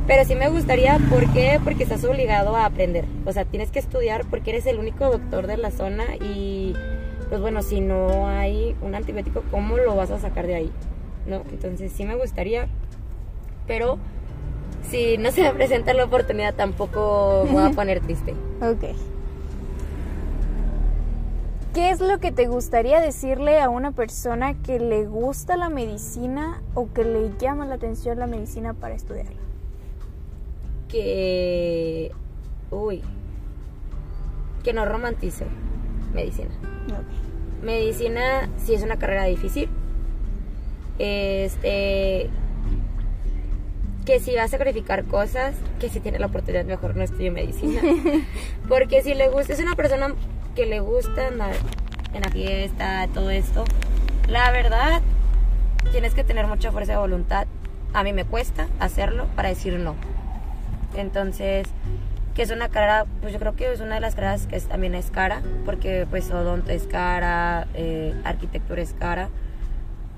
Pero 0.06 0.24
sí 0.24 0.34
me 0.36 0.48
gustaría, 0.48 0.98
¿por 1.10 1.32
qué? 1.32 1.60
Porque 1.62 1.82
estás 1.82 2.04
obligado 2.04 2.56
a 2.56 2.64
aprender. 2.64 3.04
O 3.26 3.32
sea, 3.32 3.44
tienes 3.44 3.70
que 3.70 3.78
estudiar 3.80 4.24
porque 4.30 4.50
eres 4.50 4.66
el 4.66 4.78
único 4.78 5.10
doctor 5.10 5.46
de 5.46 5.56
la 5.56 5.70
zona 5.70 6.04
y, 6.16 6.74
pues 7.32 7.40
bueno, 7.40 7.62
si 7.62 7.80
no 7.80 8.28
hay 8.28 8.76
un 8.82 8.94
antibiótico, 8.94 9.42
¿cómo 9.50 9.78
lo 9.78 9.96
vas 9.96 10.10
a 10.10 10.18
sacar 10.18 10.46
de 10.46 10.54
ahí? 10.54 10.72
¿No? 11.26 11.36
Entonces 11.50 11.90
sí 11.90 12.04
me 12.04 12.14
gustaría, 12.14 12.68
pero 13.66 13.96
si 14.82 15.16
no 15.16 15.30
se 15.30 15.40
me 15.40 15.54
presenta 15.54 15.94
la 15.94 16.04
oportunidad 16.04 16.52
tampoco 16.54 17.44
me 17.46 17.52
voy 17.52 17.70
a 17.70 17.70
poner 17.74 18.00
triste. 18.00 18.32
Ok. 18.60 18.94
¿Qué 21.72 21.88
es 21.88 22.00
lo 22.02 22.18
que 22.18 22.32
te 22.32 22.48
gustaría 22.48 23.00
decirle 23.00 23.62
a 23.62 23.70
una 23.70 23.92
persona 23.92 24.52
que 24.62 24.78
le 24.78 25.06
gusta 25.06 25.56
la 25.56 25.70
medicina 25.70 26.60
o 26.74 26.92
que 26.92 27.02
le 27.02 27.30
llama 27.38 27.64
la 27.64 27.76
atención 27.76 28.18
la 28.18 28.26
medicina 28.26 28.74
para 28.74 28.94
estudiarla? 28.94 29.40
Que, 30.86 32.12
uy, 32.70 33.00
que 34.62 34.74
no 34.74 34.84
romantice 34.84 35.46
medicina. 36.12 36.50
Medicina 37.62 38.48
sí 38.58 38.74
es 38.74 38.82
una 38.82 38.98
carrera 38.98 39.24
difícil. 39.24 39.68
Este 40.98 42.30
que 44.04 44.18
si 44.18 44.34
va 44.34 44.44
a 44.44 44.48
sacrificar 44.48 45.04
cosas, 45.04 45.54
que 45.78 45.88
si 45.88 46.00
tiene 46.00 46.18
la 46.18 46.26
oportunidad 46.26 46.64
mejor 46.64 46.96
no 46.96 47.02
estudie 47.02 47.30
medicina. 47.30 47.80
Porque 48.68 49.02
si 49.02 49.14
le 49.14 49.28
gusta, 49.28 49.52
es 49.52 49.60
una 49.60 49.76
persona 49.76 50.14
que 50.56 50.66
le 50.66 50.80
gusta 50.80 51.28
andar 51.28 51.54
en 52.12 52.22
la 52.22 52.28
fiesta, 52.30 53.08
todo 53.14 53.30
esto. 53.30 53.64
La 54.28 54.50
verdad, 54.50 55.02
tienes 55.92 56.14
que 56.14 56.24
tener 56.24 56.46
mucha 56.46 56.72
fuerza 56.72 56.92
de 56.92 56.98
voluntad. 56.98 57.46
A 57.92 58.02
mí 58.02 58.12
me 58.12 58.24
cuesta 58.24 58.68
hacerlo 58.80 59.26
para 59.36 59.50
decir 59.50 59.78
no. 59.78 59.94
Entonces, 60.96 61.68
que 62.34 62.42
es 62.42 62.50
una 62.50 62.68
carrera, 62.68 63.06
pues 63.20 63.32
yo 63.32 63.38
creo 63.38 63.54
que 63.54 63.72
es 63.72 63.80
una 63.80 63.96
de 63.96 64.00
las 64.00 64.14
carreras 64.14 64.46
que 64.46 64.58
también 64.60 64.94
es 64.94 65.10
cara, 65.10 65.42
porque 65.64 66.06
pues 66.08 66.30
odonto 66.30 66.70
es 66.70 66.84
cara, 66.84 67.66
eh, 67.74 68.14
arquitectura 68.24 68.80
es 68.80 68.94
cara, 68.98 69.28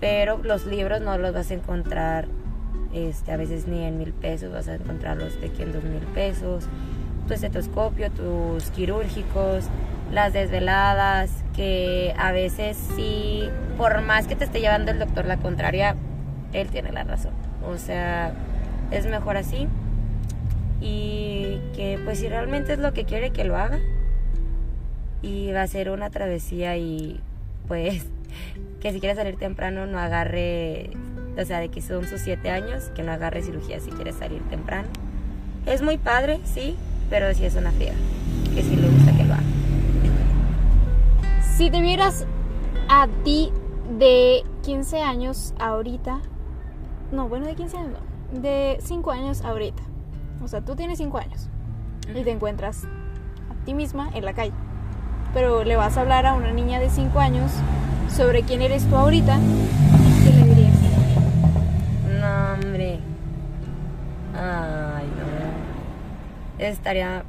pero 0.00 0.38
los 0.38 0.66
libros 0.66 1.00
no 1.00 1.18
los 1.18 1.34
vas 1.34 1.50
a 1.50 1.54
encontrar 1.54 2.26
este, 2.92 3.32
a 3.32 3.36
veces 3.36 3.66
ni 3.66 3.82
en 3.84 3.98
mil 3.98 4.12
pesos, 4.12 4.52
vas 4.52 4.68
a 4.68 4.76
encontrarlos 4.76 5.40
de 5.40 5.50
que 5.50 5.64
en 5.64 5.72
dos 5.72 5.82
mil 5.82 6.02
pesos, 6.14 6.68
tu 7.26 7.34
estetoscopio, 7.34 8.10
tus 8.10 8.70
quirúrgicos, 8.70 9.64
las 10.12 10.32
desveladas, 10.32 11.30
que 11.56 12.14
a 12.16 12.30
veces 12.30 12.76
sí, 12.94 13.48
por 13.76 14.02
más 14.02 14.28
que 14.28 14.36
te 14.36 14.44
esté 14.44 14.60
llevando 14.60 14.92
el 14.92 15.00
doctor 15.00 15.24
la 15.24 15.38
contraria, 15.38 15.96
él 16.52 16.68
tiene 16.68 16.92
la 16.92 17.02
razón. 17.02 17.32
O 17.66 17.78
sea, 17.78 18.32
es 18.92 19.06
mejor 19.06 19.36
así 19.36 19.66
y 20.84 21.60
que 21.74 21.98
pues 22.04 22.18
si 22.18 22.28
realmente 22.28 22.74
es 22.74 22.78
lo 22.78 22.92
que 22.92 23.06
quiere 23.06 23.30
que 23.30 23.44
lo 23.44 23.56
haga 23.56 23.80
y 25.22 25.50
va 25.50 25.62
a 25.62 25.66
ser 25.66 25.88
una 25.88 26.10
travesía 26.10 26.76
y 26.76 27.20
pues 27.66 28.04
que 28.80 28.92
si 28.92 29.00
quiere 29.00 29.14
salir 29.14 29.36
temprano 29.36 29.86
no 29.86 29.98
agarre, 29.98 30.90
o 31.40 31.44
sea, 31.46 31.60
de 31.60 31.70
que 31.70 31.80
son 31.80 32.06
sus 32.06 32.20
siete 32.20 32.50
años, 32.50 32.90
que 32.94 33.02
no 33.02 33.12
agarre 33.12 33.42
cirugía 33.42 33.80
si 33.80 33.90
quiere 33.90 34.12
salir 34.12 34.42
temprano. 34.50 34.88
Es 35.64 35.80
muy 35.80 35.96
padre, 35.96 36.38
sí, 36.44 36.76
pero 37.08 37.32
sí 37.32 37.46
es 37.46 37.54
una 37.56 37.72
friega, 37.72 37.94
que 38.54 38.62
si 38.62 38.76
le 38.76 38.86
gusta 38.86 39.16
que 39.16 39.24
lo 39.24 39.32
haga. 39.32 39.42
Si 41.56 41.70
te 41.70 41.80
vieras 41.80 42.26
a 42.90 43.08
ti 43.24 43.50
de 43.98 44.42
15 44.62 45.00
años 45.00 45.54
ahorita, 45.58 46.20
no, 47.10 47.26
bueno, 47.30 47.46
de 47.46 47.54
15 47.54 47.76
años 47.78 47.92
no, 48.34 48.40
de 48.42 48.76
5 48.82 49.10
años 49.12 49.40
ahorita, 49.40 49.82
o 50.44 50.48
sea, 50.48 50.60
tú 50.60 50.76
tienes 50.76 50.98
5 50.98 51.18
años 51.18 51.48
y 52.14 52.22
te 52.22 52.30
encuentras 52.30 52.84
a 52.84 53.64
ti 53.64 53.72
misma 53.72 54.10
en 54.14 54.24
la 54.24 54.34
calle, 54.34 54.52
pero 55.32 55.64
le 55.64 55.76
vas 55.76 55.96
a 55.96 56.02
hablar 56.02 56.26
a 56.26 56.34
una 56.34 56.52
niña 56.52 56.78
de 56.80 56.90
5 56.90 57.18
años 57.18 57.50
sobre 58.14 58.42
quién 58.42 58.60
eres 58.60 58.84
tú 58.84 58.96
ahorita, 58.96 59.38
¿qué 60.22 60.30
le 60.30 60.44
dirías? 60.44 60.76
No, 62.20 62.52
hombre. 62.54 62.98
Ay, 64.34 65.06
no. 65.06 66.64
Estaría 66.64 67.24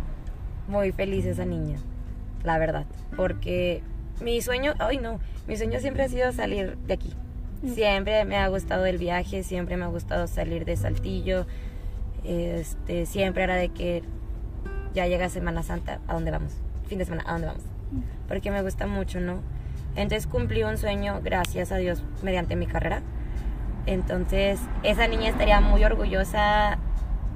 muy 0.68 0.92
feliz 0.92 1.26
esa 1.26 1.46
niña, 1.46 1.78
la 2.44 2.58
verdad. 2.58 2.86
Porque 3.16 3.82
mi 4.22 4.42
sueño, 4.42 4.74
ay 4.80 4.98
no, 4.98 5.20
mi 5.48 5.56
sueño 5.56 5.80
siempre 5.80 6.04
ha 6.04 6.10
sido 6.10 6.32
salir 6.34 6.78
de 6.80 6.94
aquí. 6.94 7.14
Siempre 7.74 8.26
me 8.26 8.38
ha 8.38 8.48
gustado 8.50 8.86
el 8.86 8.98
viaje, 8.98 9.42
siempre 9.42 9.78
me 9.78 9.86
ha 9.86 9.88
gustado 9.88 10.28
salir 10.28 10.66
de 10.66 10.76
Saltillo. 10.76 11.48
Este, 12.26 13.06
siempre 13.06 13.44
era 13.44 13.56
de 13.56 13.70
que 13.70 14.04
ya 14.94 15.08
llega 15.08 15.30
Semana 15.30 15.62
Santa, 15.64 16.00
¿a 16.08 16.14
dónde 16.14 16.32
vamos? 16.32 16.54
Fin 16.88 16.98
de 16.98 17.06
semana, 17.06 17.24
¿a 17.28 17.34
dónde 17.34 17.48
vamos? 17.48 17.64
Porque 18.28 18.52
me 18.52 18.62
gusta 18.62 18.88
mucho, 18.88 19.20
¿no? 19.20 19.42
Entonces 19.96 20.28
cumplí 20.28 20.64
un 20.64 20.78
sueño, 20.78 21.22
gracias 21.24 21.72
a 21.72 21.78
Dios, 21.78 22.04
mediante 22.24 22.56
mi 22.56 22.66
carrera. 22.66 23.02
Entonces, 23.86 24.60
esa 24.84 25.08
niña 25.08 25.30
estaría 25.30 25.62
muy 25.62 25.84
orgullosa 25.84 26.80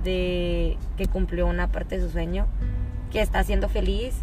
de 0.03 0.77
que 0.97 1.05
cumplió 1.07 1.45
una 1.45 1.67
parte 1.67 1.97
de 1.97 2.03
su 2.03 2.09
sueño, 2.09 2.47
que 3.11 3.21
está 3.21 3.43
siendo 3.43 3.69
feliz, 3.69 4.15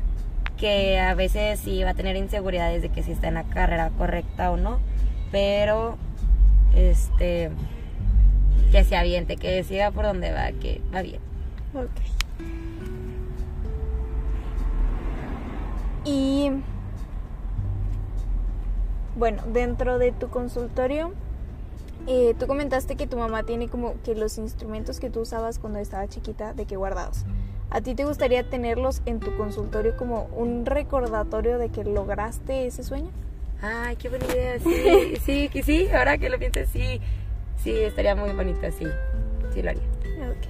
que 0.57 0.99
a 0.99 1.15
veces 1.15 1.61
sí 1.61 1.83
va 1.85 1.91
a 1.91 1.95
tener 1.95 2.17
inseguridades 2.17 2.83
de 2.83 2.89
que 2.89 3.03
si 3.03 3.13
está 3.13 3.29
en 3.29 3.35
la 3.35 3.45
carrera 3.45 3.91
correcta 3.97 4.51
o 4.51 4.57
no, 4.57 4.81
pero 5.31 5.97
este 6.75 7.51
que 8.73 8.85
se 8.85 8.97
aviente, 8.97 9.37
que 9.37 9.63
siga 9.65 9.91
por 9.91 10.05
donde 10.05 10.33
va, 10.33 10.53
que 10.53 10.81
va 10.95 11.03
bien. 11.03 11.21
Ok. 11.75 11.91
Y 16.05 16.51
bueno, 19.17 19.43
dentro 19.53 19.99
de 19.99 20.13
tu 20.13 20.29
consultorio, 20.29 21.13
eh, 22.07 22.35
tú 22.39 22.47
comentaste 22.47 22.97
que 22.97 23.07
tu 23.07 23.17
mamá 23.17 23.43
tiene 23.43 23.69
como 23.69 23.95
que 24.05 24.15
los 24.15 24.39
instrumentos 24.39 25.01
que 25.01 25.11
tú 25.11 25.21
usabas 25.21 25.59
cuando 25.59 25.81
estaba 25.81 26.07
chiquita, 26.07 26.53
de 26.53 26.67
que 26.67 26.77
guardados. 26.77 27.25
¿A 27.71 27.81
ti 27.81 27.95
te 27.95 28.05
gustaría 28.05 28.49
tenerlos 28.49 29.03
en 29.07 29.19
tu 29.19 29.37
consultorio 29.37 29.97
como 29.97 30.29
un 30.37 30.67
recordatorio 30.67 31.59
de 31.59 31.71
que 31.71 31.83
lograste 31.83 32.67
ese 32.67 32.85
sueño? 32.85 33.11
Ay, 33.61 33.97
qué 33.97 34.09
buena 34.09 34.27
idea. 34.27 34.59
Sí, 34.61 35.17
sí, 35.25 35.49
que 35.49 35.63
sí, 35.63 35.89
ahora 35.89 36.19
que 36.19 36.29
lo 36.29 36.39
pienso, 36.39 36.61
sí. 36.73 37.01
Sí, 37.63 37.73
estaría 37.73 38.15
muy 38.15 38.33
bonito, 38.33 38.61
sí. 38.79 38.87
Sí 39.53 39.63
lo 39.63 39.71
haría. 39.71 39.83
Ok. 40.31 40.47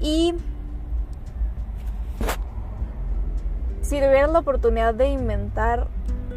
Y 0.00 0.34
si 3.82 3.96
tuvieras 3.96 4.30
la 4.30 4.40
oportunidad 4.40 4.94
de 4.94 5.08
inventar 5.08 5.88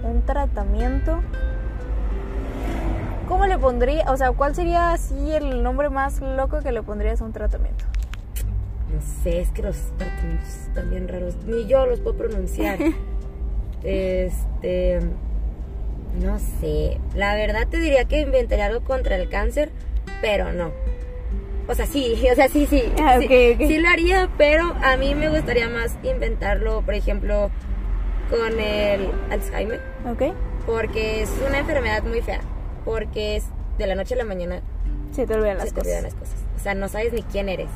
un 0.03 0.21
tratamiento, 0.21 1.21
¿cómo 3.27 3.45
le 3.45 3.57
pondría? 3.57 4.09
O 4.11 4.17
sea, 4.17 4.31
¿cuál 4.31 4.55
sería 4.55 4.93
así 4.93 5.31
el 5.31 5.61
nombre 5.61 5.89
más 5.89 6.21
loco 6.21 6.59
que 6.61 6.71
le 6.71 6.81
pondrías 6.81 7.21
a 7.21 7.25
un 7.25 7.33
tratamiento? 7.33 7.85
No 8.93 9.01
sé, 9.23 9.41
es 9.41 9.49
que 9.51 9.63
los 9.63 9.77
tratamientos 9.97 10.47
están 10.67 10.89
bien 10.89 11.07
raros. 11.07 11.35
Ni 11.45 11.65
yo 11.67 11.85
los 11.85 11.99
puedo 11.99 12.17
pronunciar. 12.17 12.77
este. 13.83 14.99
No 16.21 16.39
sé. 16.39 16.99
La 17.15 17.35
verdad 17.35 17.67
te 17.69 17.77
diría 17.77 18.05
que 18.05 18.21
inventaría 18.21 18.65
algo 18.65 18.81
contra 18.81 19.15
el 19.15 19.29
cáncer, 19.29 19.71
pero 20.21 20.53
no. 20.53 20.71
O 21.67 21.75
sea, 21.75 21.85
sí, 21.85 22.15
o 22.31 22.35
sea, 22.35 22.47
sí, 22.49 22.65
sí. 22.65 22.83
Ah, 23.01 23.17
sí, 23.19 23.55
sí 23.57 23.77
lo 23.79 23.89
haría, 23.89 24.29
pero 24.37 24.73
a 24.83 24.97
mí 24.97 25.15
me 25.15 25.29
gustaría 25.29 25.67
más 25.69 25.95
inventarlo, 26.03 26.81
por 26.81 26.93
ejemplo, 26.93 27.49
con 28.29 28.59
el 28.59 29.09
Alzheimer, 29.29 29.81
¿Ok? 30.09 30.33
porque 30.65 31.21
es 31.23 31.29
una 31.47 31.59
enfermedad 31.59 32.03
muy 32.03 32.21
fea. 32.21 32.41
Porque 32.85 33.35
es 33.35 33.45
de 33.77 33.87
la 33.87 33.95
noche 33.95 34.15
a 34.15 34.17
la 34.17 34.23
mañana 34.25 34.61
Se 35.11 35.27
te 35.27 35.33
olvidan 35.35 35.57
las 35.57 35.69
se 35.69 35.75
te 35.75 35.81
cosas. 35.81 35.87
olvidan 35.93 36.03
las 36.03 36.15
cosas. 36.15 36.35
O 36.55 36.59
sea, 36.59 36.73
no 36.73 36.87
sabes 36.87 37.13
ni 37.13 37.21
quién 37.23 37.47
eres. 37.49 37.69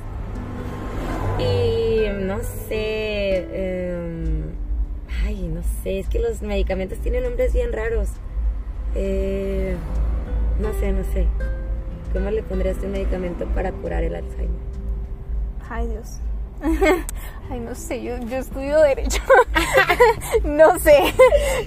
Y 1.40 2.08
no 2.24 2.40
sé. 2.70 3.46
em, 3.54 4.44
ay, 5.26 5.48
no 5.48 5.62
sé. 5.84 6.00
Es 6.00 6.08
que 6.10 6.20
los 6.20 6.42
medicamentos 6.42 7.00
tienen 7.00 7.24
nombres 7.24 7.54
bien 7.54 7.72
raros. 7.74 8.10
Eh, 8.96 9.76
no 10.60 10.74
sé, 10.80 10.92
no 10.94 11.04
sé. 11.14 11.28
¿Cómo 12.16 12.32
le 12.32 12.44
pondrías 12.44 12.78
un 12.82 12.94
medicamento 12.94 13.46
para 13.48 13.74
curar 13.74 14.02
el 14.02 14.16
Alzheimer? 14.16 14.56
Ay, 15.70 15.86
Dios. 15.88 16.22
Ay, 17.52 17.60
no 17.60 17.76
sé, 17.76 18.02
yo, 18.02 18.18
yo 18.20 18.38
estudio 18.38 18.80
Derecho. 18.80 19.22
no 20.46 20.80
sé. 20.80 21.14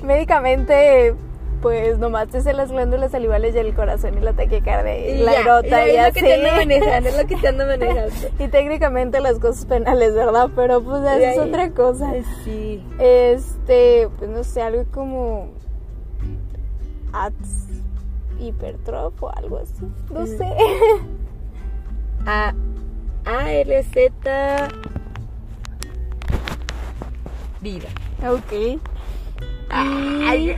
Médicamente, 0.03 1.15
pues 1.61 1.99
nomás 1.99 2.29
te 2.29 2.41
sé 2.41 2.55
las 2.55 2.73
glándulas 2.73 3.13
salivales 3.13 3.55
y 3.57 3.59
el 3.59 3.75
corazón 3.75 4.17
y 4.17 4.23
la 4.23 4.33
taquicardia 4.33 4.97
y 4.97 5.19
la 5.19 5.33
ya, 5.33 5.87
y, 5.87 5.97
es 5.97 6.07
lo 6.07 6.13
que 6.15 6.23
te 6.23 6.33
ando 6.33 6.49
así. 6.49 6.57
manejando, 6.57 7.09
es 7.11 7.17
lo 7.19 7.27
que 7.27 7.37
te 7.37 7.49
ando 7.49 7.67
manejando. 7.67 8.15
Y 8.39 8.49
técnicamente 8.49 9.21
las 9.21 9.39
cosas 9.39 9.67
penales, 9.67 10.15
¿verdad? 10.15 10.49
Pero 10.57 10.83
pues 10.83 11.03
eso 11.03 11.11
es 11.11 11.39
ahí. 11.39 11.47
otra 11.47 11.71
cosa. 11.73 12.11
Sí. 12.43 12.83
Este, 12.99 14.09
pues 14.17 14.31
no 14.31 14.43
sé, 14.45 14.63
algo 14.63 14.87
como 14.91 15.51
ads 17.13 17.68
hipertrof 18.39 19.23
o 19.23 19.31
algo 19.37 19.59
así. 19.59 19.75
No 20.11 20.21
Mm. 20.23 20.27
sé. 20.27 20.49
A 22.27 22.55
ALZ 23.25 23.97
Vida. 27.61 27.89
ok. 28.23 28.81
Ay. 29.71 30.57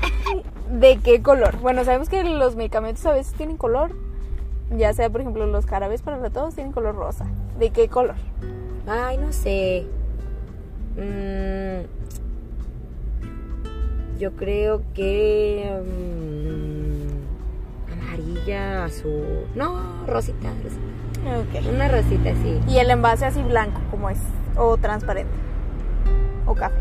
¿De 0.71 0.99
qué 0.99 1.21
color? 1.23 1.57
Bueno, 1.59 1.85
sabemos 1.85 2.09
que 2.09 2.23
los 2.23 2.55
medicamentos 2.57 3.05
a 3.07 3.13
veces 3.13 3.33
tienen 3.35 3.57
color. 3.57 3.93
Ya 4.77 4.93
sea, 4.93 5.11
por 5.11 5.21
ejemplo, 5.21 5.47
los 5.47 5.67
carabes 5.67 6.01
para 6.03 6.31
tos 6.31 6.55
tienen 6.55 6.73
color 6.73 6.95
rosa. 6.95 7.27
¿De 7.59 7.71
qué 7.71 7.89
color? 7.89 8.15
Ay, 8.87 9.19
no 9.19 9.33
sé. 9.33 9.85
Mm, 10.97 11.81
yo 14.21 14.33
creo 14.37 14.83
que. 14.95 15.81
mm, 15.85 16.80
amarilla, 18.15 18.85
azul. 18.85 19.47
No, 19.55 20.05
rosita, 20.07 20.49
rosita. 20.63 21.71
Una 21.71 21.89
rosita, 21.89 22.31
sí. 22.43 22.59
Y 22.69 22.79
el 22.79 22.91
envase 22.91 23.27
así 23.27 23.43
blanco, 23.43 23.81
como 23.91 24.11
es. 24.11 24.19
O 24.57 24.77
transparente. 24.77 25.33
O 26.47 26.55
café. 26.55 26.75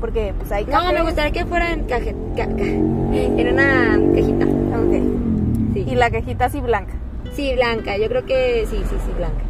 Porque 0.00 0.34
pues 0.38 0.52
hay 0.52 0.64
No, 0.66 0.72
café. 0.72 0.92
me 0.94 1.02
gustaría 1.02 1.32
que 1.32 1.46
fuera 1.46 1.72
en 1.72 1.84
caja, 1.84 2.10
ca- 2.36 2.46
ca- 2.46 2.52
en 2.52 3.48
una 3.52 4.14
cajita. 4.14 4.44
Ok. 4.44 5.72
Sí. 5.74 5.84
Y 5.88 5.94
la 5.94 6.10
cajita 6.10 6.46
así 6.46 6.60
blanca. 6.60 6.92
Sí, 7.32 7.54
blanca. 7.54 7.96
Yo 7.96 8.08
creo 8.08 8.24
que 8.26 8.66
sí, 8.68 8.76
sí, 8.88 8.96
sí, 9.04 9.12
blanca. 9.16 9.42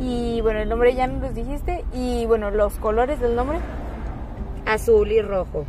Y 0.00 0.40
bueno, 0.42 0.60
el 0.60 0.68
nombre 0.68 0.94
ya 0.94 1.06
nos 1.06 1.22
los 1.22 1.34
dijiste. 1.34 1.84
Y 1.94 2.26
bueno, 2.26 2.50
los 2.50 2.74
colores 2.74 3.20
del 3.20 3.34
nombre. 3.36 3.58
Azul 4.66 5.10
y 5.12 5.22
rojo. 5.22 5.64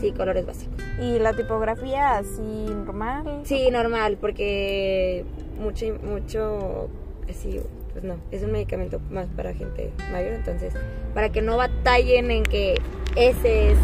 Sí, 0.00 0.12
colores 0.12 0.46
básicos. 0.46 0.82
Y 1.00 1.18
la 1.18 1.34
tipografía 1.34 2.16
así 2.16 2.66
normal. 2.68 3.42
Sí, 3.44 3.70
normal, 3.70 4.16
porque 4.20 5.24
mucho, 5.60 5.86
mucho, 6.02 6.88
así, 7.28 7.60
pues 7.92 8.04
no, 8.04 8.16
es 8.30 8.42
un 8.42 8.52
medicamento 8.52 9.00
más 9.10 9.26
para 9.36 9.52
gente 9.52 9.92
mayor, 10.10 10.32
entonces, 10.32 10.72
para 11.12 11.28
que 11.28 11.42
no 11.42 11.56
batallen 11.58 12.30
en 12.30 12.42
que 12.44 12.80
ese 13.14 13.72
es 13.72 13.78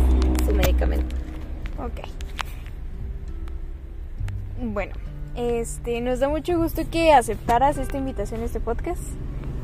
su 0.46 0.54
medicamento. 0.54 1.14
Ok. 1.78 2.06
Bueno, 4.58 4.94
este, 5.36 6.00
nos 6.00 6.20
da 6.20 6.30
mucho 6.30 6.56
gusto 6.56 6.82
que 6.90 7.12
aceptaras 7.12 7.76
esta 7.76 7.98
invitación 7.98 8.40
a 8.40 8.46
este 8.46 8.60
podcast. 8.60 9.02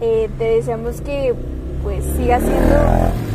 Eh, 0.02 0.28
te 0.36 0.44
deseamos 0.44 1.00
que 1.00 1.34
pues 1.82 2.04
siga 2.04 2.38
siendo 2.40 3.31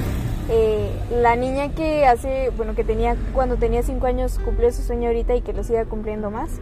eh, 0.49 0.89
la 1.11 1.35
niña 1.35 1.69
que 1.73 2.05
hace, 2.05 2.51
bueno, 2.55 2.75
que 2.75 2.83
tenía 2.83 3.15
cuando 3.33 3.57
tenía 3.57 3.83
5 3.83 4.05
años 4.05 4.39
cumplió 4.43 4.71
su 4.71 4.81
sueño 4.81 5.07
ahorita 5.07 5.35
y 5.35 5.41
que 5.41 5.53
lo 5.53 5.63
siga 5.63 5.85
cumpliendo 5.85 6.31
más. 6.31 6.59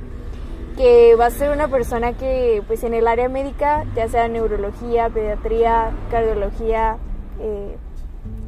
Que 0.77 1.15
va 1.15 1.27
a 1.27 1.29
ser 1.29 1.51
una 1.51 1.67
persona 1.69 2.13
que 2.13 2.61
pues 2.67 2.83
en 2.83 2.93
el 2.93 3.07
área 3.07 3.29
médica, 3.29 3.86
ya 3.95 4.09
sea 4.09 4.27
neurología, 4.27 5.09
pediatría, 5.09 5.91
cardiología, 6.11 6.97
eh, 7.39 7.77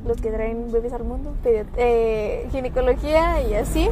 los 0.05 0.17
que 0.17 0.31
traen 0.31 0.71
bebés 0.71 0.93
al 0.93 1.03
mundo, 1.03 1.35
eh, 1.45 2.47
ginecología 2.51 3.41
y 3.41 3.53
así, 3.53 3.89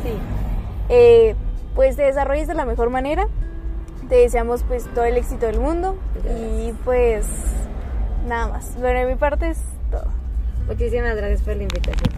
eh, 0.89 1.35
pues 1.75 1.95
te 1.95 2.03
desarrolles 2.03 2.47
de 2.47 2.53
la 2.53 2.65
mejor 2.65 2.89
manera. 2.89 3.27
Te 4.09 4.15
deseamos 4.15 4.63
pues 4.63 4.85
todo 4.93 5.05
el 5.05 5.17
éxito 5.17 5.45
del 5.47 5.59
mundo 5.59 5.95
y 6.39 6.73
pues 6.83 7.25
nada 8.27 8.47
más. 8.47 8.75
Bueno, 8.79 8.99
de 8.99 9.05
mi 9.05 9.15
parte 9.15 9.49
es. 9.49 9.74
Muchísimas 10.68 11.16
gracias 11.16 11.41
por 11.41 11.55
la 11.55 11.63
invitación. 11.63 12.13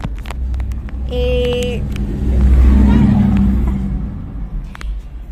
Eh, 1.10 1.82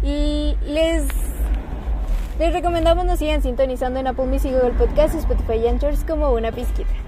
y 0.03 0.57
les, 0.67 1.05
les 2.39 2.53
recomendamos 2.53 3.05
nos 3.05 3.19
sigan 3.19 3.43
sintonizando 3.43 4.01
en 4.01 4.07
Apple 4.07 4.27
Music, 4.27 4.53
Google 4.53 4.75
Podcast 4.79 5.14
y 5.14 5.19
Spotify 5.19 5.55
y 5.55 5.69
Anchors 5.69 6.05
como 6.05 6.33
una 6.33 6.53
pizquita. 6.53 7.06